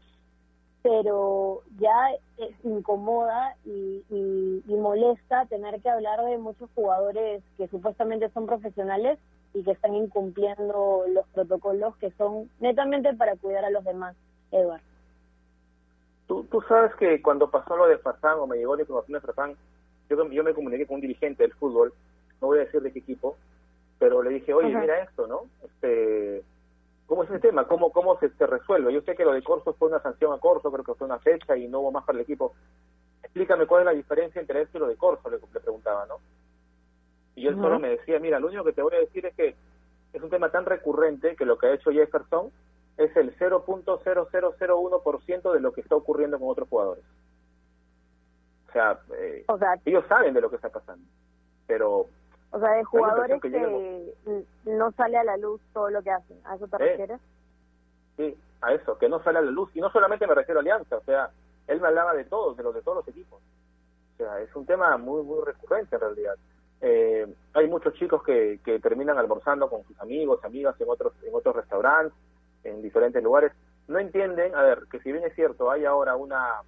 pero 0.85 1.63
ya 1.79 2.11
incomoda 2.63 3.55
y, 3.65 4.03
y 4.11 4.75
molesta 4.75 5.47
tener 5.47 5.81
que 5.81 5.89
hablar 5.89 6.23
de 6.23 6.37
muchos 6.37 6.69
jugadores 6.75 7.41
que 7.57 7.67
supuestamente 7.69 8.29
son 8.29 8.45
profesionales 8.45 9.17
y 9.55 9.63
que 9.63 9.71
están 9.71 9.95
incumpliendo 9.95 11.05
los 11.07 11.25
protocolos 11.29 11.95
que 11.97 12.11
son 12.11 12.51
netamente 12.59 13.15
para 13.15 13.35
cuidar 13.35 13.65
a 13.65 13.71
los 13.71 13.83
demás, 13.83 14.15
Eduardo. 14.51 14.85
Tú, 16.27 16.43
tú 16.51 16.61
sabes 16.67 16.93
que 16.97 17.19
cuando 17.19 17.49
pasó 17.49 17.75
lo 17.75 17.87
de 17.87 17.97
Farfán 17.97 18.37
o 18.37 18.45
me 18.45 18.57
llegó 18.57 18.75
la 18.75 18.83
información 18.83 19.13
de 19.13 19.25
Farfán, 19.25 19.55
yo, 20.07 20.29
yo 20.29 20.43
me 20.43 20.53
comuniqué 20.53 20.85
con 20.85 20.95
un 20.95 21.01
dirigente 21.01 21.41
del 21.41 21.53
fútbol, 21.53 21.93
no 22.39 22.47
voy 22.47 22.59
a 22.59 22.65
decir 22.65 22.83
de 22.83 22.91
qué 22.91 22.99
equipo, 22.99 23.37
pero 23.97 24.21
le 24.21 24.29
dije, 24.29 24.53
oye, 24.53 24.67
mira 24.67 25.01
esto, 25.01 25.25
¿no? 25.25 25.45
Este, 25.63 26.43
¿Cómo 27.07 27.23
es 27.23 27.29
el 27.29 27.39
tema? 27.39 27.67
¿Cómo, 27.67 27.91
cómo 27.91 28.17
se, 28.19 28.29
se, 28.29 28.47
resuelve? 28.47 28.93
Yo 28.93 29.01
sé 29.01 29.15
que 29.15 29.25
lo 29.25 29.33
de 29.33 29.43
Corso 29.43 29.73
fue 29.73 29.89
una 29.89 30.01
sanción 30.01 30.33
a 30.33 30.39
Corso, 30.39 30.71
creo 30.71 30.83
que 30.83 30.95
fue 30.95 31.05
una 31.05 31.19
fecha 31.19 31.55
y 31.55 31.67
no 31.67 31.81
hubo 31.81 31.91
más 31.91 32.03
para 32.03 32.17
el 32.17 32.23
equipo. 32.23 32.55
Explícame 33.21 33.67
cuál 33.67 33.81
es 33.81 33.85
la 33.85 33.91
diferencia 33.91 34.41
entre 34.41 34.63
esto 34.63 34.77
y 34.77 34.81
lo 34.81 34.87
de 34.87 34.97
Corso, 34.97 35.29
le, 35.29 35.37
le 35.37 35.59
preguntaba, 35.59 36.07
¿no? 36.07 36.15
Y 37.35 37.47
él 37.47 37.55
solo 37.55 37.79
me 37.79 37.89
decía, 37.89 38.19
mira, 38.19 38.39
lo 38.39 38.47
único 38.47 38.63
que 38.63 38.73
te 38.73 38.81
voy 38.81 38.95
a 38.95 38.99
decir 38.99 39.25
es 39.25 39.35
que 39.35 39.55
es 40.13 40.21
un 40.21 40.29
tema 40.29 40.49
tan 40.49 40.65
recurrente 40.65 41.35
que 41.35 41.45
lo 41.45 41.57
que 41.57 41.67
ha 41.67 41.73
hecho 41.73 41.91
Jefferson 41.91 42.49
es 42.97 43.15
el 43.17 43.37
0.0001% 43.37 45.53
de 45.53 45.59
lo 45.59 45.73
que 45.73 45.81
está 45.81 45.95
ocurriendo 45.95 46.39
con 46.39 46.49
otros 46.49 46.69
jugadores. 46.69 47.03
Eh, 49.17 49.45
o 49.47 49.57
sea, 49.57 49.79
ellos 49.85 50.03
saben 50.07 50.33
de 50.33 50.41
lo 50.41 50.49
que 50.49 50.57
está 50.57 50.69
pasando, 50.69 51.05
pero... 51.67 52.07
O 52.51 52.59
sea, 52.59 52.71
de 52.71 52.83
jugadores 52.83 53.41
que, 53.41 54.13
no 54.65 54.91
sale 54.93 55.17
a 55.17 55.23
la 55.23 55.37
luz 55.37 55.61
todo 55.73 55.89
lo 55.89 56.01
que 56.01 56.11
hacen, 56.11 56.39
¿a 56.45 56.55
eso 56.55 56.67
te 56.67 56.75
eh, 56.77 56.79
refieres? 56.79 57.19
Sí, 58.15 58.37
a 58.61 58.73
eso, 58.73 58.97
que 58.97 59.09
no 59.09 59.21
sale 59.23 59.39
a 59.39 59.41
la 59.41 59.51
luz. 59.51 59.69
Y 59.75 59.81
no 59.81 59.89
solamente 59.91 60.25
me 60.25 60.35
refiero 60.35 60.59
a 60.59 60.61
Alianza, 60.61 60.97
o 60.97 61.03
sea, 61.03 61.29
él 61.67 61.81
me 61.81 61.87
hablaba 61.87 62.13
de 62.13 62.25
todos, 62.25 62.55
de 62.55 62.63
los 62.63 62.73
de 62.73 62.81
todos 62.81 62.97
los 62.97 63.07
equipos. 63.07 63.41
O 64.13 64.17
sea, 64.17 64.39
es 64.39 64.55
un 64.55 64.65
tema 64.65 64.97
muy, 64.97 65.23
muy 65.23 65.43
recurrente 65.43 65.95
en 65.95 66.01
realidad. 66.01 66.35
Eh, 66.81 67.27
hay 67.53 67.67
muchos 67.67 67.93
chicos 67.95 68.23
que, 68.23 68.59
que 68.63 68.79
terminan 68.79 69.17
almorzando 69.17 69.69
con 69.69 69.83
sus 69.83 69.99
amigos, 69.99 70.43
amigas 70.43 70.79
en 70.79 70.89
otros, 70.89 71.13
en 71.23 71.33
otros 71.33 71.55
restaurantes 71.55 72.17
en 72.65 72.81
diferentes 72.81 73.23
lugares, 73.23 73.51
no 73.87 73.99
entienden, 73.99 74.55
a 74.55 74.63
ver, 74.63 74.83
que 74.91 74.99
si 74.99 75.11
bien 75.11 75.23
es 75.23 75.35
cierto, 75.35 75.71
hay 75.71 75.85
ahora 75.85 76.15
una, 76.15 76.61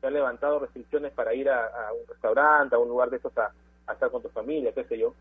se 0.00 0.06
han 0.06 0.14
levantado 0.14 0.58
restricciones 0.58 1.12
para 1.12 1.32
ir 1.34 1.48
a, 1.48 1.92
un 1.92 2.06
restaurante, 2.08 2.74
a 2.74 2.78
un 2.78 2.88
lugar 2.88 3.10
de 3.10 3.18
esos 3.18 3.36
a, 3.38 3.52
estar 3.92 4.10
con 4.10 4.22
tu 4.22 4.28
familia, 4.30 4.72
qué 4.72 4.84
sé 4.84 4.98
yo, 4.98 5.14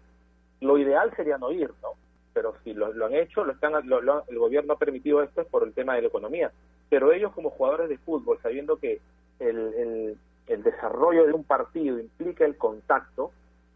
lo 0.61 0.77
ideal 0.77 1.13
sería 1.15 1.37
no 1.37 1.51
ir, 1.51 1.69
¿no? 1.81 1.89
Pero 2.33 2.55
si 2.63 2.73
lo, 2.73 2.87
han 2.87 3.13
hecho, 3.13 3.43
lo 3.43 3.51
están, 3.51 3.73
el 3.75 4.39
gobierno 4.39 4.73
ha 4.73 4.77
permitido 4.79 5.21
esto 5.21 5.41
es 5.41 5.47
por 5.47 5.63
el 5.63 5.73
tema 5.73 5.95
de 5.95 6.01
la 6.01 6.07
economía. 6.07 6.51
Pero 6.89 7.11
ellos 7.11 7.31
como 7.33 7.49
jugadores 7.51 7.89
de 7.89 7.97
fútbol, 7.97 8.39
sabiendo 8.41 8.77
que 8.77 9.01
el, 9.39 9.57
el, 9.57 10.17
el 10.47 10.63
desarrollo 10.63 11.25
de 11.25 11.33
un 11.33 11.43
partido 11.43 11.99
implica 11.99 12.45
el 12.45 12.57
contacto, 12.57 13.31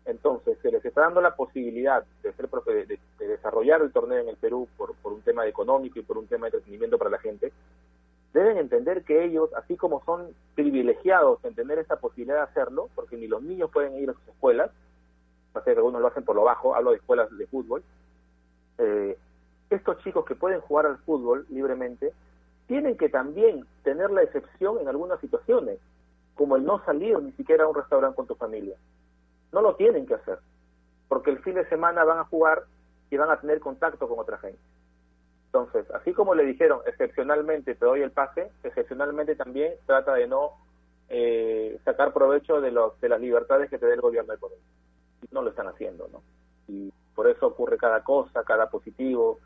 Entonces, 0.08 0.58
se 0.62 0.72
les 0.72 0.84
está 0.86 1.02
dando 1.02 1.20
la 1.20 1.36
posibilidad 1.36 2.04
de, 2.24 2.32
ser, 2.32 2.50
de, 2.50 3.00
de 3.20 3.28
desarrollar 3.28 3.82
el 3.82 3.92
torneo 3.92 4.20
en 4.20 4.30
el 4.30 4.38
Perú 4.38 4.68
por, 4.78 4.96
por 4.96 5.12
un 5.12 5.22
tema 5.22 5.46
económico 5.46 6.00
y 6.00 6.04
por 6.04 6.18
un 6.18 6.28
tema 6.28 6.46
de 6.46 6.56
entretenimiento 6.56 6.98
para 6.98 7.10
la 7.12 7.20
gente. 7.20 7.52
Deben 8.38 8.60
entender 8.60 9.04
que 9.04 9.24
ellos, 9.24 9.50
así 9.56 9.78
como 9.78 10.04
son 10.06 10.28
privilegiados 10.54 11.44
en 11.44 11.56
tener 11.56 11.80
esa 11.80 11.96
posibilidad 11.96 12.36
de 12.36 12.44
hacerlo, 12.44 12.88
porque 12.94 13.18
ni 13.18 13.26
los 13.26 13.42
niños 13.42 13.72
pueden 13.72 13.96
ir 13.96 14.12
a 14.12 14.14
sus 14.14 14.28
escuelas, 14.28 14.70
que 15.66 15.72
algunos 15.72 16.00
lo 16.00 16.08
hacen 16.08 16.24
por 16.24 16.36
lo 16.36 16.44
bajo, 16.44 16.76
hablo 16.76 16.92
de 16.92 16.98
escuelas 16.98 17.36
de 17.36 17.48
fútbol, 17.48 17.82
eh, 18.78 19.18
estos 19.72 19.98
chicos 20.04 20.24
que 20.24 20.36
pueden 20.36 20.62
jugar 20.62 20.86
al 20.86 21.00
fútbol 21.00 21.48
libremente, 21.50 22.14
tienen 22.68 22.96
que 22.96 23.10
también 23.10 23.66
tener 23.82 24.12
la 24.12 24.22
excepción 24.22 24.78
en 24.82 24.88
algunas 24.88 25.20
situaciones, 25.20 25.80
como 26.36 26.58
el 26.58 26.64
no 26.64 26.86
salir 26.86 27.20
ni 27.20 27.32
siquiera 27.32 27.64
a 27.64 27.68
un 27.68 27.74
restaurante 27.74 28.18
con 28.18 28.28
tu 28.28 28.36
familia. 28.36 28.78
No 29.52 29.64
lo 29.64 29.74
tienen 29.78 30.06
que 30.06 30.14
hacer, 30.14 30.38
porque 31.08 31.32
el 31.32 31.40
fin 31.40 31.56
de 31.56 31.68
semana 31.70 32.04
van 32.04 32.20
a 32.20 32.26
jugar 32.26 32.66
y 33.10 33.18
van 33.18 33.32
a 33.32 33.42
tener 33.42 33.60
contacto 33.62 34.08
con 34.08 34.20
otra 34.20 34.38
gente. 34.38 34.60
Entonces, 35.58 35.90
así 35.96 36.14
como 36.14 36.36
le 36.36 36.46
dijeron, 36.46 36.82
excepcionalmente 36.86 37.74
te 37.76 37.86
doy 37.86 38.02
el 38.02 38.12
pase, 38.12 38.52
excepcionalmente 38.64 39.36
también 39.36 39.74
trata 39.86 40.14
de 40.14 40.28
no 40.28 40.52
eh, 41.10 41.80
sacar 41.84 42.14
provecho 42.14 42.62
de, 42.62 42.72
los, 42.72 43.00
de 43.02 43.10
las 43.10 43.20
libertades 43.20 43.70
que 43.70 43.80
te 43.80 43.88
dé 43.88 43.94
el 43.94 44.02
gobierno 44.02 44.34
económico. 44.34 44.68
No 45.32 45.42
lo 45.42 45.50
están 45.50 45.68
haciendo, 45.68 46.08
¿no? 46.12 46.22
Y 46.68 46.94
por 47.16 47.28
eso 47.28 47.48
ocurre 47.48 47.78
cada 47.78 48.04
cosa, 48.04 48.44
cada 48.44 48.70
positivo, 48.70 49.40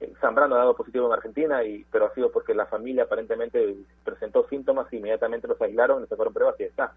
eh, 0.00 0.12
Zambrano 0.20 0.54
ha 0.54 0.58
dado 0.58 0.76
positivo 0.76 1.06
en 1.06 1.14
Argentina, 1.14 1.64
y 1.64 1.84
pero 1.90 2.06
ha 2.06 2.14
sido 2.14 2.30
porque 2.30 2.54
la 2.54 2.66
familia 2.66 3.04
aparentemente 3.04 3.76
presentó 4.04 4.46
síntomas 4.48 4.92
y 4.92 4.98
inmediatamente 4.98 5.48
los 5.48 5.60
aislaron, 5.60 6.06
se 6.06 6.16
fueron 6.16 6.34
pruebas 6.34 6.60
y 6.60 6.64
está. 6.64 6.92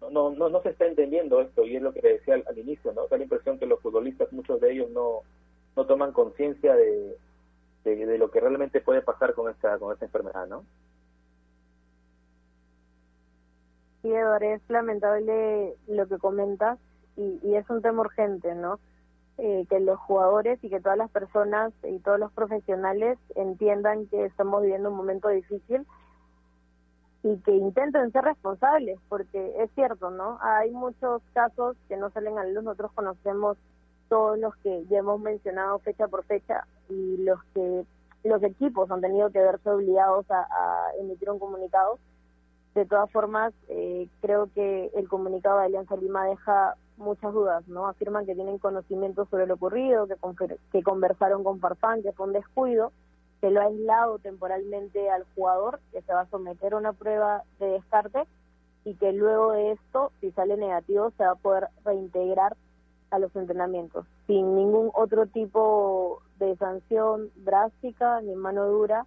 No, 0.00 0.30
no, 0.30 0.48
no 0.48 0.62
se 0.62 0.70
está 0.70 0.86
entendiendo 0.86 1.40
esto 1.40 1.64
y 1.64 1.76
es 1.76 1.82
lo 1.82 1.92
que 1.92 2.00
decía 2.00 2.34
al, 2.34 2.58
inicio, 2.58 2.92
¿no? 2.92 3.08
Da 3.08 3.16
la 3.16 3.24
impresión 3.24 3.58
que 3.58 3.66
los 3.66 3.80
futbolistas, 3.80 4.32
muchos 4.32 4.60
de 4.60 4.72
ellos 4.72 4.90
no, 4.90 5.22
no 5.76 5.86
toman 5.86 6.12
conciencia 6.12 6.74
de, 6.76 7.16
de, 7.96 8.18
lo 8.18 8.30
que 8.30 8.40
realmente 8.40 8.80
puede 8.80 9.02
pasar 9.02 9.34
con 9.34 9.50
esta, 9.50 9.78
con 9.78 9.92
esta 9.92 10.04
enfermedad, 10.04 10.46
¿no? 10.46 10.64
Sí, 14.02 14.12
Eduardo, 14.12 14.46
es 14.46 14.62
lamentable 14.68 15.74
lo 15.88 16.06
que 16.06 16.18
comentas 16.18 16.78
y, 17.16 17.40
y 17.42 17.56
es 17.56 17.68
un 17.68 17.82
tema 17.82 18.00
urgente, 18.02 18.54
¿no? 18.54 18.78
Eh, 19.40 19.66
que 19.70 19.78
los 19.78 20.00
jugadores 20.00 20.58
y 20.64 20.68
que 20.68 20.80
todas 20.80 20.98
las 20.98 21.10
personas 21.12 21.72
y 21.84 22.00
todos 22.00 22.18
los 22.18 22.32
profesionales 22.32 23.18
entiendan 23.36 24.08
que 24.08 24.24
estamos 24.24 24.62
viviendo 24.62 24.90
un 24.90 24.96
momento 24.96 25.28
difícil 25.28 25.86
y 27.22 27.36
que 27.38 27.52
intenten 27.52 28.10
ser 28.10 28.24
responsables, 28.24 28.98
porque 29.08 29.54
es 29.62 29.70
cierto, 29.76 30.10
¿no? 30.10 30.38
Hay 30.42 30.72
muchos 30.72 31.22
casos 31.34 31.76
que 31.88 31.96
no 31.96 32.10
salen 32.10 32.36
a 32.36 32.44
luz, 32.44 32.64
nosotros 32.64 32.90
conocemos 32.96 33.56
todos 34.08 34.38
los 34.38 34.56
que 34.56 34.84
ya 34.88 34.98
hemos 34.98 35.20
mencionado 35.20 35.78
fecha 35.80 36.08
por 36.08 36.24
fecha 36.24 36.66
y 36.88 37.18
los 37.18 37.42
que 37.54 37.84
los 38.24 38.42
equipos 38.42 38.90
han 38.90 39.00
tenido 39.00 39.30
que 39.30 39.38
verse 39.38 39.70
obligados 39.70 40.26
a, 40.30 40.46
emitir 41.00 41.30
un 41.30 41.38
comunicado. 41.38 41.98
De 42.74 42.84
todas 42.84 43.10
formas, 43.10 43.52
eh, 43.68 44.08
creo 44.20 44.50
que 44.54 44.90
el 44.94 45.08
comunicado 45.08 45.58
de 45.58 45.66
Alianza 45.66 45.96
Lima 45.96 46.26
deja 46.26 46.74
muchas 46.96 47.32
dudas, 47.32 47.66
¿no? 47.68 47.86
Afirman 47.86 48.26
que 48.26 48.34
tienen 48.34 48.58
conocimiento 48.58 49.24
sobre 49.26 49.46
lo 49.46 49.54
ocurrido, 49.54 50.06
que, 50.06 50.16
que 50.72 50.82
conversaron 50.82 51.44
con 51.44 51.60
Farfán, 51.60 52.02
que 52.02 52.12
fue 52.12 52.26
un 52.26 52.32
descuido, 52.32 52.92
que 53.40 53.50
lo 53.50 53.60
ha 53.60 53.64
aislado 53.64 54.18
temporalmente 54.18 55.10
al 55.10 55.24
jugador, 55.34 55.80
que 55.92 56.02
se 56.02 56.12
va 56.12 56.22
a 56.22 56.30
someter 56.30 56.74
a 56.74 56.76
una 56.76 56.92
prueba 56.92 57.44
de 57.58 57.66
descarte 57.66 58.24
y 58.84 58.94
que 58.94 59.12
luego 59.12 59.52
de 59.52 59.72
esto, 59.72 60.12
si 60.20 60.30
sale 60.32 60.56
negativo, 60.56 61.10
se 61.16 61.24
va 61.24 61.32
a 61.32 61.36
poder 61.36 61.68
reintegrar 61.84 62.56
a 63.10 63.18
los 63.18 63.34
entrenamientos, 63.36 64.06
sin 64.26 64.54
ningún 64.54 64.90
otro 64.94 65.26
tipo 65.26 66.20
de 66.38 66.56
sanción 66.56 67.30
drástica 67.36 68.20
ni 68.20 68.34
mano 68.34 68.66
dura. 68.66 69.06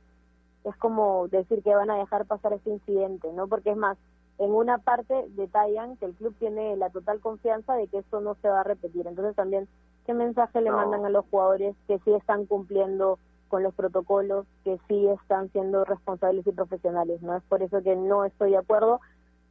Es 0.63 0.75
como 0.77 1.27
decir 1.27 1.63
que 1.63 1.75
van 1.75 1.89
a 1.89 1.97
dejar 1.97 2.25
pasar 2.25 2.53
este 2.53 2.69
incidente, 2.69 3.31
¿no? 3.33 3.47
Porque 3.47 3.71
es 3.71 3.77
más, 3.77 3.97
en 4.37 4.51
una 4.51 4.77
parte 4.79 5.25
detallan 5.29 5.97
que 5.97 6.05
el 6.05 6.13
club 6.13 6.35
tiene 6.39 6.75
la 6.77 6.89
total 6.89 7.19
confianza 7.19 7.73
de 7.75 7.87
que 7.87 7.99
esto 7.99 8.21
no 8.21 8.35
se 8.41 8.49
va 8.49 8.61
a 8.61 8.63
repetir. 8.63 9.07
Entonces 9.07 9.35
también, 9.35 9.67
¿qué 10.05 10.13
mensaje 10.13 10.61
le 10.61 10.71
mandan 10.71 11.05
a 11.05 11.09
los 11.09 11.25
jugadores 11.29 11.75
que 11.87 11.99
sí 11.99 12.13
están 12.13 12.45
cumpliendo 12.45 13.17
con 13.49 13.63
los 13.63 13.73
protocolos, 13.73 14.45
que 14.63 14.79
sí 14.87 15.07
están 15.07 15.51
siendo 15.51 15.83
responsables 15.83 16.45
y 16.45 16.51
profesionales? 16.51 17.21
No 17.21 17.35
es 17.35 17.43
por 17.43 17.61
eso 17.63 17.81
que 17.81 17.95
no 17.95 18.25
estoy 18.25 18.51
de 18.51 18.57
acuerdo 18.57 18.99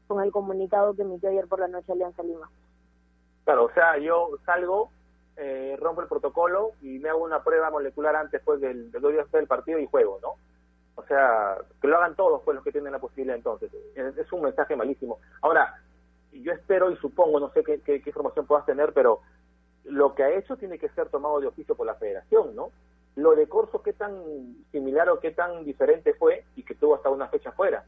con 0.06 0.22
el 0.22 0.32
comunicado 0.32 0.94
que 0.94 1.02
emitió 1.02 1.28
ayer 1.28 1.46
por 1.46 1.60
la 1.60 1.68
noche 1.68 1.92
Alianza 1.92 2.22
Lima. 2.22 2.50
Claro, 3.50 3.64
o 3.64 3.72
sea, 3.72 3.98
yo 3.98 4.28
salgo, 4.46 4.92
eh, 5.36 5.76
rompo 5.80 6.02
el 6.02 6.06
protocolo 6.06 6.74
y 6.82 7.00
me 7.00 7.08
hago 7.08 7.24
una 7.24 7.42
prueba 7.42 7.68
molecular 7.68 8.14
antes 8.14 8.40
pues, 8.44 8.60
del, 8.60 8.92
del, 8.92 9.02
del 9.02 9.46
partido 9.48 9.80
y 9.80 9.88
juego, 9.88 10.20
¿no? 10.22 10.34
O 10.94 11.04
sea, 11.08 11.56
que 11.82 11.88
lo 11.88 11.96
hagan 11.96 12.14
todos 12.14 12.42
pues 12.44 12.54
los 12.54 12.62
que 12.62 12.70
tienen 12.70 12.92
la 12.92 13.00
posibilidad 13.00 13.34
entonces. 13.36 13.72
Es, 13.96 14.32
un 14.32 14.42
mensaje 14.42 14.76
malísimo. 14.76 15.18
Ahora, 15.42 15.82
yo 16.30 16.52
espero 16.52 16.92
y 16.92 16.96
supongo, 16.98 17.40
no 17.40 17.50
sé 17.50 17.64
qué, 17.64 17.80
qué, 17.80 18.00
información 18.06 18.46
puedas 18.46 18.66
tener, 18.66 18.92
pero 18.92 19.18
lo 19.82 20.14
que 20.14 20.22
ha 20.22 20.30
hecho 20.30 20.56
tiene 20.56 20.78
que 20.78 20.90
ser 20.90 21.08
tomado 21.08 21.40
de 21.40 21.48
oficio 21.48 21.74
por 21.74 21.88
la 21.88 21.96
federación, 21.96 22.54
¿no? 22.54 22.70
Lo 23.16 23.34
de 23.34 23.48
Corso, 23.48 23.82
qué 23.82 23.94
tan 23.94 24.14
similar 24.70 25.08
o 25.08 25.18
qué 25.18 25.32
tan 25.32 25.64
diferente 25.64 26.14
fue 26.14 26.44
y 26.54 26.62
que 26.62 26.76
tuvo 26.76 26.94
hasta 26.94 27.10
una 27.10 27.26
fecha 27.26 27.50
fuera. 27.50 27.82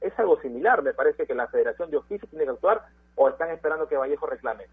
Es 0.00 0.16
algo 0.16 0.40
similar, 0.40 0.84
me 0.84 0.94
parece 0.94 1.26
que 1.26 1.34
la 1.34 1.48
federación 1.48 1.90
de 1.90 1.96
oficio 1.96 2.28
tiene 2.28 2.44
que 2.44 2.52
actuar 2.52 2.86
o 3.16 3.28
están 3.28 3.50
esperando 3.50 3.88
que 3.88 3.96
Vallejo 3.96 4.26
reclame. 4.26 4.66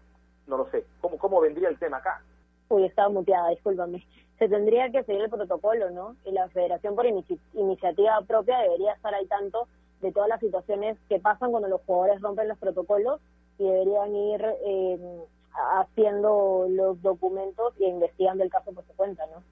No 0.46 0.58
lo 0.58 0.70
sé. 0.70 0.84
¿Cómo, 1.00 1.18
cómo 1.18 1.40
vendría 1.40 1.68
el 1.68 1.78
tema 1.78 1.98
acá? 1.98 2.22
Uy, 2.68 2.84
estaba 2.84 3.08
muteada, 3.08 3.50
discúlpame 3.50 4.04
se 4.38 4.48
tendría 4.48 4.90
que 4.90 5.02
seguir 5.04 5.22
el 5.22 5.30
protocolo, 5.30 5.90
¿no? 5.90 6.16
Y 6.24 6.32
la 6.32 6.48
federación 6.48 6.94
por 6.94 7.06
iniciativa 7.06 8.20
propia 8.26 8.58
debería 8.58 8.92
estar 8.92 9.14
al 9.14 9.26
tanto 9.28 9.66
de 10.02 10.12
todas 10.12 10.28
las 10.28 10.40
situaciones 10.40 10.98
que 11.08 11.18
pasan 11.18 11.50
cuando 11.50 11.68
los 11.68 11.80
jugadores 11.82 12.20
rompen 12.20 12.48
los 12.48 12.58
protocolos 12.58 13.20
y 13.58 13.64
deberían 13.64 14.14
ir 14.14 14.44
eh, 14.66 15.22
haciendo 15.78 16.66
los 16.68 17.00
documentos 17.00 17.72
y 17.78 17.86
investigando 17.86 18.44
el 18.44 18.50
caso 18.50 18.72
por 18.72 18.84
su 18.84 18.94
cuenta, 18.94 19.24
¿no? 19.26 19.42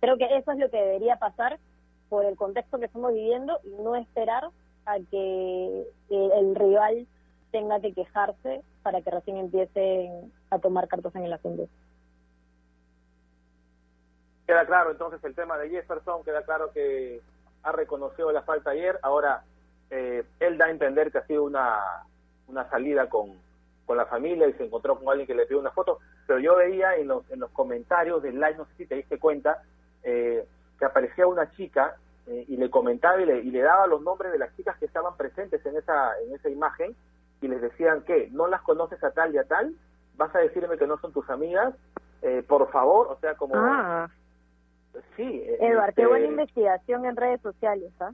Creo 0.00 0.18
que 0.18 0.36
eso 0.36 0.52
es 0.52 0.58
lo 0.58 0.68
que 0.68 0.76
debería 0.76 1.16
pasar 1.16 1.58
por 2.10 2.26
el 2.26 2.36
contexto 2.36 2.78
que 2.78 2.84
estamos 2.84 3.14
viviendo 3.14 3.58
y 3.64 3.82
no 3.82 3.96
esperar 3.96 4.50
a 4.84 4.96
que 5.10 5.86
el 6.10 6.54
rival 6.54 7.06
tenga 7.54 7.78
que 7.78 7.94
quejarse 7.94 8.64
para 8.82 9.00
que 9.00 9.12
recién 9.12 9.36
empiecen 9.36 10.32
a 10.50 10.58
tomar 10.58 10.88
cartas 10.88 11.14
en 11.14 11.22
el 11.22 11.32
asunto. 11.32 11.68
Queda 14.44 14.66
claro 14.66 14.90
entonces 14.90 15.22
el 15.22 15.36
tema 15.36 15.56
de 15.56 15.70
Jefferson, 15.70 16.24
queda 16.24 16.42
claro 16.42 16.72
que 16.72 17.20
ha 17.62 17.70
reconocido 17.70 18.32
la 18.32 18.42
falta 18.42 18.70
ayer, 18.70 18.98
ahora 19.02 19.44
eh, 19.90 20.24
él 20.40 20.58
da 20.58 20.64
a 20.64 20.70
entender 20.70 21.12
que 21.12 21.18
ha 21.18 21.26
sido 21.28 21.44
una, 21.44 22.02
una 22.48 22.68
salida 22.70 23.08
con, 23.08 23.38
con 23.86 23.98
la 23.98 24.06
familia 24.06 24.48
y 24.48 24.54
se 24.54 24.64
encontró 24.64 24.98
con 24.98 25.08
alguien 25.08 25.28
que 25.28 25.36
le 25.36 25.46
pidió 25.46 25.60
una 25.60 25.70
foto, 25.70 26.00
pero 26.26 26.40
yo 26.40 26.56
veía 26.56 26.96
en 26.96 27.06
los, 27.06 27.30
en 27.30 27.38
los 27.38 27.52
comentarios 27.52 28.20
del 28.20 28.34
live, 28.34 28.56
no 28.56 28.64
sé 28.64 28.72
si 28.78 28.86
te 28.86 28.96
diste 28.96 29.20
cuenta, 29.20 29.62
eh, 30.02 30.44
que 30.76 30.84
aparecía 30.84 31.28
una 31.28 31.48
chica 31.52 31.94
eh, 32.26 32.46
y 32.48 32.56
le 32.56 32.68
comentaba 32.68 33.22
y 33.22 33.26
le, 33.26 33.38
y 33.38 33.52
le 33.52 33.60
daba 33.60 33.86
los 33.86 34.02
nombres 34.02 34.32
de 34.32 34.38
las 34.38 34.52
chicas 34.56 34.76
que 34.78 34.86
estaban 34.86 35.16
presentes 35.16 35.64
en 35.64 35.76
esa, 35.76 36.18
en 36.18 36.34
esa 36.34 36.48
imagen 36.48 36.96
y 37.44 37.48
les 37.48 37.60
decían 37.60 38.02
que 38.02 38.28
no 38.32 38.46
las 38.46 38.62
conoces 38.62 39.02
a 39.04 39.10
tal 39.10 39.34
y 39.34 39.38
a 39.38 39.44
tal, 39.44 39.74
vas 40.16 40.34
a 40.34 40.38
decirme 40.38 40.78
que 40.78 40.86
no 40.86 40.98
son 40.98 41.12
tus 41.12 41.28
amigas, 41.28 41.74
por 42.48 42.70
favor, 42.70 43.08
o 43.08 43.16
sea, 43.20 43.34
como... 43.34 43.54
Ah. 43.54 44.08
Sí. 45.16 45.22
Eh, 45.22 45.58
Eduardo, 45.60 45.92
qué 45.96 46.06
buena 46.06 46.26
este, 46.26 46.40
investigación 46.40 47.04
en 47.04 47.16
redes 47.16 47.40
sociales, 47.40 47.92
¿ah? 48.00 48.12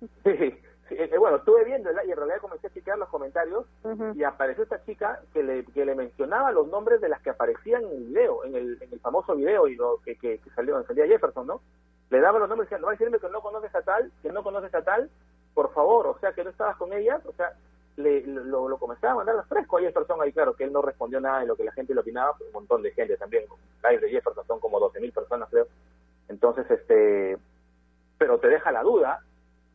Sí, 0.90 0.96
eh, 0.98 1.18
bueno, 1.18 1.36
estuve 1.36 1.64
viendo 1.64 1.88
y 2.04 2.10
en 2.10 2.16
realidad 2.16 2.40
comencé 2.40 2.66
a 2.66 2.70
chequear 2.70 2.98
los 2.98 3.08
comentarios 3.10 3.64
y 4.12 4.24
apareció 4.24 4.64
esta 4.64 4.84
chica 4.84 5.20
que 5.32 5.44
le, 5.44 5.64
que 5.66 5.84
le 5.84 5.94
mencionaba 5.94 6.50
los 6.50 6.66
nombres 6.66 7.00
de 7.00 7.08
las 7.08 7.22
que 7.22 7.30
aparecían 7.30 7.84
en 7.84 7.90
el 7.92 8.04
video, 8.06 8.44
en 8.44 8.56
el, 8.56 8.82
en 8.82 8.92
el 8.92 8.98
famoso 8.98 9.36
video 9.36 9.68
y 9.68 9.76
lo 9.76 10.00
que, 10.04 10.16
que, 10.16 10.40
salió, 10.56 10.82
salía 10.82 11.06
Jefferson, 11.06 11.46
¿no? 11.46 11.60
Le 12.10 12.18
daba 12.18 12.40
los 12.40 12.48
nombres 12.48 12.66
y 12.66 12.70
decía, 12.70 12.78
no 12.80 12.86
va 12.86 12.92
a 12.92 12.96
decirme 12.96 13.20
que 13.20 13.28
no 13.28 13.40
conoces 13.40 13.72
a 13.72 13.82
tal, 13.82 14.10
que 14.20 14.32
no 14.32 14.42
conoces 14.42 14.74
a 14.74 14.82
tal, 14.82 15.08
por 15.54 15.72
favor, 15.72 16.08
o 16.08 16.18
sea, 16.18 16.32
que 16.32 16.42
no 16.42 16.50
estabas 16.50 16.76
con 16.76 16.92
ellas, 16.92 17.24
o 17.24 17.32
sea, 17.34 17.52
le, 17.96 18.26
lo, 18.26 18.68
lo 18.68 18.78
comenzaba 18.78 19.12
a 19.12 19.16
mandar 19.16 19.44
fresco 19.46 19.78
a 19.78 19.80
Jefferson 19.80 20.20
ahí, 20.22 20.32
claro, 20.32 20.54
que 20.54 20.64
él 20.64 20.72
no 20.72 20.82
respondió 20.82 21.20
nada 21.20 21.40
de 21.40 21.46
lo 21.46 21.56
que 21.56 21.64
la 21.64 21.72
gente 21.72 21.94
le 21.94 22.00
opinaba, 22.00 22.36
un 22.46 22.52
montón 22.52 22.82
de 22.82 22.92
gente 22.92 23.16
también, 23.16 23.44
live 23.88 24.00
de 24.00 24.10
Jefferson 24.10 24.46
son 24.46 24.60
como 24.60 24.80
12.000 24.80 25.12
personas, 25.12 25.48
creo, 25.50 25.66
entonces, 26.30 26.70
este, 26.70 27.36
pero 28.16 28.38
te 28.38 28.48
deja 28.48 28.70
la 28.70 28.82
duda. 28.82 29.20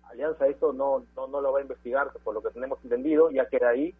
Alianza 0.10 0.48
esto 0.48 0.72
no, 0.72 1.04
no, 1.16 1.28
no 1.28 1.42
lo 1.42 1.52
va 1.52 1.60
a 1.60 1.64
investigar, 1.64 2.12
por 2.24 2.34
lo 2.34 2.42
que 2.42 2.50
tenemos 2.52 2.80
entendido, 2.84 3.30
ya 3.30 3.50
queda 3.50 3.70
ahí. 3.70 3.94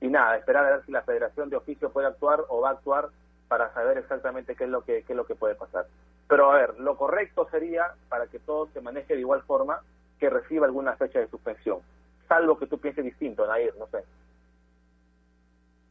Y 0.00 0.08
nada, 0.08 0.36
esperar 0.36 0.66
a 0.66 0.76
ver 0.76 0.84
si 0.84 0.92
la 0.92 1.02
federación 1.02 1.48
de 1.48 1.56
oficio 1.56 1.90
puede 1.90 2.08
actuar 2.08 2.44
o 2.48 2.60
va 2.60 2.68
a 2.68 2.72
actuar 2.72 3.08
para 3.48 3.72
saber 3.72 3.96
exactamente 3.96 4.54
qué 4.54 4.64
es 4.64 4.70
lo 4.70 4.84
que, 4.84 5.04
qué 5.04 5.14
es 5.14 5.16
lo 5.16 5.24
que 5.24 5.34
puede 5.34 5.54
pasar. 5.54 5.86
Pero 6.28 6.50
a 6.50 6.56
ver, 6.56 6.78
lo 6.78 6.98
correcto 6.98 7.48
sería, 7.50 7.94
para 8.10 8.26
que 8.26 8.38
todo 8.38 8.68
se 8.74 8.82
maneje 8.82 9.14
de 9.14 9.20
igual 9.20 9.42
forma, 9.42 9.80
que 10.18 10.28
reciba 10.28 10.66
alguna 10.66 10.96
fecha 10.96 11.18
de 11.18 11.28
suspensión. 11.28 11.78
Salvo 12.28 12.58
que 12.58 12.66
tú 12.66 12.78
pienses 12.78 13.04
distinto, 13.04 13.46
Nair, 13.46 13.74
no 13.78 13.86
sé. 13.88 14.04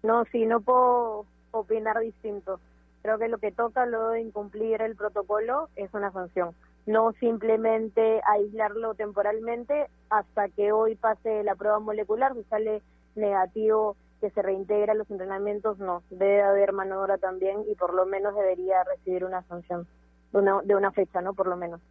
No, 0.03 0.25
sí, 0.25 0.45
no 0.45 0.61
puedo 0.61 1.25
opinar 1.51 1.99
distinto. 1.99 2.59
Creo 3.01 3.17
que 3.17 3.27
lo 3.27 3.38
que 3.38 3.51
toca 3.51 3.86
luego 3.86 4.09
de 4.09 4.21
incumplir 4.21 4.82
el 4.82 4.95
protocolo 4.95 5.69
es 5.75 5.93
una 5.93 6.11
sanción, 6.11 6.53
no 6.86 7.13
simplemente 7.13 8.21
aislarlo 8.27 8.93
temporalmente 8.93 9.88
hasta 10.09 10.49
que 10.49 10.71
hoy 10.71 10.95
pase 10.95 11.43
la 11.43 11.55
prueba 11.55 11.79
molecular, 11.79 12.34
si 12.36 12.43
sale 12.43 12.82
negativo 13.15 13.95
que 14.19 14.29
se 14.29 14.41
reintegra 14.43 14.93
a 14.93 14.95
los 14.95 15.09
entrenamientos, 15.09 15.79
no, 15.79 16.03
debe 16.11 16.43
haber 16.43 16.73
mano 16.73 17.05
también 17.19 17.63
y 17.67 17.75
por 17.75 17.93
lo 17.93 18.05
menos 18.05 18.36
debería 18.36 18.84
recibir 18.84 19.25
una 19.25 19.41
sanción 19.43 19.88
de 20.32 20.38
una, 20.38 20.61
de 20.61 20.75
una 20.75 20.91
fecha, 20.91 21.21
¿no? 21.21 21.34
Por 21.34 21.47
lo 21.47 21.57
menos. 21.57 21.82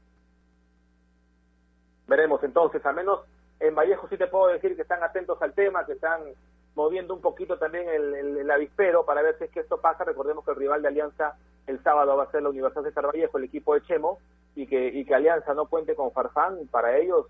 Veremos 2.07 2.43
entonces, 2.45 2.85
al 2.87 2.95
menos 2.95 3.21
en 3.61 3.75
Vallejo 3.75 4.09
sí 4.09 4.17
te 4.17 4.27
puedo 4.27 4.49
decir 4.49 4.75
que 4.75 4.83
están 4.83 5.03
atentos 5.03 5.41
al 5.43 5.53
tema, 5.53 5.87
que 5.87 5.93
están 5.93 6.23
moviendo 6.75 7.15
un 7.15 7.21
poquito 7.21 7.59
también 7.59 7.89
el, 7.89 8.51
avispero 8.51 9.05
para 9.05 9.23
ver 9.23 9.37
si 9.39 9.45
es 9.45 9.51
que 9.51 9.61
esto 9.61 9.81
pasa. 9.81 10.05
Recordemos 10.05 10.45
que 10.45 10.53
el 10.53 10.57
rival 10.57 10.83
de 10.83 10.89
Alianza 10.89 11.37
el 11.67 11.83
sábado 11.83 12.17
va 12.17 12.25
a 12.25 12.31
ser 12.31 12.43
la 12.43 12.49
Universidad 12.49 12.83
de 12.83 13.01
Vallejo, 13.01 13.39
el 13.39 13.45
equipo 13.45 13.75
de 13.75 13.83
Chemo, 13.83 14.19
y 14.55 14.67
que, 14.67 14.89
y 14.89 15.05
que 15.05 15.15
Alianza 15.15 15.55
no 15.55 15.67
cuente 15.67 15.95
con 15.95 16.11
Farfán, 16.11 16.67
para 16.71 16.97
ellos 16.97 17.27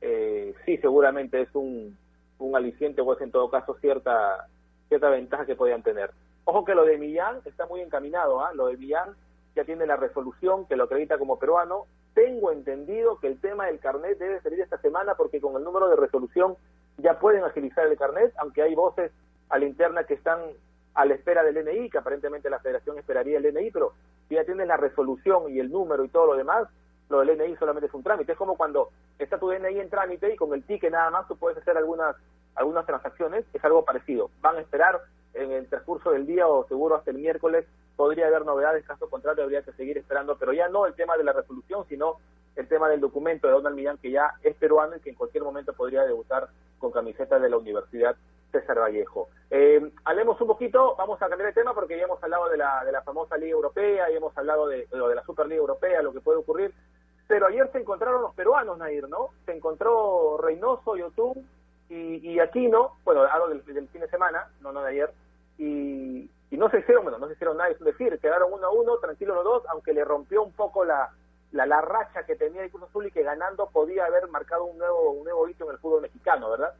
eh, 0.00 0.54
sí 0.64 0.78
seguramente 0.78 1.42
es 1.42 1.48
un, 1.54 1.96
un 2.38 2.56
aliciente 2.56 3.02
o 3.02 3.12
es 3.12 3.20
en 3.20 3.30
todo 3.30 3.50
caso 3.50 3.76
cierta, 3.80 4.48
cierta 4.88 5.10
ventaja 5.10 5.46
que 5.46 5.56
podían 5.56 5.82
tener. 5.82 6.10
Ojo 6.44 6.64
que 6.64 6.74
lo 6.74 6.84
de 6.84 6.98
Millán 6.98 7.40
está 7.44 7.66
muy 7.66 7.80
encaminado, 7.80 8.40
¿ah? 8.44 8.52
lo 8.54 8.66
de 8.66 8.76
Millán 8.76 9.14
ya 9.54 9.64
tiene 9.64 9.86
la 9.86 9.96
resolución 9.96 10.66
que 10.66 10.76
lo 10.76 10.84
acredita 10.84 11.18
como 11.18 11.38
peruano. 11.38 11.86
Tengo 12.14 12.52
entendido 12.52 13.18
que 13.18 13.28
el 13.28 13.40
tema 13.40 13.66
del 13.66 13.80
carnet 13.80 14.18
debe 14.18 14.40
salir 14.40 14.60
esta 14.60 14.78
semana 14.78 15.14
porque 15.14 15.40
con 15.40 15.56
el 15.56 15.64
número 15.64 15.88
de 15.88 15.96
resolución 15.96 16.56
ya 16.98 17.18
pueden 17.18 17.42
agilizar 17.44 17.86
el 17.86 17.96
carnet, 17.96 18.32
aunque 18.36 18.62
hay 18.62 18.74
voces 18.74 19.12
a 19.48 19.58
la 19.58 19.64
interna 19.64 20.04
que 20.04 20.14
están 20.14 20.40
a 20.94 21.04
la 21.06 21.14
espera 21.14 21.42
del 21.42 21.54
DNI, 21.54 21.88
que 21.88 21.98
aparentemente 21.98 22.50
la 22.50 22.60
federación 22.60 22.98
esperaría 22.98 23.38
el 23.38 23.44
DNI, 23.44 23.70
pero 23.70 23.94
si 24.28 24.34
ya 24.34 24.44
tienes 24.44 24.66
la 24.66 24.76
resolución 24.76 25.50
y 25.50 25.58
el 25.58 25.70
número 25.70 26.04
y 26.04 26.08
todo 26.08 26.26
lo 26.26 26.36
demás, 26.36 26.68
lo 27.08 27.20
del 27.20 27.38
DNI 27.38 27.56
solamente 27.56 27.86
es 27.86 27.94
un 27.94 28.02
trámite. 28.02 28.32
Es 28.32 28.38
como 28.38 28.56
cuando 28.56 28.90
está 29.18 29.38
tu 29.38 29.48
DNI 29.48 29.80
en 29.80 29.90
trámite 29.90 30.32
y 30.32 30.36
con 30.36 30.52
el 30.52 30.64
ticket 30.64 30.92
nada 30.92 31.10
más 31.10 31.26
tú 31.28 31.36
puedes 31.36 31.58
hacer 31.58 31.76
algunas, 31.76 32.16
algunas 32.54 32.84
transacciones, 32.84 33.44
es 33.52 33.64
algo 33.64 33.84
parecido. 33.84 34.30
Van 34.40 34.56
a 34.56 34.60
esperar 34.60 35.00
en 35.34 35.50
el 35.52 35.68
transcurso 35.68 36.10
del 36.10 36.26
día 36.26 36.46
o 36.46 36.66
seguro 36.68 36.96
hasta 36.96 37.10
el 37.10 37.18
miércoles 37.18 37.66
podría 37.96 38.26
haber 38.26 38.44
novedades, 38.44 38.84
caso 38.84 39.08
contrario 39.08 39.44
habría 39.44 39.62
que 39.62 39.72
seguir 39.72 39.98
esperando, 39.98 40.36
pero 40.36 40.52
ya 40.52 40.68
no 40.68 40.86
el 40.86 40.94
tema 40.94 41.16
de 41.16 41.24
la 41.24 41.32
resolución, 41.32 41.84
sino 41.88 42.16
el 42.56 42.68
tema 42.68 42.88
del 42.88 43.00
documento 43.00 43.46
de 43.46 43.54
Donald 43.54 43.76
Millán, 43.76 43.98
que 43.98 44.10
ya 44.10 44.34
es 44.42 44.54
peruano 44.56 44.96
y 44.96 45.00
que 45.00 45.10
en 45.10 45.16
cualquier 45.16 45.44
momento 45.44 45.72
podría 45.72 46.04
debutar 46.04 46.48
con 46.78 46.90
camiseta 46.90 47.38
de 47.38 47.48
la 47.48 47.56
Universidad 47.56 48.16
César 48.50 48.78
Vallejo. 48.78 49.28
Eh, 49.50 49.92
hablemos 50.04 50.40
un 50.40 50.46
poquito, 50.46 50.94
vamos 50.96 51.20
a 51.22 51.28
cambiar 51.28 51.48
de 51.48 51.60
tema 51.60 51.74
porque 51.74 51.96
ya 51.96 52.04
hemos 52.04 52.22
hablado 52.22 52.48
de 52.48 52.58
la, 52.58 52.84
de 52.84 52.92
la 52.92 53.02
famosa 53.02 53.36
Liga 53.36 53.52
Europea, 53.52 54.10
y 54.10 54.16
hemos 54.16 54.36
hablado 54.36 54.68
de, 54.68 54.86
de, 54.86 55.14
la 55.14 55.24
Superliga 55.24 55.60
Europea, 55.60 56.02
lo 56.02 56.12
que 56.12 56.20
puede 56.20 56.38
ocurrir, 56.38 56.72
pero 57.26 57.46
ayer 57.46 57.70
se 57.72 57.78
encontraron 57.78 58.22
los 58.22 58.34
peruanos, 58.34 58.78
Nair, 58.78 59.08
¿no? 59.08 59.30
Se 59.46 59.52
encontró 59.52 60.36
Reynoso, 60.38 60.96
Yotun 60.96 61.48
y, 61.88 62.30
y 62.30 62.38
Aquino, 62.38 62.98
bueno, 63.04 63.22
algo 63.22 63.48
del, 63.48 63.64
del, 63.64 63.88
fin 63.88 64.02
de 64.02 64.08
semana, 64.08 64.48
no, 64.60 64.72
no 64.72 64.82
de 64.82 64.90
ayer, 64.90 65.10
y 65.56 66.01
no 66.62 66.70
se 66.70 66.78
hicieron, 66.78 67.02
bueno, 67.02 67.18
no 67.18 67.26
se 67.26 67.32
hicieron 67.32 67.56
nada, 67.56 67.70
es 67.70 67.80
decir, 67.80 68.16
quedaron 68.20 68.52
uno 68.52 68.68
a 68.68 68.70
uno, 68.70 68.96
tranquilos 68.98 69.34
los 69.34 69.44
dos, 69.44 69.62
aunque 69.70 69.92
le 69.92 70.04
rompió 70.04 70.44
un 70.44 70.52
poco 70.52 70.84
la, 70.84 71.10
la, 71.50 71.66
la 71.66 71.80
racha 71.80 72.24
que 72.24 72.36
tenía 72.36 72.62
el 72.62 72.70
Cruz 72.70 72.84
Azul 72.84 73.06
y 73.06 73.10
que 73.10 73.24
ganando 73.24 73.68
podía 73.70 74.04
haber 74.04 74.28
marcado 74.28 74.66
un 74.66 74.78
nuevo, 74.78 75.10
un 75.10 75.24
nuevo 75.24 75.48
hito 75.48 75.64
en 75.64 75.72
el 75.72 75.78
fútbol 75.78 76.02
mexicano, 76.02 76.50
¿verdad? 76.50 76.72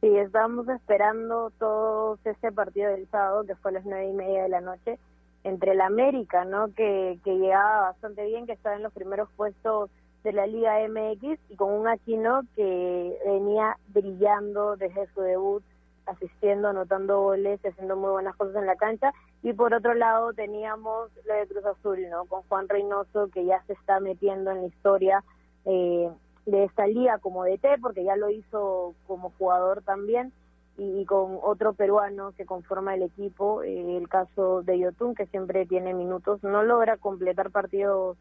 Sí, 0.00 0.16
estábamos 0.16 0.66
esperando 0.70 1.52
todo 1.58 2.18
ese 2.24 2.50
partido 2.50 2.90
del 2.90 3.06
sábado, 3.10 3.44
que 3.44 3.56
fue 3.56 3.72
a 3.72 3.74
las 3.74 3.84
nueve 3.84 4.06
y 4.06 4.14
media 4.14 4.44
de 4.44 4.48
la 4.48 4.62
noche, 4.62 4.98
entre 5.42 5.72
el 5.72 5.82
América, 5.82 6.46
¿no? 6.46 6.72
Que, 6.74 7.18
que 7.24 7.36
llegaba 7.36 7.90
bastante 7.90 8.24
bien, 8.24 8.46
que 8.46 8.52
estaba 8.52 8.76
en 8.76 8.84
los 8.84 8.92
primeros 8.94 9.28
puestos 9.36 9.90
de 10.22 10.32
la 10.32 10.46
Liga 10.46 10.78
MX, 10.88 11.38
y 11.50 11.56
con 11.56 11.74
un 11.74 11.88
Aquino 11.88 12.40
que 12.56 13.18
venía 13.26 13.76
brillando 13.88 14.76
desde 14.76 15.08
su 15.08 15.20
debut, 15.20 15.62
asistiendo, 16.06 16.68
anotando 16.68 17.20
goles, 17.20 17.60
haciendo 17.64 17.96
muy 17.96 18.10
buenas 18.10 18.36
cosas 18.36 18.56
en 18.56 18.66
la 18.66 18.76
cancha, 18.76 19.12
y 19.42 19.52
por 19.52 19.74
otro 19.74 19.94
lado 19.94 20.32
teníamos 20.32 21.10
lo 21.26 21.34
de 21.34 21.46
Cruz 21.46 21.64
Azul, 21.64 21.98
¿no? 22.10 22.24
Con 22.26 22.42
Juan 22.42 22.68
Reynoso, 22.68 23.28
que 23.28 23.44
ya 23.44 23.62
se 23.66 23.74
está 23.74 24.00
metiendo 24.00 24.50
en 24.50 24.62
la 24.62 24.66
historia 24.66 25.24
eh, 25.64 26.10
de 26.46 26.64
esta 26.64 26.86
liga 26.86 27.18
como 27.18 27.44
DT, 27.44 27.80
porque 27.80 28.04
ya 28.04 28.16
lo 28.16 28.30
hizo 28.30 28.94
como 29.06 29.30
jugador 29.38 29.82
también, 29.82 30.32
y, 30.76 31.00
y 31.00 31.04
con 31.04 31.38
otro 31.42 31.72
peruano 31.72 32.32
que 32.32 32.46
conforma 32.46 32.94
el 32.94 33.02
equipo, 33.02 33.62
eh, 33.62 33.96
el 33.96 34.08
caso 34.08 34.62
de 34.62 34.78
Yotun, 34.78 35.14
que 35.14 35.26
siempre 35.26 35.66
tiene 35.66 35.94
minutos, 35.94 36.42
no 36.42 36.62
logra 36.62 36.96
completar 36.96 37.50
partidos 37.50 38.16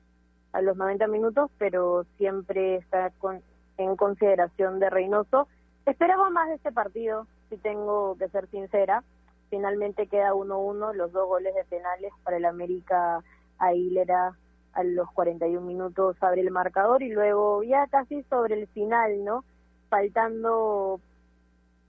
a 0.53 0.61
los 0.61 0.77
90 0.77 1.07
minutos, 1.07 1.51
pero 1.57 2.05
siempre 2.17 2.75
está 2.75 3.09
con, 3.19 3.41
en 3.77 3.95
consideración 3.95 4.79
de 4.79 4.89
Reynoso. 4.89 5.47
Esperaba 5.85 6.29
más 6.29 6.47
de 6.49 6.55
este 6.55 6.71
partido, 6.71 7.27
si 7.49 7.57
tengo 7.57 8.15
que 8.17 8.29
ser 8.29 8.47
sincera, 8.47 9.03
finalmente 9.49 10.07
queda 10.07 10.33
1-1, 10.33 10.93
los 10.93 11.11
dos 11.11 11.27
goles 11.27 11.53
de 11.53 11.65
penales 11.65 12.11
para 12.23 12.37
el 12.37 12.45
América 12.45 13.21
Aguilera 13.59 14.35
a 14.73 14.83
los 14.83 15.11
41 15.11 15.61
minutos 15.61 16.17
abre 16.21 16.41
el 16.41 16.51
marcador 16.51 17.03
y 17.03 17.09
luego 17.09 17.61
ya 17.63 17.85
casi 17.87 18.23
sobre 18.23 18.59
el 18.59 18.67
final, 18.67 19.23
¿no? 19.23 19.43
Faltando 19.89 20.99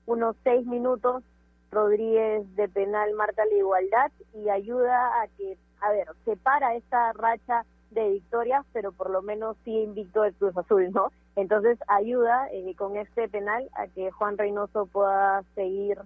unos 0.07 0.37
seis 0.45 0.67
minutos, 0.67 1.23
Rodríguez 1.71 2.55
de 2.57 2.69
penal 2.69 3.15
marca 3.15 3.45
la 3.47 3.55
igualdad 3.55 4.13
y 4.35 4.49
ayuda 4.49 5.23
a 5.23 5.29
que, 5.29 5.57
a 5.81 5.91
ver, 5.91 6.09
separa 6.25 6.75
esta 6.75 7.13
racha 7.15 7.65
de 7.91 8.11
victorias, 8.11 8.65
pero 8.73 8.93
por 8.93 9.11
lo 9.11 9.23
menos 9.23 9.57
sí 9.65 9.71
invicto 9.71 10.25
el 10.25 10.35
Cruz 10.35 10.57
Azul, 10.57 10.93
¿no? 10.93 11.11
Entonces 11.37 11.79
ayuda 11.89 12.49
eh, 12.53 12.75
con 12.77 12.97
este 12.97 13.29
penal 13.29 13.69
a 13.75 13.89
que 13.89 14.11
Juan 14.11 14.39
Reynoso 14.39 14.87
pueda 14.87 15.43
seguir 15.55 15.99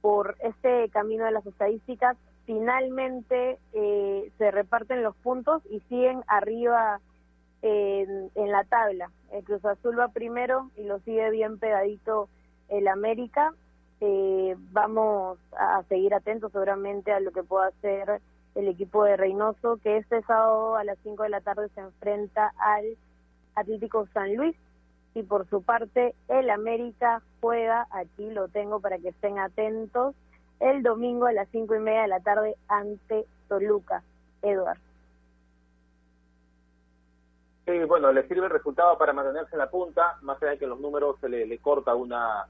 por 0.00 0.36
este 0.40 0.88
camino 0.90 1.24
de 1.24 1.32
las 1.32 1.46
estadísticas, 1.46 2.16
finalmente 2.44 3.58
eh, 3.72 4.30
se 4.38 4.50
reparten 4.52 5.02
los 5.02 5.16
puntos 5.16 5.62
y 5.68 5.80
siguen 5.88 6.22
arriba 6.28 7.00
en, 7.62 8.30
la 8.36 8.62
tabla. 8.64 9.10
El 9.32 9.42
Cruz 9.42 9.64
Azul 9.64 9.98
va 9.98 10.08
primero 10.08 10.70
y 10.76 10.84
lo 10.84 11.00
sigue 11.00 11.28
bien 11.30 11.58
pegadito 11.58 12.28
el 12.68 12.86
América. 12.86 13.52
Eh, 14.00 14.54
vamos 14.70 15.38
a 15.58 15.82
seguir 15.88 16.14
atentos 16.14 16.52
seguramente 16.52 17.12
a 17.12 17.18
lo 17.18 17.32
que 17.32 17.42
pueda 17.42 17.66
hacer 17.66 18.20
el 18.54 18.68
equipo 18.68 19.04
de 19.04 19.16
Reynoso, 19.16 19.78
que 19.82 19.96
este 19.96 20.22
sábado 20.22 20.76
a 20.76 20.84
las 20.84 20.98
5 21.02 21.24
de 21.24 21.28
la 21.30 21.40
tarde 21.40 21.68
se 21.74 21.80
enfrenta 21.80 22.52
al 22.58 22.84
Atlético 23.56 24.06
San 24.14 24.36
Luis 24.36 24.56
y 25.14 25.22
por 25.22 25.48
su 25.48 25.62
parte 25.62 26.14
el 26.28 26.50
América 26.50 27.22
juega, 27.40 27.86
aquí 27.90 28.30
lo 28.30 28.48
tengo 28.48 28.80
para 28.80 28.98
que 28.98 29.08
estén 29.08 29.38
atentos, 29.38 30.14
el 30.60 30.82
domingo 30.82 31.26
a 31.26 31.32
las 31.32 31.48
cinco 31.48 31.74
y 31.74 31.80
media 31.80 32.02
de 32.02 32.08
la 32.08 32.20
tarde 32.20 32.56
ante 32.68 33.26
Toluca. 33.48 34.02
Eduard. 34.42 34.78
Sí, 37.64 37.82
bueno, 37.84 38.12
le 38.12 38.28
sirve 38.28 38.46
el 38.46 38.52
resultado 38.52 38.96
para 38.96 39.12
mantenerse 39.12 39.50
en 39.54 39.58
la 39.58 39.70
punta, 39.70 40.18
más 40.22 40.40
allá 40.40 40.52
de 40.52 40.58
que 40.58 40.66
los 40.66 40.78
números 40.78 41.16
se 41.20 41.28
le, 41.28 41.46
le 41.46 41.58
corta 41.58 41.94
una, 41.94 42.46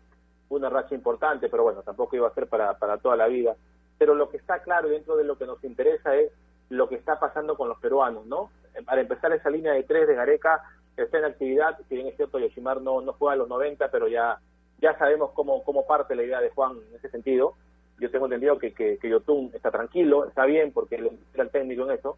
una 0.50 0.68
racha 0.68 0.94
importante, 0.94 1.48
pero 1.48 1.62
bueno, 1.62 1.82
tampoco 1.82 2.16
iba 2.16 2.28
a 2.28 2.34
ser 2.34 2.48
para, 2.48 2.74
para 2.74 2.98
toda 2.98 3.16
la 3.16 3.26
vida. 3.26 3.56
Pero 3.96 4.14
lo 4.14 4.28
que 4.28 4.36
está 4.36 4.58
claro 4.58 4.88
dentro 4.88 5.16
de 5.16 5.24
lo 5.24 5.38
que 5.38 5.46
nos 5.46 5.62
interesa 5.64 6.14
es 6.16 6.30
lo 6.68 6.88
que 6.88 6.96
está 6.96 7.18
pasando 7.18 7.56
con 7.56 7.68
los 7.68 7.78
peruanos, 7.78 8.26
¿no? 8.26 8.50
Para 8.84 9.00
empezar, 9.00 9.32
esa 9.32 9.48
línea 9.48 9.72
de 9.72 9.84
tres 9.84 10.06
de 10.06 10.14
Gareca 10.14 10.62
está 10.96 11.18
en 11.18 11.24
actividad, 11.26 11.78
si 11.88 11.94
bien 11.94 12.06
es 12.06 12.16
cierto, 12.16 12.38
Yoshimar 12.38 12.80
no, 12.80 13.00
no 13.00 13.12
juega 13.12 13.34
a 13.34 13.36
los 13.36 13.48
90, 13.48 13.90
pero 13.90 14.08
ya, 14.08 14.40
ya 14.80 14.96
sabemos 14.98 15.30
cómo, 15.32 15.62
cómo 15.64 15.86
parte 15.86 16.14
la 16.14 16.22
idea 16.22 16.40
de 16.40 16.50
Juan 16.50 16.78
en 16.90 16.96
ese 16.96 17.10
sentido. 17.10 17.54
Yo 17.98 18.10
tengo 18.10 18.26
entendido 18.26 18.58
que, 18.58 18.72
que, 18.72 18.98
que 18.98 19.08
Yotun 19.08 19.50
está 19.54 19.70
tranquilo, 19.70 20.26
está 20.26 20.44
bien, 20.44 20.72
porque 20.72 20.96
él 20.96 21.18
era 21.34 21.44
el 21.44 21.50
técnico 21.50 21.84
en 21.84 21.98
eso, 21.98 22.16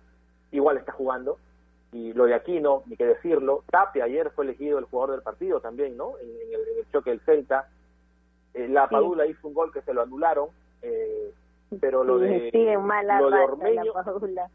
igual 0.53 0.77
está 0.77 0.93
jugando. 0.93 1.39
Y 1.93 2.13
lo 2.13 2.27
de 2.27 2.35
Aquino, 2.35 2.83
ni 2.87 2.97
que 2.97 3.07
decirlo, 3.07 3.65
Tapia 3.71 4.05
ayer 4.05 4.31
fue 4.31 4.45
elegido 4.45 4.79
el 4.79 4.85
jugador 4.85 5.13
del 5.13 5.23
partido 5.23 5.61
también, 5.61 5.97
¿no? 5.97 6.19
En, 6.19 6.29
en, 6.29 6.55
el, 6.55 6.69
en 6.69 6.79
el, 6.79 6.91
choque 6.93 7.11
del 7.11 7.21
Celta. 7.21 7.69
Eh, 8.55 8.69
la 8.69 8.89
Padula 8.89 9.25
sí. 9.25 9.31
hizo 9.31 9.49
un 9.49 9.55
gol 9.55 9.73
que 9.73 9.83
se 9.83 9.95
lo 9.95 10.03
anularon, 10.03 10.49
eh, 10.83 11.33
pero 11.81 12.05
lo 12.05 12.19
de, 12.19 12.51
sí, 12.51 12.67
mala 12.77 13.21
lo 13.21 13.31
de 13.31 13.39
Ormeño... 13.39 13.93
La 13.95 14.05
Padula. 14.05 14.51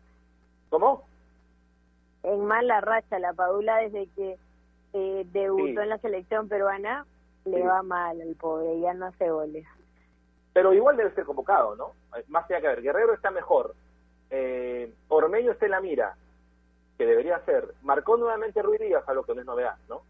¿Cómo? 0.69 1.05
En 2.23 2.45
mala 2.45 2.81
racha 2.81 3.19
la 3.19 3.33
Padula 3.33 3.77
desde 3.77 4.07
que 4.15 4.37
eh, 4.93 5.25
debutó 5.31 5.65
sí. 5.65 5.77
en 5.79 5.89
la 5.89 5.97
selección 5.99 6.47
peruana 6.47 7.05
le 7.45 7.57
sí. 7.57 7.63
va 7.63 7.83
mal 7.83 8.19
al 8.21 8.35
pobre 8.35 8.79
ya 8.79 8.93
no 8.93 9.07
hace 9.07 9.29
goles 9.29 9.65
pero 10.53 10.73
igual 10.73 10.97
debe 10.97 11.13
ser 11.13 11.25
convocado 11.25 11.75
no 11.75 11.91
más 12.27 12.49
allá 12.49 12.61
que 12.61 12.67
ver 12.67 12.81
Guerrero 12.81 13.13
está 13.13 13.31
mejor 13.31 13.75
eh, 14.29 14.93
Ormeño 15.09 15.51
está 15.51 15.65
en 15.65 15.71
la 15.71 15.81
mira 15.81 16.15
que 16.97 17.05
debería 17.05 17.39
ser 17.45 17.73
marcó 17.81 18.17
nuevamente 18.17 18.61
Ruiz 18.61 18.79
Díaz 18.79 19.07
a 19.07 19.13
lo 19.13 19.23
que 19.23 19.33
no 19.33 19.41
es 19.41 19.47
novedad 19.47 19.75
no 19.89 20.03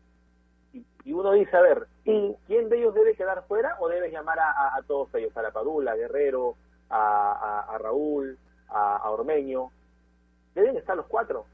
y, 0.74 0.86
y 1.05 1.14
uno 1.14 1.32
dice 1.32 1.55
a 1.55 1.61
ver 1.61 1.88
sí. 2.03 2.36
quién 2.47 2.70
de 2.70 2.78
ellos 2.78 2.93
debe 2.93 3.16
quedar 3.16 3.43
fuera 3.47 3.78
o 3.80 3.88
debes 3.88 4.11
llamar 4.11 4.39
a, 4.39 4.51
a, 4.51 4.78
a, 4.78 4.82
todos 4.84 5.14
ellos 5.16 5.36
a 5.38 5.41
la 5.41 5.51
Padula 5.51 5.93
a 5.93 5.95
Guerrero 5.95 6.55
a, 6.93 7.78
Raúl, 7.80 8.38
a, 8.70 9.09
Ormeño. 9.09 9.72
Deben 10.55 10.78
estar 10.78 10.95
los 10.95 11.07
cuatro. 11.07 11.45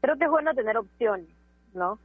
Creo 0.00 0.16
que 0.16 0.24
es 0.24 0.30
bueno 0.30 0.54
tener 0.54 0.76
opciones, 0.76 1.28
¿no? 1.74 1.98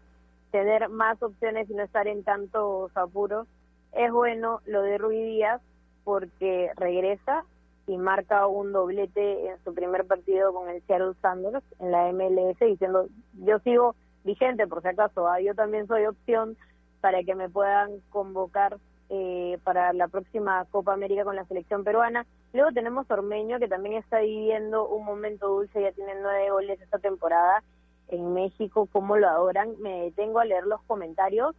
Tener 0.51 0.89
más 0.89 1.21
opciones 1.21 1.69
y 1.69 1.73
no 1.73 1.83
estar 1.83 2.07
en 2.07 2.23
tantos 2.23 2.95
apuros. 2.95 3.47
Es 3.93 4.11
bueno 4.11 4.61
lo 4.65 4.81
de 4.81 4.97
Rui 4.97 5.21
Díaz 5.21 5.61
porque 6.03 6.71
regresa 6.75 7.45
y 7.87 7.97
marca 7.97 8.47
un 8.47 8.71
doblete 8.71 9.49
en 9.49 9.63
su 9.63 9.73
primer 9.73 10.05
partido 10.05 10.53
con 10.53 10.69
el 10.69 10.81
Seattle 10.83 11.13
Sanders 11.21 11.63
en 11.79 11.91
la 11.91 12.11
MLS 12.11 12.59
diciendo 12.59 13.07
yo 13.33 13.59
sigo 13.59 13.95
vigente 14.23 14.67
por 14.67 14.81
si 14.81 14.87
acaso, 14.87 15.27
¿ah? 15.27 15.41
yo 15.41 15.53
también 15.53 15.87
soy 15.87 16.05
opción 16.05 16.55
para 17.01 17.23
que 17.23 17.35
me 17.35 17.49
puedan 17.49 17.99
convocar 18.09 18.77
eh, 19.09 19.59
para 19.63 19.91
la 19.91 20.07
próxima 20.07 20.65
Copa 20.71 20.93
América 20.93 21.25
con 21.25 21.35
la 21.35 21.45
selección 21.45 21.83
peruana. 21.83 22.25
Luego 22.53 22.71
tenemos 22.71 23.09
Ormeño 23.11 23.59
que 23.59 23.67
también 23.67 23.95
está 23.95 24.19
viviendo 24.19 24.87
un 24.87 25.03
momento 25.03 25.49
dulce, 25.49 25.81
ya 25.81 25.91
tiene 25.91 26.13
nueve 26.21 26.49
goles 26.51 26.81
esta 26.81 26.99
temporada 26.99 27.61
en 28.09 28.33
México, 28.33 28.87
cómo 28.91 29.17
lo 29.17 29.27
adoran. 29.27 29.75
Me 29.81 30.03
detengo 30.03 30.39
a 30.39 30.45
leer 30.45 30.65
los 30.65 30.81
comentarios 30.83 31.55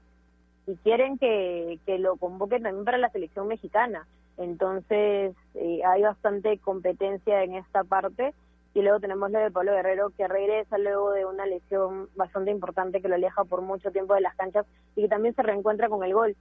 y 0.67 0.77
quieren 0.77 1.19
que, 1.19 1.79
que 1.85 1.99
lo 1.99 2.17
convoquen 2.17 2.63
también 2.63 2.85
para 2.85 2.99
la 2.99 3.11
selección 3.11 3.49
mexicana. 3.49 4.07
Entonces 4.37 5.35
eh, 5.55 5.81
hay 5.85 6.03
bastante 6.03 6.59
competencia 6.59 7.43
en 7.43 7.55
esta 7.55 7.85
parte. 7.85 8.35
Y 8.75 8.83
luego 8.83 8.99
tenemos 8.99 9.31
lo 9.31 9.39
de 9.39 9.53
Pablo 9.53 9.73
Guerrero 9.73 10.11
que 10.17 10.27
regresa 10.27 10.79
luego 10.79 11.13
de 11.13 11.25
una 11.25 11.47
lesión 11.47 12.09
bastante 12.17 12.51
importante 12.51 13.01
que 13.01 13.09
lo 13.09 13.15
aleja 13.15 13.45
por 13.45 13.63
mucho 13.63 13.93
tiempo 13.93 14.15
de 14.15 14.21
las 14.21 14.35
canchas 14.35 14.67
y 14.97 15.03
que 15.03 15.09
también 15.09 15.35
se 15.35 15.43
reencuentra 15.43 15.89
con 15.89 16.03
el 16.03 16.13
gol. 16.13 16.37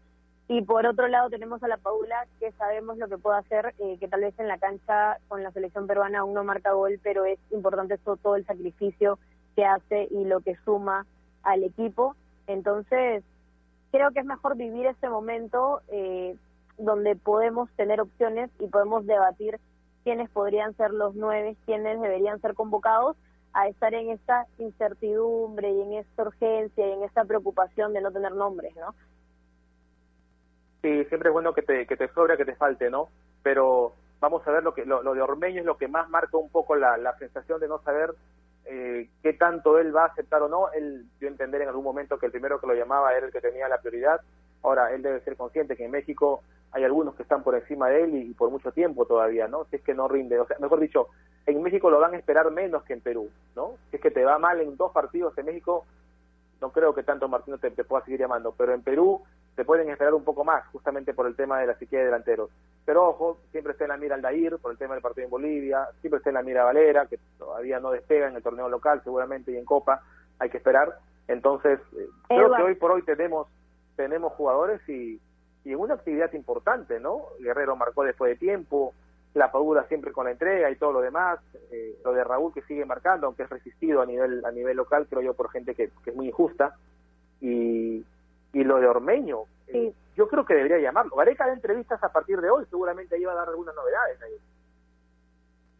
Y 0.48 0.62
por 0.62 0.86
otro 0.86 1.08
lado 1.08 1.30
tenemos 1.30 1.64
a 1.64 1.68
la 1.68 1.78
Paula 1.78 2.26
que 2.40 2.52
sabemos 2.54 2.98
lo 2.98 3.08
que 3.08 3.18
puede 3.18 3.38
hacer, 3.38 3.74
eh, 3.80 3.98
que 4.00 4.08
tal 4.08 4.22
vez 4.22 4.38
en 4.40 4.48
la 4.48 4.58
cancha 4.58 5.18
con 5.28 5.42
la 5.42 5.52
selección 5.52 5.88
peruana 5.88 6.20
aún 6.20 6.34
no 6.34 6.44
marca 6.44 6.74
gol, 6.74 7.00
pero 7.02 7.24
es 7.26 7.40
importante 7.52 7.98
todo, 8.00 8.36
el 8.36 8.46
sacrificio 8.46 9.20
que 9.56 9.66
hace 9.66 10.08
y 10.12 10.26
lo 10.26 10.42
que 10.42 10.56
suma 10.66 11.06
al 11.44 11.64
equipo. 11.64 12.16
Entonces 12.48 13.24
creo 13.92 14.12
que 14.12 14.20
es 14.20 14.26
mejor 14.26 14.56
vivir 14.56 14.86
este 14.86 15.10
momento. 15.10 15.82
Eh, 15.90 16.36
donde 16.78 17.16
podemos 17.16 17.70
tener 17.72 18.02
opciones 18.02 18.50
y 18.60 18.68
podemos 18.68 19.06
debatir 19.06 19.60
quiénes 20.04 20.30
podrían 20.30 20.76
ser 20.76 20.92
los 20.92 21.16
nueve, 21.16 21.56
quiénes 21.66 22.02
deberían 22.02 22.42
ser 22.42 22.56
convocados, 22.56 23.16
a 23.54 23.68
estar 23.68 23.94
en 23.94 24.10
esta 24.10 24.48
incertidumbre 24.58 25.72
y 25.72 25.82
en 25.82 25.94
esta 25.94 26.24
urgencia 26.24 26.88
y 26.88 26.92
en 26.92 27.04
esta 27.04 27.24
preocupación 27.24 27.94
de 27.94 28.02
no 28.02 28.12
tener 28.12 28.34
nombres, 28.34 28.76
¿no? 28.76 28.96
Sí, 30.82 31.06
siempre 31.06 31.30
es 31.30 31.34
bueno 31.34 31.54
que 31.54 31.62
te, 31.62 31.86
que 31.86 31.96
te 31.96 32.10
sobra, 32.10 32.36
que 32.36 32.46
te 32.46 32.56
falte, 32.56 32.90
¿no? 32.90 33.10
Pero 33.44 33.94
vamos 34.20 34.46
a 34.48 34.52
ver 34.52 34.64
lo 34.64 34.74
que 34.74 34.86
lo, 34.86 35.02
de 35.14 35.22
Ormeño 35.22 35.60
es 35.60 35.66
lo 35.66 35.78
que 35.78 35.88
más 35.88 36.10
marca 36.10 36.36
un 36.38 36.50
poco 36.50 36.76
la, 36.76 36.98
la 36.98 37.16
sensación 37.20 37.60
de 37.62 37.68
no 37.68 37.80
saber 37.84 38.16
eh, 38.66 39.10
qué 39.22 39.34
tanto 39.34 39.78
él 39.80 39.96
va 39.96 40.04
a 40.04 40.08
aceptar 40.08 40.42
o 40.42 40.50
no. 40.50 40.72
Él 40.72 41.06
dio 41.20 41.28
a 41.28 41.32
entender 41.32 41.62
en 41.62 41.70
algún 41.70 41.84
momento 41.84 42.18
que 42.18 42.28
el 42.28 42.32
primero 42.32 42.60
que 42.60 42.68
lo 42.68 42.74
llamaba 42.74 43.16
era 43.16 43.26
el 43.26 43.32
que 43.32 43.42
tenía 43.42 43.68
la 43.68 43.80
prioridad. 43.80 44.22
Ahora, 44.62 44.94
él 44.94 45.02
debe 45.02 45.22
ser 45.22 45.36
consciente 45.36 45.76
que 45.76 45.86
en 45.86 45.92
México 45.92 46.42
hay 46.74 46.84
algunos 46.84 47.16
que 47.16 47.24
están 47.24 47.44
por 47.44 47.56
encima 47.56 47.88
de 47.90 48.04
él 48.04 48.16
y, 48.16 48.34
por 48.34 48.50
mucho 48.50 48.72
tiempo 48.72 49.06
todavía, 49.06 49.48
¿no? 49.48 49.66
Si 49.66 49.76
es 49.76 49.82
que 49.84 49.94
no 49.94 50.08
rinde, 50.08 50.40
o 50.40 50.48
sea, 50.48 50.58
mejor 50.60 50.80
dicho, 50.80 51.08
en 51.46 51.62
México 51.62 51.90
lo 51.92 52.00
van 52.00 52.16
a 52.16 52.18
esperar 52.18 52.50
menos 52.50 52.84
que 52.84 52.94
en 52.94 53.02
Perú, 53.02 53.30
¿no? 53.56 53.76
Si 53.90 53.98
es 53.98 54.02
que 54.02 54.10
te 54.10 54.26
va 54.26 54.40
mal 54.40 54.60
en 54.60 54.76
dos 54.76 54.92
partidos 54.92 55.38
en 55.38 55.46
México, 55.46 55.86
no 56.62 56.72
creo 56.72 56.96
que 56.96 57.04
tanto 57.04 57.28
Martino 57.28 57.60
te, 57.60 57.70
pueda 57.84 58.04
seguir 58.04 58.22
llamando, 58.22 58.56
pero 58.58 58.74
en 58.74 58.82
Perú 58.82 59.22
te 59.56 59.66
pueden 59.66 59.90
esperar 59.90 60.16
un 60.16 60.24
poco 60.24 60.44
más, 60.44 60.66
justamente 60.68 61.14
por 61.14 61.28
el 61.28 61.36
tema 61.36 61.60
de 61.60 61.68
la 61.68 61.76
psique 61.78 61.98
de 61.98 62.06
delanteros. 62.06 62.50
Pero 62.86 63.08
ojo, 63.08 63.40
siempre 63.52 63.72
está 63.72 63.86
en 63.86 63.92
la 63.92 63.98
mira 63.98 64.16
Aldair, 64.16 64.58
por 64.58 64.72
el 64.72 64.78
tema 64.78 64.94
del 64.94 65.02
partido 65.02 65.26
en 65.26 65.32
Bolivia, 65.32 65.88
siempre 66.02 66.18
está 66.18 66.30
en 66.30 66.36
la 66.36 66.44
mira 66.44 66.66
Valera, 66.66 67.06
que 67.06 67.18
todavía 67.38 67.80
no 67.80 67.92
despega 67.92 68.28
en 68.28 68.36
el 68.36 68.44
torneo 68.44 68.68
local, 68.68 69.02
seguramente, 69.04 69.52
y 69.52 69.58
en 69.58 69.66
Copa, 69.66 70.02
hay 70.40 70.50
que 70.50 70.58
esperar. 70.58 71.00
Entonces, 71.28 71.80
eh, 71.98 72.08
creo 72.28 72.54
que 72.54 72.64
hoy 72.64 72.76
por 72.76 72.92
hoy 72.92 73.04
tenemos, 73.04 73.48
tenemos 73.96 74.34
jugadores 74.34 74.82
y 74.90 75.20
y 75.66 75.72
en 75.72 75.80
una 75.80 75.94
actividad 75.94 76.32
importante, 76.34 77.00
¿no? 77.00 77.28
Guerrero 77.40 77.76
marcó 77.76 78.04
después 78.04 78.32
de 78.32 78.38
tiempo, 78.38 78.94
la 79.34 79.52
Padura 79.52 79.86
siempre 79.88 80.12
con 80.12 80.26
la 80.26 80.32
entrega 80.32 80.70
y 80.70 80.76
todo 80.76 80.92
lo 80.92 81.02
demás, 81.02 81.40
eh, 81.72 81.98
lo 82.04 82.14
de 82.14 82.24
Raúl 82.24 82.54
que 82.54 82.62
sigue 82.64 82.86
marcando, 82.86 83.28
aunque 83.28 83.44
es 83.44 83.50
resistido 83.50 84.02
a 84.02 84.06
nivel 84.06 84.44
a 84.46 84.52
nivel 84.52 84.78
local, 84.78 85.08
creo 85.10 85.22
yo, 85.22 85.34
por 85.34 85.50
gente 85.52 85.74
que, 85.74 85.90
es 86.06 86.16
muy 86.16 86.28
injusta, 86.28 86.76
y, 87.40 88.06
y 88.52 88.64
lo 88.64 88.80
de 88.80 88.88
Ormeño, 88.88 89.44
eh, 89.68 89.94
yo 90.16 90.28
creo 90.28 90.46
que 90.46 90.54
debería 90.54 90.80
llamarlo. 90.80 91.16
Gareca 91.16 91.48
de 91.48 91.54
entrevistas 91.54 92.04
a 92.04 92.12
partir 92.12 92.40
de 92.40 92.50
hoy, 92.50 92.66
seguramente 92.70 93.16
ahí 93.16 93.24
va 93.24 93.34
a 93.34 93.36
dar 93.36 93.50
algunas 93.50 93.76
novedades. 93.76 94.22
Ahí. 94.22 94.34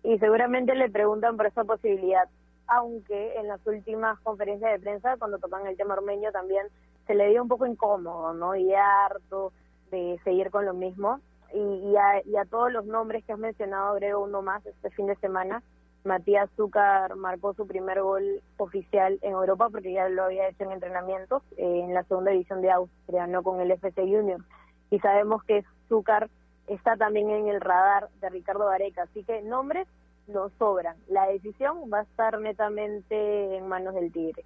Y 0.04 0.20
seguramente 0.20 0.76
le 0.76 0.90
preguntan 0.90 1.38
por 1.38 1.46
esa 1.46 1.64
posibilidad, 1.64 2.28
aunque 2.68 3.36
en 3.38 3.48
las 3.48 3.66
últimas 3.66 4.20
conferencias 4.20 4.72
de 4.72 4.80
prensa, 4.80 5.18
cuando 5.18 5.40
tocan 5.40 5.66
el 5.68 5.78
tema 5.78 5.94
Ormeño, 5.94 6.32
también 6.32 6.68
se 7.08 7.16
le 7.16 7.30
dio 7.30 7.42
un 7.42 7.48
poco 7.48 7.66
incómodo, 7.66 8.34
¿no? 8.34 8.56
Y 8.56 8.74
harto 8.74 9.54
de 9.92 10.20
seguir 10.24 10.50
con 10.50 10.66
lo 10.66 10.74
mismo. 10.74 11.20
Y, 11.54 11.96
a, 11.96 12.46
todos 12.46 12.72
los 12.72 12.86
nombres 12.86 13.24
que 13.24 13.34
has 13.34 13.40
mencionado, 13.40 13.92
agrego 13.92 14.24
uno 14.24 14.42
más 14.42 14.66
este 14.66 14.90
fin 14.90 15.06
de 15.06 15.16
semana. 15.18 15.62
Matías 16.04 16.50
Zúcar 16.58 17.16
marcó 17.16 17.54
su 17.54 17.66
primer 17.66 18.02
gol 18.02 18.42
oficial 18.58 19.20
en 19.22 19.32
Europa 19.32 19.70
porque 19.70 19.94
ya 19.94 20.10
lo 20.10 20.24
había 20.24 20.50
hecho 20.50 20.66
en 20.66 20.72
entrenamientos 20.74 21.44
eh, 21.58 21.82
en 21.84 21.94
la 21.94 22.04
segunda 22.04 22.32
división 22.32 22.62
de 22.62 22.72
Austria, 22.72 23.28
no 23.28 23.42
con 23.44 23.62
el 23.62 23.72
FC 23.72 24.02
Junior. 24.02 24.42
Y 24.90 25.00
sabemos 25.00 25.44
que 25.44 25.64
Zúcar 25.88 26.30
está 26.68 26.98
también 26.98 27.30
en 27.30 27.48
el 27.48 27.62
radar 27.62 28.10
de 28.20 28.30
Ricardo 28.30 28.66
Vareca, 28.66 29.04
así 29.04 29.24
que 29.24 29.42
nombres 29.42 29.88
no 30.28 30.50
sobran. 30.58 30.98
La 31.08 31.28
decisión 31.28 31.90
va 31.92 32.00
a 32.00 32.04
estar 32.04 32.40
netamente 32.40 33.58
en 33.58 33.68
manos 33.68 33.96
del 33.96 34.12
Tigre. 34.12 34.44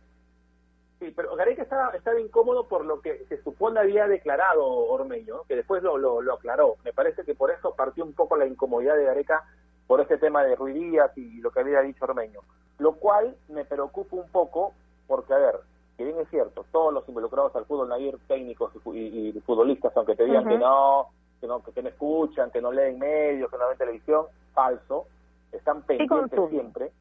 Sí, 1.00 1.14
pero 1.16 1.36
Gareca 1.36 1.62
estaba, 1.62 2.20
incómodo 2.20 2.68
por 2.68 2.84
lo 2.84 3.02
que 3.02 3.24
se 3.30 3.42
supone 3.44 3.80
había 3.80 4.08
declarado 4.08 4.66
Ormeño, 4.66 5.44
que 5.48 5.56
después 5.56 5.84
lo, 5.84 5.98
lo, 5.98 6.34
aclaró. 6.34 6.76
Me 6.84 6.92
parece 6.92 7.24
que 7.24 7.36
por 7.36 7.52
eso 7.52 7.76
partió 7.76 8.04
un 8.04 8.14
poco 8.14 8.36
la 8.36 8.48
incomodidad 8.48 8.96
de 8.96 9.04
Gareca 9.04 9.44
por 9.88 10.02
este 10.02 10.18
tema 10.18 10.44
de 10.44 10.56
Ruidías 10.56 11.18
y 11.18 11.40
lo 11.40 11.52
que 11.52 11.62
había 11.62 11.82
dicho 11.82 12.06
Ormeño. 12.06 12.42
Lo 12.78 12.94
cual 12.94 13.36
me 13.48 13.66
preocupa 13.66 14.18
un 14.18 14.30
poco 14.30 14.74
porque, 15.08 15.34
a 15.34 15.38
ver, 15.38 15.60
que 15.98 16.04
bien 16.04 16.20
es 16.20 16.30
cierto, 16.30 16.66
todos 16.72 16.94
los 16.94 17.08
involucrados 17.08 17.56
al 17.56 17.66
fútbol, 17.66 17.90
Nair, 17.90 18.18
técnicos 18.28 18.72
y, 18.94 19.32
futbolistas, 19.46 19.96
aunque 19.96 20.16
te 20.16 20.26
digan 20.26 20.48
que 20.48 20.58
no, 20.58 21.08
que 21.42 21.48
no, 21.48 21.64
que 21.64 21.82
no 21.82 21.90
escuchan, 21.90 22.52
que 22.52 22.62
no 22.62 22.72
leen 22.72 23.00
medios, 23.00 23.50
que 23.50 23.58
no 23.58 23.70
ven 23.70 23.78
televisión, 23.78 24.26
falso, 24.54 25.08
están 25.52 25.82
pendientes 25.84 26.50
siempre. 26.50 26.92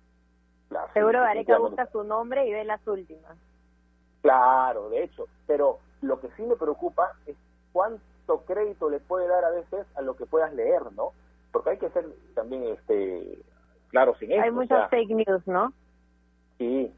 Seguro 0.94 1.20
Gareca 1.20 1.58
busca 1.58 1.86
su 1.86 2.02
nombre 2.04 2.46
y 2.46 2.52
ve 2.52 2.64
las 2.64 2.86
últimas. 2.86 3.36
Claro, 4.22 4.88
de 4.88 5.04
hecho, 5.04 5.26
pero 5.46 5.78
lo 6.02 6.20
que 6.20 6.28
sí 6.36 6.42
me 6.42 6.56
preocupa 6.56 7.12
es 7.26 7.36
cuánto 7.72 8.42
crédito 8.46 8.90
le 8.90 8.98
puede 8.98 9.28
dar 9.28 9.44
a 9.44 9.50
veces 9.50 9.86
a 9.94 10.00
lo 10.00 10.16
que 10.16 10.26
puedas 10.26 10.52
leer, 10.54 10.92
¿no? 10.92 11.12
Porque 11.56 11.70
hay 11.70 11.78
que 11.78 11.88
ser 11.88 12.04
también, 12.34 12.64
este, 12.64 13.38
claro, 13.88 14.14
sin 14.18 14.30
eso. 14.30 14.42
Hay 14.42 14.50
muchas 14.50 14.90
fake 14.90 15.08
news, 15.08 15.46
¿no? 15.46 15.72
Sí, 16.58 16.92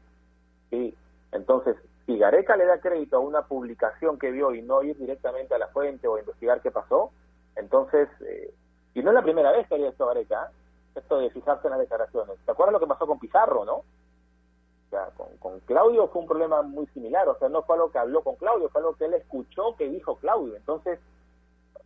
sí. 0.69 0.93
Entonces, 1.31 1.77
si 2.05 2.17
Gareca 2.17 2.57
le 2.57 2.65
da 2.65 2.81
crédito 2.81 3.15
a 3.15 3.21
una 3.21 3.43
publicación 3.43 4.19
que 4.19 4.31
vio 4.31 4.53
y 4.53 4.61
no 4.61 4.83
ir 4.83 4.97
directamente 4.97 5.55
a 5.55 5.59
la 5.59 5.69
fuente 5.69 6.09
o 6.09 6.19
investigar 6.19 6.61
qué 6.61 6.71
pasó, 6.71 7.11
entonces, 7.55 8.09
eh, 8.19 8.53
y 8.95 9.01
no 9.01 9.11
es 9.11 9.15
la 9.15 9.23
primera 9.23 9.53
vez 9.53 9.65
que 9.69 9.75
haría 9.75 9.87
esto 9.87 10.07
Gareca, 10.07 10.51
¿eh? 10.51 10.99
esto 10.99 11.19
de 11.19 11.29
fijarse 11.29 11.67
en 11.67 11.71
las 11.71 11.79
declaraciones. 11.79 12.37
¿Te 12.45 12.51
acuerdas 12.51 12.73
lo 12.73 12.81
que 12.81 12.87
pasó 12.87 13.07
con 13.07 13.17
Pizarro, 13.17 13.63
no? 13.63 13.75
O 13.75 14.89
sea, 14.89 15.07
con, 15.39 15.61
Claudio 15.61 16.09
fue 16.09 16.23
un 16.23 16.27
problema 16.27 16.63
muy 16.63 16.85
similar, 16.87 17.29
o 17.29 17.39
sea, 17.39 17.47
no 17.47 17.63
fue 17.63 17.77
algo 17.77 17.91
que 17.91 17.99
habló 17.99 18.23
con 18.23 18.35
Claudio, 18.35 18.67
fue 18.67 18.81
algo 18.81 18.97
que 18.97 19.05
él 19.05 19.13
escuchó 19.13 19.77
que 19.77 19.87
dijo 19.87 20.17
Claudio. 20.17 20.57
Entonces, 20.57 20.99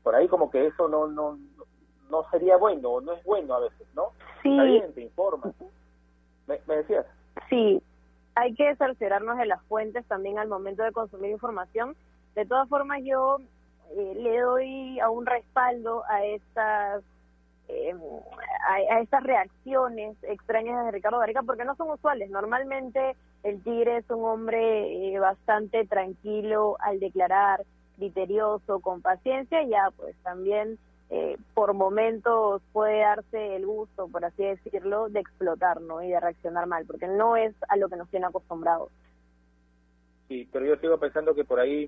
por 0.02 0.16
ahí 0.16 0.28
como 0.28 0.50
que 0.50 0.66
eso 0.66 0.88
no 0.88 1.06
no 1.06 1.38
no 2.10 2.30
sería 2.30 2.58
bueno, 2.58 3.02
no 3.02 3.14
es 3.14 3.24
bueno 3.24 3.56
a 3.56 3.60
veces, 3.60 3.88
¿no? 3.96 4.12
Sí. 4.42 4.52
Está 4.52 4.64
bien, 4.64 4.94
te 4.94 5.02
informa. 5.02 5.52
¿Me, 6.48 6.76
decías? 6.76 7.06
Sí, 7.50 7.82
hay 8.36 8.54
que 8.54 8.76
cerciorarnos 8.76 9.38
de 9.38 9.46
las 9.46 9.62
fuentes 9.64 10.06
también 10.06 10.40
al 10.40 10.48
momento 10.48 10.84
de 10.84 10.92
consumir 10.92 11.32
información. 11.32 11.96
De 12.36 12.46
todas 12.46 12.68
formas, 12.68 13.02
yo 13.04 13.38
eh, 13.96 14.14
le 14.16 14.40
doy 14.40 15.00
a 15.00 15.10
un 15.10 15.26
respaldo 15.26 16.04
a 16.10 16.24
estas 16.26 17.04
eh, 17.70 17.96
a, 18.68 19.00
estas 19.00 19.24
reacciones 19.24 20.18
extrañas 20.24 20.86
de 20.86 20.92
Ricardo 20.92 21.20
Gareca 21.20 21.44
porque 21.44 21.66
no 21.66 21.76
son 21.76 21.92
usuales. 21.92 22.30
Normalmente 22.30 23.16
el 23.44 23.62
Tigre 23.64 23.98
es 23.98 24.10
un 24.10 24.26
hombre 24.26 25.14
eh, 25.14 25.20
bastante 25.20 25.86
tranquilo 25.86 26.76
al 26.80 27.00
declarar, 27.00 27.64
criterioso, 27.96 28.80
con 28.80 29.02
paciencia, 29.02 29.64
ya 29.64 29.90
pues 29.96 30.16
también 30.24 30.78
eh, 31.16 31.38
por 31.54 31.76
momentos 31.76 32.64
puede 32.72 33.02
darse 33.02 33.56
el 33.56 33.68
gusto, 33.68 34.08
por 34.08 34.26
así 34.26 34.44
decirlo, 34.44 35.10
de 35.10 35.20
explotar 35.20 35.80
¿no? 35.80 36.02
y 36.02 36.10
de 36.10 36.20
reaccionar 36.20 36.66
mal, 36.66 36.88
porque 36.88 37.08
no 37.08 37.38
es 37.38 37.54
a 37.70 37.78
lo 37.78 37.88
que 37.88 37.98
nos 37.98 38.10
tiene 38.10 38.26
acostumbrados. 38.26 38.90
Sí, 40.28 40.50
pero 40.52 40.66
yo 40.66 40.76
sigo 40.78 40.98
pensando 40.98 41.36
que 41.36 41.44
por 41.44 41.60
ahí 41.60 41.88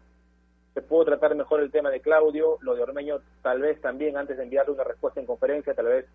se 0.76 0.84
pudo 0.84 1.06
tratar 1.06 1.34
mejor 1.34 1.62
el 1.62 1.72
tema 1.72 1.90
de 1.90 2.02
Claudio, 2.02 2.60
lo 2.62 2.76
de 2.76 2.84
Ormeño 2.84 3.18
tal 3.42 3.62
vez 3.62 3.82
también 3.82 4.16
antes 4.16 4.38
de 4.38 4.44
enviarle 4.44 4.74
una 4.74 4.84
respuesta 4.84 5.20
en 5.20 5.26
conferencia, 5.26 5.74
tal 5.74 5.88
vez 5.88 6.06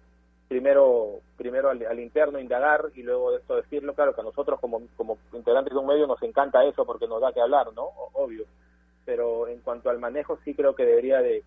primero 0.46 1.18
primero 1.36 1.68
al, 1.68 1.98
interno 1.98 2.38
indagar 2.38 2.92
y 2.94 3.02
luego 3.02 3.32
de 3.32 3.38
esto 3.38 3.56
decirlo, 3.56 3.92
claro 3.94 4.14
que 4.14 4.20
a 4.20 4.24
nosotros 4.24 4.60
como, 4.60 4.82
como 4.96 5.18
integrantes 5.32 5.74
de 5.74 5.80
un 5.80 5.86
medio 5.88 6.06
nos 6.06 6.22
encanta 6.22 6.64
eso 6.64 6.86
porque 6.86 7.08
nos 7.08 7.20
da 7.20 7.32
que 7.32 7.40
hablar, 7.40 7.72
¿no? 7.74 7.88
Obvio. 8.12 8.44
Pero 9.04 9.48
en 9.48 9.58
cuanto 9.62 9.90
al 9.90 9.98
manejo 9.98 10.38
sí 10.44 10.54
creo 10.54 10.76
que 10.76 10.84
debería 10.84 11.20
de 11.20 11.42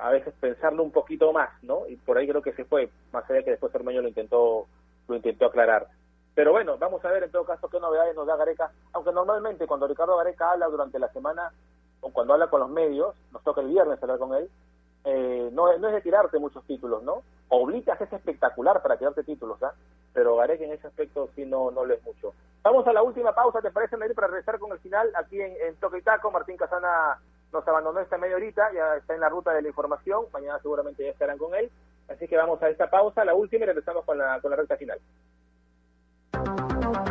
a 0.00 0.10
veces 0.10 0.34
pensarlo 0.40 0.82
un 0.82 0.90
poquito 0.90 1.32
más, 1.32 1.50
¿no? 1.62 1.86
Y 1.88 1.96
por 1.96 2.18
ahí 2.18 2.26
creo 2.26 2.42
que 2.42 2.52
se 2.52 2.64
fue, 2.64 2.90
más 3.12 3.28
allá 3.30 3.42
que 3.42 3.50
después 3.52 3.74
Ormeño 3.74 4.02
lo 4.02 4.08
intentó 4.08 4.66
lo 5.08 5.16
intentó 5.16 5.46
aclarar. 5.46 5.88
Pero 6.34 6.52
bueno, 6.52 6.78
vamos 6.78 7.04
a 7.04 7.10
ver 7.10 7.24
en 7.24 7.30
todo 7.30 7.44
caso 7.44 7.68
qué 7.68 7.80
novedades 7.80 8.14
nos 8.14 8.26
da 8.26 8.36
Gareca, 8.36 8.70
aunque 8.92 9.12
normalmente 9.12 9.66
cuando 9.66 9.88
Ricardo 9.88 10.16
Gareca 10.16 10.52
habla 10.52 10.66
durante 10.68 10.98
la 10.98 11.08
semana 11.12 11.52
o 12.00 12.10
cuando 12.12 12.32
habla 12.32 12.46
con 12.46 12.60
los 12.60 12.70
medios, 12.70 13.14
nos 13.32 13.42
toca 13.42 13.60
el 13.60 13.68
viernes 13.68 14.02
hablar 14.02 14.18
con 14.18 14.34
él, 14.34 14.48
eh, 15.04 15.50
no, 15.52 15.76
no 15.78 15.88
es 15.88 15.94
de 15.94 16.00
tirarte 16.00 16.38
muchos 16.38 16.64
títulos, 16.64 17.02
¿no? 17.02 17.22
Obligas 17.48 18.00
es 18.00 18.12
espectacular 18.12 18.80
para 18.80 18.96
tirarte 18.96 19.24
títulos, 19.24 19.62
¿ah? 19.62 19.74
Pero 20.12 20.36
Gareca 20.36 20.64
en 20.64 20.72
ese 20.72 20.86
aspecto 20.86 21.28
sí 21.34 21.44
no, 21.44 21.70
no 21.70 21.84
lo 21.84 21.94
es 21.94 22.02
mucho. 22.04 22.32
Vamos 22.62 22.86
a 22.86 22.92
la 22.92 23.02
última 23.02 23.34
pausa, 23.34 23.60
¿te 23.60 23.70
parece, 23.70 23.96
Medir, 23.96 24.14
para 24.14 24.28
regresar 24.28 24.58
con 24.58 24.70
el 24.72 24.78
final? 24.78 25.10
Aquí 25.16 25.40
en, 25.40 25.54
en 25.66 25.74
Toque 25.76 25.98
y 25.98 26.02
Taco, 26.02 26.30
Martín 26.30 26.56
Casana 26.56 27.18
nos 27.52 27.66
abandonó 27.66 28.00
esta 28.00 28.18
media 28.18 28.36
horita, 28.36 28.72
ya 28.72 28.96
está 28.96 29.14
en 29.14 29.20
la 29.20 29.28
ruta 29.28 29.52
de 29.52 29.62
la 29.62 29.68
información, 29.68 30.26
mañana 30.32 30.58
seguramente 30.60 31.04
ya 31.04 31.10
estarán 31.10 31.38
con 31.38 31.54
él. 31.54 31.70
Así 32.08 32.26
que 32.26 32.36
vamos 32.36 32.60
a 32.62 32.68
esta 32.68 32.90
pausa, 32.90 33.24
la 33.24 33.34
última, 33.34 33.64
y 33.64 33.66
regresamos 33.66 34.04
con 34.04 34.18
la, 34.18 34.40
con 34.40 34.50
la 34.50 34.56
recta 34.56 34.76
final. 34.76 34.98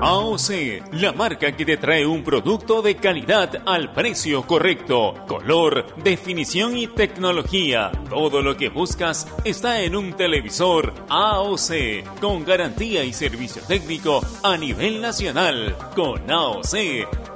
AOC, 0.02 0.94
la 0.94 1.12
marca 1.12 1.52
que 1.52 1.66
te 1.66 1.76
trae 1.76 2.06
un 2.06 2.24
producto 2.24 2.82
de 2.82 2.96
calidad 2.96 3.64
al 3.66 3.92
precio 3.92 4.48
correcto. 4.48 5.14
Color, 5.28 5.96
definición 5.98 6.78
y 6.78 6.88
tecnología. 6.88 7.92
Todo 8.10 8.42
lo 8.42 8.56
que 8.56 8.70
buscas 8.70 9.28
está 9.44 9.82
en 9.82 9.98
un 9.98 10.14
televisor 10.14 10.94
AOC, 11.10 12.20
con 12.22 12.46
garantía 12.46 13.04
y 13.04 13.12
servicio 13.12 13.62
técnico 13.68 14.22
a 14.42 14.56
nivel 14.56 15.02
nacional. 15.02 15.76
Con 15.96 16.32
AOC 16.32 16.76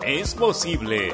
es 0.06 0.34
posible. 0.34 1.14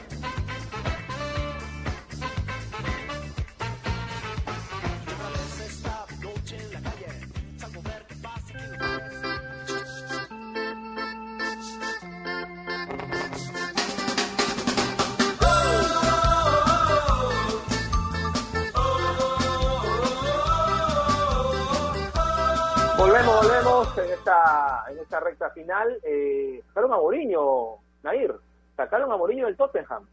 En 24.03 24.11
esta, 24.11 24.83
en 24.89 24.99
esta 24.99 25.19
recta 25.19 25.49
final. 25.51 25.99
Eh, 26.03 26.61
sacaron 26.67 26.93
a 26.93 26.97
Mourinho, 26.97 27.77
Nair. 28.03 28.35
Sacaron 28.75 29.11
a 29.11 29.17
Mourinho 29.17 29.45
del 29.45 29.57
Tottenham. 29.57 30.07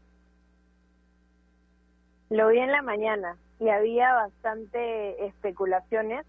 Lo 2.29 2.49
vi 2.49 2.59
en 2.59 2.71
la 2.71 2.81
mañana 2.81 3.37
y 3.59 3.69
había 3.69 4.13
bastante 4.13 5.25
especulaciones. 5.25 6.25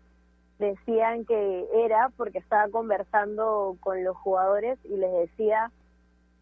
Decían 0.58 1.24
que 1.24 1.66
era 1.74 2.10
porque 2.16 2.38
estaba 2.38 2.68
conversando 2.70 3.76
con 3.80 4.02
los 4.04 4.16
jugadores 4.16 4.78
y 4.84 4.96
les 4.96 5.12
decía 5.12 5.70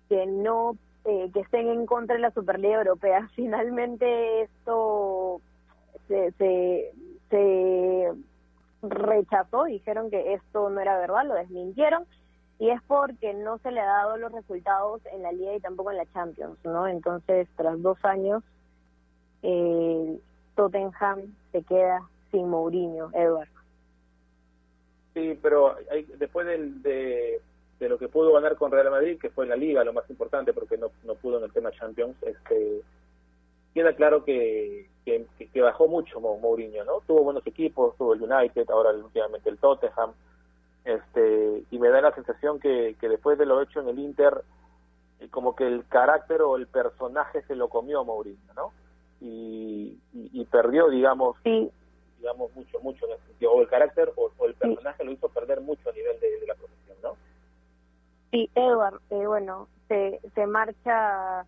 que 0.09 0.27
no 0.27 0.77
eh, 1.05 1.31
que 1.33 1.41
estén 1.41 1.69
en 1.69 1.87
contra 1.87 2.17
de 2.17 2.23
la 2.23 2.31
Superliga 2.31 2.79
Europea. 2.79 3.29
Finalmente 3.35 4.43
esto 4.43 5.41
se, 6.07 6.33
se, 6.33 6.93
se 7.31 8.13
rechazó, 8.83 9.65
dijeron 9.65 10.11
que 10.11 10.35
esto 10.35 10.71
no 10.71 10.81
era 10.81 10.99
verdad, 10.99 11.27
lo 11.27 11.35
desmintieron, 11.35 12.05
y 12.59 12.71
es 12.71 12.81
porque 12.87 13.35
no 13.35 13.59
se 13.59 13.71
le 13.71 13.81
ha 13.81 13.87
dado 13.87 14.17
los 14.17 14.33
resultados 14.33 15.01
en 15.13 15.23
la 15.23 15.33
Liga 15.33 15.55
y 15.55 15.61
tampoco 15.61 15.91
en 15.91 15.97
la 15.99 16.07
Champions, 16.13 16.59
¿no? 16.65 16.89
Entonces, 16.89 17.49
tras 17.57 17.81
dos 17.81 17.99
años, 18.05 18.43
eh, 19.43 20.19
Tottenham 20.57 21.35
se 21.53 21.63
queda 21.63 22.09
sin 22.31 22.49
Mourinho, 22.49 23.11
Edward. 23.15 23.49
Sí, 25.15 25.39
pero 25.41 25.77
hay, 25.91 26.05
después 26.19 26.47
de, 26.47 27.41
de, 27.79 27.89
lo 27.89 27.99
que 27.99 28.09
pudo 28.09 28.33
ganar 28.33 28.57
con 28.57 28.71
Real 28.71 28.91
Madrid, 28.91 29.19
que 29.21 29.31
fue 29.31 29.45
en 29.45 29.51
la 29.51 29.57
Liga 29.57 29.85
lo 29.85 29.93
más 29.93 30.09
importante, 30.11 30.53
porque 30.53 30.77
no, 30.77 30.91
no 31.05 31.15
pudo 31.15 31.39
en 31.39 31.45
el 31.45 31.53
tema 31.53 31.71
Champions, 31.71 32.17
este 32.23 32.83
queda 33.75 33.95
claro 33.95 34.25
que, 34.25 34.89
que, 35.05 35.61
bajó 35.63 35.89
mucho 35.89 36.21
Mourinho, 36.21 36.85
¿no? 36.85 37.01
Tuvo 37.07 37.25
buenos 37.25 37.47
equipos, 37.47 37.97
tuvo 37.97 38.15
el 38.15 38.23
United, 38.23 38.69
ahora 38.71 38.91
últimamente 38.91 39.49
el 39.49 39.59
Tottenham, 39.59 40.13
este, 40.85 41.65
y 41.71 41.79
me 41.79 41.89
da 41.89 42.01
la 42.01 42.15
sensación 42.15 42.61
que, 42.61 42.97
que 43.01 43.09
después 43.09 43.39
de 43.39 43.47
lo 43.47 43.61
hecho 43.61 43.81
en 43.81 43.89
el 43.89 43.99
Inter, 43.99 44.43
eh, 45.21 45.29
como 45.31 45.55
que 45.55 45.67
el 45.67 45.87
carácter 45.89 46.43
o 46.43 46.57
el 46.57 46.67
personaje 46.67 47.43
se 47.43 47.57
lo 47.57 47.69
comió 47.69 48.05
Mourinho, 48.05 48.55
¿no? 48.55 48.73
Y, 49.21 49.99
y, 50.13 50.45
perdió, 50.45 50.89
digamos, 50.89 51.37
digamos 51.43 52.55
mucho, 52.55 52.79
mucho 52.81 53.05
en 53.07 53.13
ese 53.13 53.27
sentido, 53.27 53.53
o 53.53 53.61
el 53.61 53.69
carácter 53.69 54.13
o, 54.15 54.31
el 54.47 54.55
personaje 54.55 55.05
lo 55.05 55.11
hizo 55.11 55.29
perder 55.29 55.61
mucho 55.61 55.91
a 55.91 55.93
nivel 55.93 56.21
de, 56.21 56.47
la 56.47 56.55
profesión, 56.55 56.97
¿no? 57.03 57.17
Sí, 58.31 58.49
Edward, 58.55 59.01
eh, 59.11 59.27
bueno, 59.27 59.67
se, 59.89 60.21
se 60.37 60.47
marcha 60.47 61.45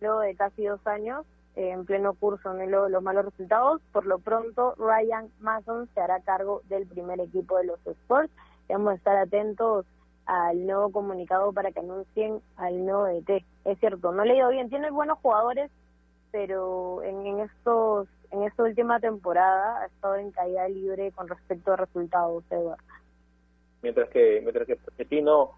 luego 0.00 0.20
de 0.20 0.36
casi 0.36 0.66
dos 0.66 0.86
años 0.86 1.24
en 1.56 1.84
pleno 1.84 2.14
curso 2.14 2.56
en 2.58 2.70
los 2.70 3.02
malos 3.02 3.26
resultados. 3.26 3.80
Por 3.92 4.06
lo 4.06 4.18
pronto, 4.18 4.74
Ryan 4.76 5.28
Mason 5.40 5.88
se 5.94 6.00
hará 6.00 6.20
cargo 6.20 6.62
del 6.68 6.86
primer 6.86 7.20
equipo 7.20 7.56
de 7.58 7.64
los 7.64 7.86
Sports. 7.86 8.32
Vamos 8.68 8.92
a 8.92 8.96
estar 8.96 9.16
atentos 9.16 9.86
al 10.26 10.66
nuevo 10.66 10.90
comunicado 10.90 11.52
para 11.52 11.70
que 11.70 11.80
anuncien 11.80 12.40
al 12.56 12.84
nuevo 12.84 13.04
DT. 13.04 13.44
Es 13.64 13.78
cierto, 13.78 14.12
no 14.12 14.24
le 14.24 14.34
he 14.34 14.36
ido 14.38 14.48
bien, 14.50 14.70
tiene 14.70 14.90
buenos 14.90 15.18
jugadores, 15.18 15.70
pero 16.32 17.02
en, 17.02 17.26
en 17.26 17.40
estos 17.40 18.08
en 18.30 18.42
esta 18.42 18.64
última 18.64 18.98
temporada 18.98 19.82
ha 19.82 19.86
estado 19.86 20.16
en 20.16 20.32
caída 20.32 20.68
libre 20.68 21.12
con 21.12 21.28
respecto 21.28 21.72
a 21.72 21.76
resultados, 21.76 22.42
Eduardo. 22.50 22.82
Mientras 23.82 24.08
que 24.08 24.40
mientras 24.40 24.66
que 24.66 24.76
Pochettino 24.76 25.52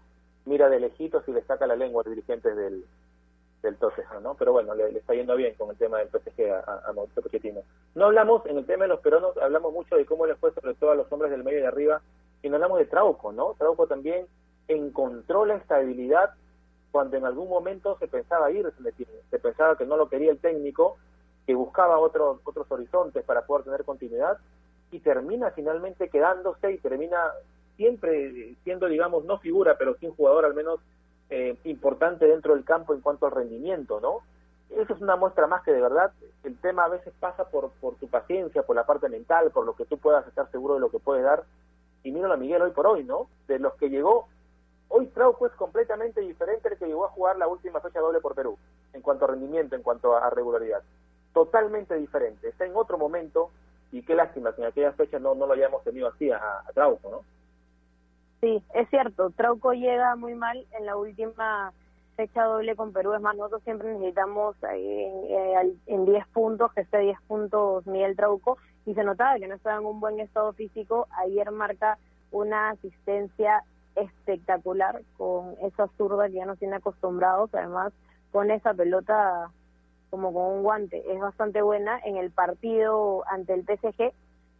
mira 0.45 0.69
de 0.69 0.79
lejitos 0.79 1.27
y 1.27 1.31
le 1.31 1.41
saca 1.43 1.65
la 1.65 1.75
lengua 1.75 2.01
a 2.01 2.05
los 2.05 2.15
dirigentes 2.15 2.55
del, 2.55 2.85
del 3.61 3.75
Tottenham, 3.77 4.23
¿no? 4.23 4.35
Pero 4.35 4.51
bueno, 4.51 4.75
le, 4.75 4.89
está 4.97 5.13
yendo 5.13 5.35
bien 5.35 5.55
con 5.55 5.69
el 5.69 5.77
tema 5.77 5.99
del 5.99 6.09
PSG 6.09 6.51
a, 6.51 6.81
a, 6.87 6.93
Mauricio 6.93 7.21
Pochettino. 7.21 7.61
No 7.95 8.05
hablamos, 8.05 8.45
en 8.45 8.57
el 8.57 8.65
tema 8.65 8.83
de 8.83 8.89
los 8.89 8.99
peruanos, 8.99 9.35
hablamos 9.37 9.73
mucho 9.73 9.95
de 9.95 10.05
cómo 10.05 10.25
le 10.25 10.35
fue 10.35 10.53
sobre 10.53 10.75
todo 10.75 10.91
a 10.91 10.95
los 10.95 11.11
hombres 11.11 11.31
del 11.31 11.43
medio 11.43 11.59
y 11.59 11.61
de 11.61 11.67
arriba, 11.67 12.01
y 12.41 12.49
no 12.49 12.55
hablamos 12.55 12.79
de 12.79 12.85
Trauco, 12.85 13.31
¿no? 13.31 13.55
Trauco 13.57 13.87
también 13.87 14.27
encontró 14.67 15.45
la 15.45 15.55
estabilidad 15.55 16.31
cuando 16.91 17.17
en 17.17 17.25
algún 17.25 17.49
momento 17.49 17.97
se 17.99 18.07
pensaba 18.07 18.51
ir, 18.51 18.71
se 19.29 19.39
pensaba 19.39 19.77
que 19.77 19.85
no 19.85 19.97
lo 19.97 20.09
quería 20.09 20.31
el 20.31 20.39
técnico, 20.39 20.97
que 21.45 21.53
buscaba 21.55 21.99
otros 21.99 22.39
otros 22.43 22.69
horizontes 22.69 23.23
para 23.23 23.45
poder 23.45 23.65
tener 23.65 23.83
continuidad, 23.83 24.37
y 24.91 24.99
termina 24.99 25.51
finalmente 25.51 26.09
quedándose 26.09 26.71
y 26.71 26.77
termina 26.77 27.31
siempre 27.75 28.55
siendo, 28.63 28.87
digamos, 28.87 29.25
no 29.25 29.39
figura, 29.39 29.77
pero 29.77 29.95
sin 29.97 30.11
jugador 30.11 30.45
al 30.45 30.53
menos 30.53 30.79
eh, 31.29 31.57
importante 31.65 32.25
dentro 32.25 32.55
del 32.55 32.63
campo 32.63 32.93
en 32.93 33.01
cuanto 33.01 33.25
al 33.25 33.33
rendimiento, 33.33 33.99
¿no? 33.99 34.21
eso 34.69 34.93
es 34.93 35.01
una 35.01 35.15
muestra 35.15 35.47
más 35.47 35.63
que 35.63 35.71
de 35.71 35.81
verdad 35.81 36.11
el 36.43 36.57
tema 36.59 36.85
a 36.85 36.89
veces 36.89 37.13
pasa 37.19 37.45
por, 37.45 37.71
por 37.81 37.95
tu 37.95 38.07
paciencia, 38.07 38.63
por 38.63 38.75
la 38.75 38.85
parte 38.85 39.09
mental, 39.09 39.51
por 39.51 39.65
lo 39.65 39.75
que 39.75 39.85
tú 39.85 39.97
puedas 39.97 40.27
estar 40.27 40.49
seguro 40.51 40.75
de 40.75 40.79
lo 40.79 40.89
que 40.89 40.99
puedes 40.99 41.23
dar. 41.23 41.43
Y 42.03 42.11
míralo 42.11 42.35
a 42.35 42.37
Miguel 42.37 42.61
hoy 42.61 42.71
por 42.71 42.87
hoy, 42.87 43.03
¿no? 43.03 43.27
De 43.47 43.59
los 43.59 43.73
que 43.75 43.89
llegó, 43.89 44.27
hoy 44.87 45.07
Trauco 45.07 45.47
es 45.47 45.53
completamente 45.53 46.21
diferente 46.21 46.69
del 46.69 46.77
que 46.77 46.85
llegó 46.85 47.05
a 47.05 47.09
jugar 47.09 47.37
la 47.37 47.47
última 47.47 47.81
fecha 47.81 47.99
doble 47.99 48.21
por 48.21 48.35
Perú, 48.35 48.57
en 48.93 49.01
cuanto 49.01 49.25
a 49.25 49.29
rendimiento, 49.29 49.75
en 49.75 49.83
cuanto 49.83 50.15
a, 50.15 50.29
regularidad. 50.29 50.81
Totalmente 51.33 51.95
diferente. 51.95 52.47
Está 52.47 52.65
en 52.65 52.75
otro 52.75 52.97
momento 52.97 53.51
y 53.91 54.03
qué 54.03 54.15
lástima 54.15 54.53
que 54.53 54.61
en 54.61 54.67
aquella 54.67 54.93
fecha 54.93 55.19
no, 55.19 55.35
no 55.35 55.47
lo 55.47 55.53
hayamos 55.53 55.83
tenido 55.83 56.07
así 56.07 56.31
a, 56.31 56.37
a 56.37 56.71
Trauco, 56.73 57.09
¿no? 57.09 57.36
Sí, 58.41 58.63
es 58.73 58.89
cierto. 58.89 59.31
Trauco 59.31 59.73
llega 59.73 60.15
muy 60.15 60.35
mal 60.35 60.65
en 60.77 60.85
la 60.85 60.95
última 60.95 61.73
fecha 62.15 62.43
doble 62.43 62.75
con 62.75 62.93
Perú. 62.93 63.13
Es 63.13 63.21
más, 63.21 63.35
nosotros 63.35 63.63
siempre 63.63 63.91
necesitamos 63.93 64.55
eh, 64.73 65.75
en 65.87 66.05
10 66.05 66.27
puntos, 66.27 66.71
que 66.73 66.81
esté 66.81 66.99
10 66.99 67.19
puntos 67.27 67.85
Miguel 67.87 68.15
Trauco, 68.15 68.57
y 68.85 68.93
se 68.93 69.03
notaba 69.03 69.37
que 69.37 69.47
no 69.47 69.55
estaba 69.55 69.77
en 69.77 69.85
un 69.85 69.99
buen 69.99 70.19
estado 70.19 70.53
físico. 70.53 71.07
Ayer 71.11 71.49
marca 71.51 71.97
una 72.31 72.69
asistencia 72.71 73.63
espectacular 73.95 75.01
con 75.17 75.55
esa 75.61 75.87
zurda 75.97 76.27
que 76.27 76.35
ya 76.35 76.45
nos 76.45 76.59
tiene 76.59 76.75
acostumbrados, 76.75 77.49
además 77.53 77.93
con 78.31 78.51
esa 78.51 78.73
pelota 78.73 79.49
como 80.09 80.33
con 80.33 80.57
un 80.57 80.63
guante. 80.63 81.03
Es 81.11 81.19
bastante 81.19 81.61
buena 81.61 81.99
en 82.05 82.17
el 82.17 82.31
partido 82.31 83.23
ante 83.27 83.53
el 83.53 83.63
PSG, 83.63 84.11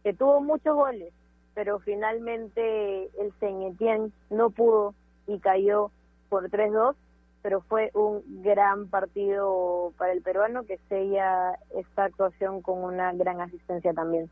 que 0.02 0.12
tuvo 0.14 0.40
muchos 0.40 0.74
goles, 0.74 1.12
pero 1.58 1.80
finalmente 1.80 3.10
el 3.20 3.32
Saint 3.40 4.14
no 4.30 4.50
pudo 4.50 4.94
y 5.26 5.40
cayó 5.40 5.90
por 6.28 6.48
3-2 6.48 6.94
pero 7.42 7.62
fue 7.62 7.90
un 7.94 8.22
gran 8.44 8.86
partido 8.86 9.92
para 9.98 10.12
el 10.12 10.22
peruano 10.22 10.62
que 10.62 10.78
sella 10.88 11.58
esta 11.76 12.04
actuación 12.04 12.62
con 12.62 12.84
una 12.84 13.12
gran 13.12 13.40
asistencia 13.40 13.92
también. 13.92 14.30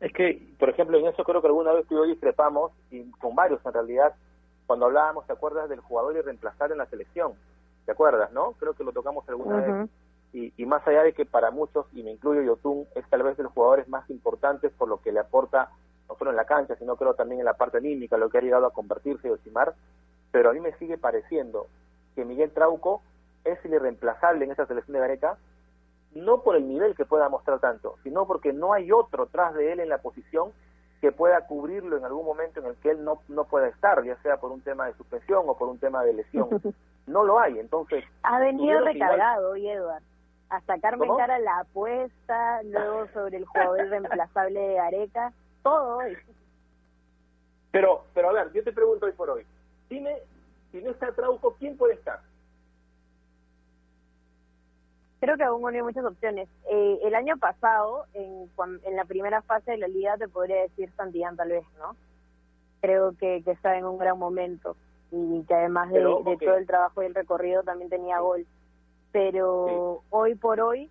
Es 0.00 0.12
que, 0.14 0.40
por 0.58 0.70
ejemplo, 0.70 0.98
en 0.98 1.08
eso 1.08 1.24
creo 1.24 1.42
que 1.42 1.48
alguna 1.48 1.72
vez 1.72 1.86
tú 1.86 1.94
y 1.94 1.98
yo 1.98 2.04
discrepamos, 2.04 2.72
y 2.90 3.10
con 3.12 3.34
varios 3.34 3.60
en 3.66 3.72
realidad, 3.74 4.14
cuando 4.66 4.86
hablábamos, 4.86 5.26
¿te 5.26 5.34
acuerdas 5.34 5.68
del 5.68 5.80
jugador 5.80 6.16
y 6.16 6.22
reemplazar 6.22 6.72
en 6.72 6.78
la 6.78 6.86
selección? 6.86 7.34
¿Te 7.84 7.92
acuerdas, 7.92 8.32
no? 8.32 8.52
Creo 8.52 8.72
que 8.72 8.84
lo 8.84 8.92
tocamos 8.92 9.28
alguna 9.28 9.56
vez. 9.56 9.90
Y, 10.32 10.52
y, 10.56 10.66
más 10.66 10.86
allá 10.86 11.02
de 11.02 11.12
que 11.12 11.26
para 11.26 11.50
muchos, 11.50 11.86
y 11.92 12.02
me 12.04 12.12
incluyo 12.12 12.42
Yotun, 12.42 12.86
es 12.94 13.08
tal 13.10 13.24
vez 13.24 13.36
de 13.36 13.42
los 13.42 13.52
jugadores 13.52 13.88
más 13.88 14.08
importantes 14.10 14.72
por 14.72 14.88
lo 14.88 15.00
que 15.00 15.10
le 15.10 15.18
aporta, 15.18 15.70
no 16.08 16.16
solo 16.16 16.30
en 16.30 16.36
la 16.36 16.44
cancha, 16.44 16.76
sino 16.76 16.96
creo 16.96 17.14
también 17.14 17.40
en 17.40 17.46
la 17.46 17.54
parte 17.54 17.78
anímica, 17.78 18.16
lo 18.16 18.30
que 18.30 18.38
ha 18.38 18.42
llegado 18.42 18.66
a 18.66 18.72
convertirse 18.72 19.26
y 19.26 19.30
Osimar, 19.32 19.74
pero 20.30 20.50
a 20.50 20.52
mí 20.52 20.60
me 20.60 20.72
sigue 20.74 20.98
pareciendo 20.98 21.66
que 22.14 22.24
Miguel 22.24 22.52
Trauco 22.52 23.02
es 23.44 23.58
irreemplazable 23.64 24.44
en 24.44 24.52
esa 24.52 24.66
selección 24.66 24.94
de 24.94 25.00
Gareca, 25.00 25.36
no 26.12 26.42
por 26.42 26.56
el 26.56 26.68
nivel 26.68 26.94
que 26.94 27.04
pueda 27.04 27.28
mostrar 27.28 27.60
tanto, 27.60 27.96
sino 28.02 28.26
porque 28.26 28.52
no 28.52 28.72
hay 28.72 28.92
otro 28.92 29.26
tras 29.26 29.54
de 29.54 29.72
él 29.72 29.80
en 29.80 29.88
la 29.88 29.98
posición 29.98 30.52
que 31.00 31.12
pueda 31.12 31.46
cubrirlo 31.46 31.96
en 31.96 32.04
algún 32.04 32.26
momento 32.26 32.60
en 32.60 32.66
el 32.66 32.76
que 32.76 32.90
él 32.90 33.04
no, 33.04 33.22
no 33.28 33.44
pueda 33.44 33.68
estar, 33.68 34.04
ya 34.04 34.16
sea 34.22 34.36
por 34.36 34.50
un 34.50 34.60
tema 34.60 34.86
de 34.86 34.94
suspensión 34.94 35.44
o 35.46 35.56
por 35.56 35.68
un 35.68 35.78
tema 35.78 36.04
de 36.04 36.14
lesión. 36.14 36.48
No 37.06 37.24
lo 37.24 37.40
hay, 37.40 37.58
entonces... 37.58 38.04
Ha 38.22 38.38
venido 38.38 38.84
recargado 38.84 39.50
hoy, 39.50 39.68
Edward. 39.68 40.02
A 40.50 40.60
sacarme 40.62 41.06
en 41.06 41.16
cara 41.16 41.38
la 41.38 41.60
apuesta, 41.60 42.62
luego 42.64 43.06
sobre 43.14 43.38
el 43.38 43.46
jugador 43.46 43.88
reemplazable 43.88 44.60
de 44.60 44.74
Gareca, 44.74 45.32
todo 45.62 45.98
hoy. 45.98 46.16
Pero, 47.70 48.04
pero 48.14 48.30
a 48.30 48.32
ver, 48.32 48.52
yo 48.52 48.64
te 48.64 48.72
pregunto 48.72 49.06
hoy 49.06 49.12
por 49.12 49.30
hoy, 49.30 49.46
Dime, 49.88 50.16
si 50.70 50.82
no 50.82 50.90
está 50.90 51.12
Trauco, 51.12 51.54
¿quién 51.58 51.76
puede 51.76 51.94
estar? 51.94 52.20
Creo 55.20 55.36
que 55.36 55.44
aún 55.44 55.60
no 55.60 55.68
hay 55.68 55.82
muchas 55.82 56.04
opciones. 56.04 56.48
Eh, 56.70 56.98
el 57.02 57.14
año 57.14 57.36
pasado, 57.36 58.06
en, 58.14 58.48
en 58.84 58.96
la 58.96 59.04
primera 59.04 59.42
fase 59.42 59.72
de 59.72 59.78
la 59.78 59.88
liga, 59.88 60.16
te 60.16 60.28
podría 60.28 60.62
decir 60.62 60.90
Santillán 60.96 61.36
tal 61.36 61.50
vez, 61.50 61.64
¿no? 61.78 61.94
Creo 62.80 63.12
que, 63.18 63.42
que 63.44 63.50
está 63.50 63.76
en 63.76 63.84
un 63.84 63.98
gran 63.98 64.18
momento 64.18 64.76
y 65.10 65.42
que 65.44 65.54
además 65.54 65.90
de, 65.90 66.00
todo 66.00 66.56
el 66.56 66.66
trabajo 66.66 67.02
y 67.02 67.06
el 67.06 67.14
recorrido 67.14 67.62
también 67.62 67.90
tenía 67.90 68.20
gol. 68.20 68.46
Pero 69.12 70.02
hoy 70.10 70.34
por 70.34 70.60
hoy, 70.60 70.90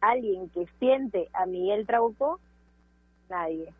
alguien 0.00 0.48
que 0.50 0.66
siente 0.78 1.28
a 1.32 1.46
Miguel 1.46 1.86
Trauco, 1.86 2.40
nadie. 3.28 3.72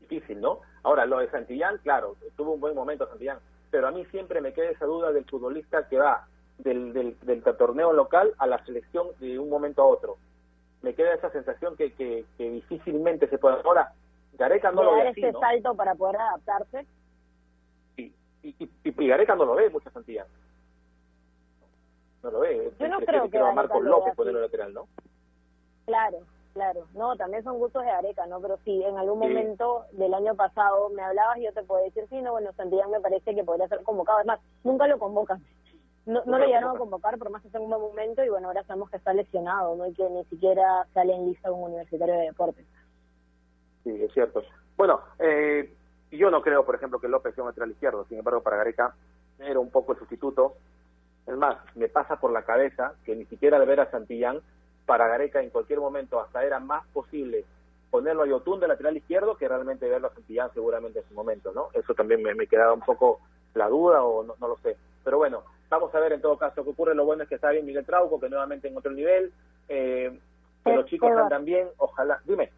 Difícil, 0.00 0.40
¿no? 0.40 0.60
Ahora, 0.82 1.06
lo 1.06 1.18
de 1.18 1.30
Santillán, 1.30 1.78
claro, 1.78 2.16
tuvo 2.36 2.52
un 2.52 2.60
buen 2.60 2.74
momento 2.74 3.06
Santillán, 3.08 3.38
pero 3.70 3.88
a 3.88 3.90
mí 3.90 4.04
siempre 4.06 4.40
me 4.40 4.52
queda 4.52 4.70
esa 4.70 4.86
duda 4.86 5.12
del 5.12 5.24
futbolista 5.24 5.88
que 5.88 5.98
va 5.98 6.26
del, 6.58 6.92
del, 6.92 7.16
del 7.22 7.42
torneo 7.42 7.92
local 7.92 8.34
a 8.38 8.46
la 8.46 8.64
selección 8.64 9.08
de 9.18 9.38
un 9.38 9.48
momento 9.48 9.82
a 9.82 9.86
otro. 9.86 10.16
Me 10.82 10.94
queda 10.94 11.14
esa 11.14 11.30
sensación 11.30 11.76
que, 11.76 11.92
que, 11.92 12.24
difícilmente 12.38 13.28
se 13.28 13.38
puede. 13.38 13.56
Ahora, 13.64 13.92
Gareca 14.38 14.72
no 14.72 14.82
lo 14.82 14.94
ve 14.94 15.08
así, 15.08 15.22
ese 15.22 15.38
salto 15.38 15.74
para 15.74 15.94
poder 15.94 16.16
adaptarse. 16.16 16.86
Sí, 17.96 18.14
y, 18.42 18.48
y, 18.58 18.70
y, 18.84 19.08
Gareca 19.08 19.34
no 19.34 19.44
lo 19.44 19.54
ve 19.54 19.68
mucho 19.68 19.90
Santillán. 19.90 20.26
No 22.22 22.30
lo 22.30 22.40
ve. 22.40 22.72
Yo 22.78 22.88
no 22.88 23.00
creo 23.00 23.30
que, 23.30 23.38
a 23.38 23.52
Marcos 23.52 23.82
López 23.82 24.14
ponerlo 24.14 24.40
lateral, 24.40 24.74
¿no? 24.74 24.88
Claro, 25.86 26.18
Claro, 26.52 26.86
no, 26.94 27.16
también 27.16 27.44
son 27.44 27.58
gustos 27.58 27.84
de 27.84 27.90
Areca, 27.90 28.26
¿no? 28.26 28.40
Pero 28.40 28.58
sí, 28.64 28.82
en 28.82 28.98
algún 28.98 29.20
momento 29.20 29.84
del 29.92 30.12
año 30.12 30.34
pasado 30.34 30.88
me 30.90 31.02
hablabas 31.02 31.38
y 31.38 31.44
yo 31.44 31.52
te 31.52 31.62
puedo 31.62 31.84
decir, 31.84 32.04
sí, 32.08 32.20
no, 32.22 32.32
bueno, 32.32 32.52
Santillán 32.56 32.90
me 32.90 33.00
parece 33.00 33.34
que 33.34 33.44
podría 33.44 33.68
ser 33.68 33.82
convocado. 33.84 34.18
Además, 34.18 34.40
nunca 34.64 34.88
lo 34.88 34.98
convocan. 34.98 35.40
No, 36.06 36.24
no 36.24 36.38
lo 36.38 36.46
llegaron 36.46 36.74
a 36.74 36.78
convocar, 36.78 37.18
por 37.18 37.30
más 37.30 37.42
que 37.42 37.50
sea 37.50 37.60
un 37.60 37.70
buen 37.70 37.80
momento, 37.80 38.24
y 38.24 38.28
bueno, 38.28 38.48
ahora 38.48 38.64
sabemos 38.64 38.90
que 38.90 38.96
está 38.96 39.12
lesionado, 39.12 39.76
¿no? 39.76 39.86
Y 39.86 39.94
que 39.94 40.08
ni 40.10 40.24
siquiera 40.24 40.86
sale 40.92 41.14
en 41.14 41.26
lista 41.26 41.52
un 41.52 41.64
universitario 41.70 42.14
de 42.14 42.22
deportes. 42.22 42.66
Sí, 43.84 44.02
es 44.02 44.12
cierto. 44.12 44.42
Bueno, 44.76 45.00
eh, 45.20 45.72
yo 46.10 46.30
no 46.30 46.42
creo, 46.42 46.66
por 46.66 46.74
ejemplo, 46.74 46.98
que 46.98 47.06
López 47.06 47.34
sea 47.34 47.44
un 47.44 47.50
lateral 47.50 47.70
izquierdo, 47.70 48.04
sin 48.06 48.18
embargo, 48.18 48.42
para 48.42 48.56
Gareca 48.56 48.96
era 49.38 49.60
un 49.60 49.70
poco 49.70 49.92
el 49.92 49.98
sustituto. 49.98 50.56
Es 51.30 51.36
más, 51.36 51.58
me 51.76 51.88
pasa 51.88 52.16
por 52.16 52.32
la 52.32 52.42
cabeza 52.42 52.94
que 53.04 53.14
ni 53.14 53.24
siquiera 53.26 53.56
al 53.56 53.66
ver 53.66 53.78
a 53.78 53.90
Santillán 53.90 54.40
para 54.84 55.06
Gareca 55.06 55.40
en 55.40 55.50
cualquier 55.50 55.78
momento 55.78 56.20
hasta 56.20 56.44
era 56.44 56.58
más 56.58 56.84
posible 56.88 57.44
ponerlo 57.88 58.24
a 58.24 58.26
Yotun 58.26 58.58
de 58.58 58.66
lateral 58.66 58.96
izquierdo 58.96 59.36
que 59.36 59.46
realmente 59.46 59.88
verlo 59.88 60.08
a 60.08 60.14
Santillán 60.14 60.52
seguramente 60.52 60.98
en 60.98 61.08
su 61.08 61.14
momento, 61.14 61.52
¿no? 61.52 61.68
Eso 61.72 61.94
también 61.94 62.20
me, 62.20 62.34
me 62.34 62.48
quedaba 62.48 62.72
un 62.72 62.80
poco 62.80 63.20
la 63.54 63.68
duda 63.68 64.02
o 64.02 64.24
no, 64.24 64.34
lo 64.40 64.56
sé. 64.58 64.76
Pero 65.04 65.18
bueno, 65.18 65.44
vamos 65.68 65.94
a 65.94 66.00
ver 66.00 66.14
en 66.14 66.20
todo 66.20 66.36
caso 66.36 66.64
qué 66.64 66.70
ocurre. 66.70 66.96
Lo 66.96 67.04
bueno 67.04 67.22
es 67.22 67.28
que 67.28 67.36
está 67.36 67.50
bien 67.50 67.64
Miguel 67.64 67.86
Trauco, 67.86 68.18
que 68.18 68.28
nuevamente 68.28 68.66
en 68.66 68.76
otro 68.76 68.90
nivel, 68.90 69.32
eh, 69.68 70.18
que 70.64 70.74
los 70.74 70.86
chicos 70.86 71.12
andan 71.12 71.44
bien, 71.44 71.68
ojalá. 71.76 72.20
Dime. 72.24 72.50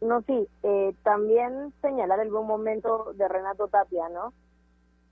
No, 0.00 0.22
sí, 0.22 0.46
eh, 0.62 0.94
también 1.02 1.72
señalar 1.82 2.20
el 2.20 2.30
buen 2.30 2.46
momento 2.46 3.12
de 3.14 3.26
Renato 3.26 3.66
Tapia, 3.66 4.08
¿no? 4.10 4.32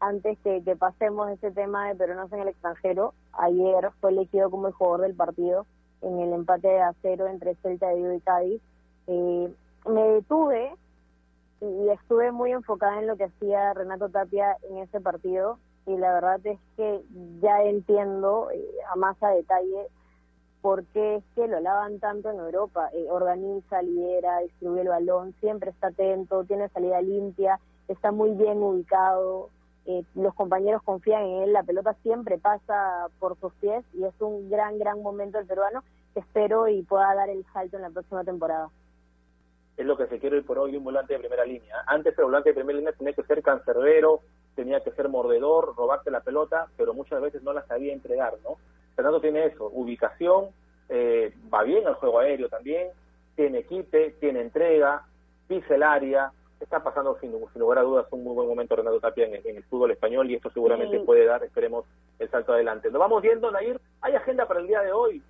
Antes 0.01 0.39
que, 0.41 0.63
que 0.63 0.77
pasemos 0.77 1.31
ese 1.31 1.51
tema 1.51 1.89
de 1.89 1.95
peruanos 1.95 2.33
en 2.33 2.41
el 2.41 2.49
extranjero, 2.49 3.15
ayer 3.33 3.91
fue 4.01 4.11
elegido 4.11 4.51
como 4.51 4.69
el 4.69 4.73
jugador 4.73 5.03
del 5.03 5.15
partido 5.15 5.67
en 6.03 6.21
el 6.21 6.33
empate 6.33 6.69
de 6.69 6.81
acero 6.81 7.27
entre 7.27 7.55
Celta 7.57 7.89
de 7.89 7.97
Vigo 7.97 8.13
y 8.13 8.21
Cádiz. 8.21 8.63
Eh, 9.07 9.55
me 9.87 10.03
detuve 10.03 10.75
y 11.61 11.89
estuve 11.89 12.33
muy 12.33 12.53
enfocada 12.53 12.99
en 12.99 13.07
lo 13.07 13.17
que 13.17 13.25
hacía 13.25 13.73
Renato 13.73 14.09
Tapia 14.09 14.57
en 14.69 14.79
ese 14.79 15.01
partido 15.01 15.59
y 15.87 15.97
la 15.97 16.13
verdad 16.13 16.41
es 16.45 16.59
que 16.77 17.03
ya 17.41 17.63
entiendo 17.63 18.51
eh, 18.51 18.65
a 18.93 18.97
más 18.97 19.21
a 19.23 19.29
detalle 19.29 19.89
por 20.61 20.85
qué 20.87 21.17
es 21.17 21.25
que 21.37 21.47
lo 21.47 21.61
lavan 21.61 22.01
tanto 22.01 22.29
en 22.31 22.41
Europa. 22.41 22.91
Eh, 22.93 23.07
organiza, 23.09 23.83
lidera, 23.83 24.41
distribuye 24.41 24.81
el 24.81 24.89
balón, 24.89 25.33
siempre 25.41 25.71
está 25.71 25.89
atento, 25.89 26.45
tiene 26.45 26.69
salida 26.71 27.01
limpia, 27.01 27.61
está 27.87 28.11
muy 28.11 28.33
bien 28.33 28.59
ubicado, 28.59 29.51
eh, 29.87 30.03
los 30.15 30.35
compañeros 30.35 30.83
confían 30.83 31.23
en 31.23 31.43
él, 31.45 31.53
la 31.53 31.63
pelota 31.63 31.95
siempre 32.03 32.39
pasa 32.39 33.09
por 33.19 33.39
sus 33.39 33.53
pies 33.55 33.85
y 33.95 34.05
es 34.05 34.15
un 34.21 34.51
gran, 34.51 34.79
gran 34.79 35.01
momento 35.03 35.39
el 35.39 35.47
peruano 35.47 35.83
espero 36.15 36.69
y 36.69 36.83
pueda 36.83 37.15
dar 37.15 37.29
el 37.29 37.45
salto 37.53 37.77
en 37.77 37.83
la 37.83 37.91
próxima 37.91 38.25
temporada. 38.25 38.69
Es 39.77 39.85
lo 39.85 39.97
que 39.97 40.07
se 40.07 40.19
quiere 40.19 40.37
hoy 40.37 40.43
por 40.43 40.59
hoy 40.59 40.77
un 40.77 40.85
volante 40.85 41.13
de 41.13 41.21
primera 41.21 41.45
línea. 41.45 41.85
Antes 41.87 42.19
el 42.19 42.25
volante 42.25 42.51
de 42.51 42.55
primera 42.55 42.79
línea 42.79 42.93
tenía 42.93 43.13
que 43.13 43.23
ser 43.25 43.43
cancerbero, 43.43 44.21
tenía 44.55 44.81
que 44.81 44.91
ser 44.93 45.09
mordedor, 45.09 45.75
robarte 45.77 46.11
la 46.11 46.21
pelota, 46.21 46.67
pero 46.77 46.95
muchas 46.95 47.21
veces 47.21 47.43
no 47.43 47.53
la 47.53 47.67
sabía 47.67 47.93
entregar, 47.93 48.35
¿no? 48.43 48.57
Fernando 48.95 49.21
tiene 49.21 49.45
eso, 49.45 49.71
ubicación, 49.73 50.47
eh, 50.89 51.35
va 51.53 51.63
bien 51.63 51.87
al 51.87 51.95
juego 51.95 52.21
aéreo 52.21 52.49
también, 52.49 52.89
tiene 53.35 53.65
quite, 53.65 54.13
tiene 54.19 54.41
entrega, 54.41 55.05
pisa 55.47 55.75
el 55.75 55.83
área, 55.83 56.33
está 56.67 56.83
pasando 56.83 57.17
sin, 57.21 57.33
lugar 57.55 57.79
a 57.79 57.83
dudas 57.83 58.07
un 58.11 58.25
muy 58.25 58.35
buen 58.35 58.49
momento 58.49 58.75
Renato 58.75 58.99
Tapia 58.99 59.27
en, 59.27 59.57
el 59.57 59.65
fútbol 59.65 59.93
español 59.93 60.29
y 60.29 60.35
esto 60.35 60.51
seguramente 60.51 60.99
puede 61.01 61.25
dar, 61.25 61.45
esperemos, 61.45 61.85
el 62.19 62.29
salto 62.29 62.53
adelante. 62.53 62.91
Lo 62.91 62.99
vamos 62.99 63.23
viendo, 63.23 63.53
Nair. 63.53 63.81
¿Hay 64.01 64.15
agenda 64.15 64.47
para 64.47 64.61
el 64.61 64.67
día 64.67 64.81
de 64.81 64.93
hoy? 64.93 65.23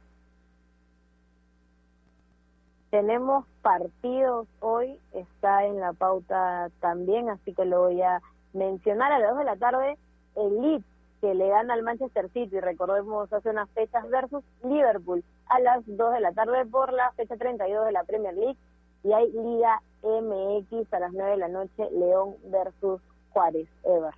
Tenemos 2.90 3.44
partidos 3.60 4.48
hoy, 4.60 4.98
está 5.12 5.66
en 5.66 5.78
la 5.78 5.92
pauta 5.92 6.70
también, 6.80 7.28
así 7.28 7.52
que 7.52 7.66
lo 7.66 7.82
voy 7.82 8.00
a 8.00 8.22
mencionar 8.54 9.12
a 9.12 9.18
las 9.18 9.30
2 9.30 9.38
de 9.38 9.44
la 9.44 9.56
tarde. 9.56 9.98
El 10.36 10.62
Leeds, 10.62 10.84
que 11.20 11.34
le 11.34 11.48
gana 11.48 11.74
al 11.74 11.82
Manchester 11.82 12.30
City, 12.30 12.60
recordemos 12.60 13.30
hace 13.30 13.50
unas 13.50 13.68
fechas, 13.70 14.08
versus 14.08 14.42
Liverpool 14.64 15.22
a 15.48 15.60
las 15.60 15.82
2 15.86 16.14
de 16.14 16.20
la 16.20 16.32
tarde 16.32 16.64
por 16.64 16.94
la 16.94 17.12
fecha 17.12 17.36
32 17.36 17.84
de 17.84 17.92
la 17.92 18.04
Premier 18.04 18.34
League. 18.34 18.56
Y 19.04 19.12
hay 19.12 19.30
Liga 19.32 19.82
MX 20.06 20.92
a 20.92 21.00
las 21.00 21.12
9 21.12 21.30
de 21.32 21.36
la 21.36 21.48
noche, 21.48 21.90
León 21.92 22.36
versus 22.44 23.00
Juárez, 23.30 23.68
Ever. 23.84 24.14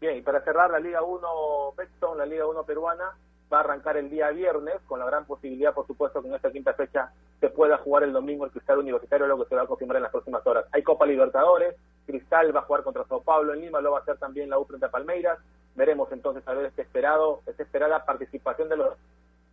Bien, 0.00 0.16
y 0.16 0.22
para 0.22 0.42
cerrar 0.42 0.70
la 0.70 0.80
Liga 0.80 1.02
1 1.02 1.28
Betson, 1.76 2.18
la 2.18 2.26
Liga 2.26 2.46
1 2.46 2.64
peruana, 2.64 3.16
va 3.52 3.58
a 3.58 3.60
arrancar 3.60 3.96
el 3.96 4.10
día 4.10 4.30
viernes, 4.30 4.76
con 4.86 4.98
la 4.98 5.06
gran 5.06 5.26
posibilidad, 5.26 5.74
por 5.74 5.86
supuesto, 5.86 6.22
que 6.22 6.28
en 6.28 6.34
esta 6.34 6.50
quinta 6.50 6.72
fecha 6.74 7.12
se 7.40 7.50
pueda 7.50 7.78
jugar 7.78 8.02
el 8.04 8.12
domingo 8.12 8.44
el 8.44 8.50
Cristal 8.50 8.78
Universitario, 8.78 9.26
lo 9.26 9.38
que 9.38 9.48
se 9.48 9.54
va 9.54 9.62
a 9.62 9.66
confirmar 9.66 9.96
en 9.96 10.04
las 10.04 10.12
próximas 10.12 10.46
horas. 10.46 10.64
Hay 10.72 10.82
Copa 10.82 11.06
Libertadores, 11.06 11.76
Cristal 12.06 12.54
va 12.54 12.60
a 12.60 12.64
jugar 12.64 12.82
contra 12.82 13.04
Sao 13.04 13.22
Paulo 13.22 13.52
en 13.52 13.60
Lima, 13.60 13.80
lo 13.80 13.92
va 13.92 13.98
a 13.98 14.02
hacer 14.02 14.16
también 14.18 14.48
la 14.48 14.58
U 14.58 14.64
frente 14.64 14.86
a 14.86 14.90
Palmeiras. 14.90 15.38
Veremos 15.74 16.10
entonces 16.12 16.46
a 16.46 16.52
ver 16.54 16.66
este 16.66 16.82
esperado, 16.82 17.40
esta 17.46 17.62
esperada 17.62 18.04
participación 18.04 18.68
de 18.68 18.76
los 18.76 18.96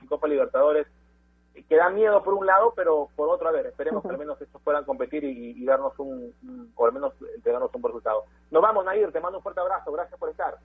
Copa 0.07 0.27
Libertadores, 0.27 0.87
que 1.63 1.75
da 1.75 1.89
miedo 1.89 2.23
por 2.23 2.33
un 2.33 2.45
lado, 2.45 2.73
pero 2.75 3.09
por 3.15 3.29
otro, 3.29 3.49
a 3.49 3.51
ver, 3.51 3.67
esperemos 3.67 4.03
que 4.03 4.09
al 4.09 4.17
menos 4.17 4.41
estos 4.41 4.61
puedan 4.61 4.85
competir 4.85 5.23
y, 5.23 5.65
darnos 5.65 5.97
un, 5.99 6.33
o 6.75 6.85
al 6.85 6.93
menos 6.93 7.13
entregarnos 7.35 7.73
un 7.73 7.81
buen 7.81 7.93
resultado. 7.93 8.25
Nos 8.51 8.61
vamos, 8.61 8.85
Nair, 8.85 9.11
te 9.11 9.19
mando 9.19 9.39
un 9.39 9.43
fuerte 9.43 9.61
abrazo, 9.61 9.91
gracias 9.91 10.19
por 10.19 10.29
estar. 10.29 10.57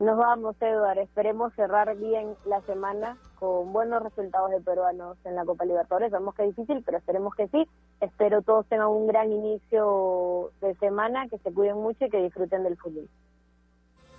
Nos 0.00 0.16
vamos, 0.16 0.56
Eduardo. 0.60 1.02
Esperemos 1.02 1.52
cerrar 1.54 1.94
bien 1.96 2.34
la 2.46 2.62
semana 2.62 3.18
con 3.38 3.70
buenos 3.70 4.02
resultados 4.02 4.50
de 4.50 4.60
peruanos 4.60 5.18
en 5.24 5.36
la 5.36 5.44
Copa 5.44 5.66
Libertadores. 5.66 6.10
Sabemos 6.10 6.34
que 6.34 6.44
es 6.44 6.56
difícil, 6.56 6.82
pero 6.86 6.96
esperemos 6.96 7.34
que 7.34 7.48
sí. 7.48 7.68
Espero 8.00 8.40
todos 8.40 8.66
tengan 8.66 8.88
un 8.88 9.06
gran 9.06 9.30
inicio 9.30 10.52
de 10.62 10.74
semana, 10.76 11.28
que 11.28 11.36
se 11.38 11.52
cuiden 11.52 11.76
mucho 11.76 12.06
y 12.06 12.08
que 12.08 12.22
disfruten 12.22 12.64
del 12.64 12.78
fútbol. 12.78 13.10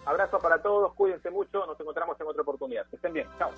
Abrazo 0.06 0.38
para 0.38 0.62
todos, 0.62 0.94
cuídense 0.94 1.32
mucho, 1.32 1.66
nos 1.66 1.80
encontramos 1.80 2.20
en 2.22 2.28
otra 2.28 2.44
oportunidad. 2.44 2.86
Que 2.88 2.98
estén 2.98 3.14
bien, 3.14 3.28
chao. 3.40 3.50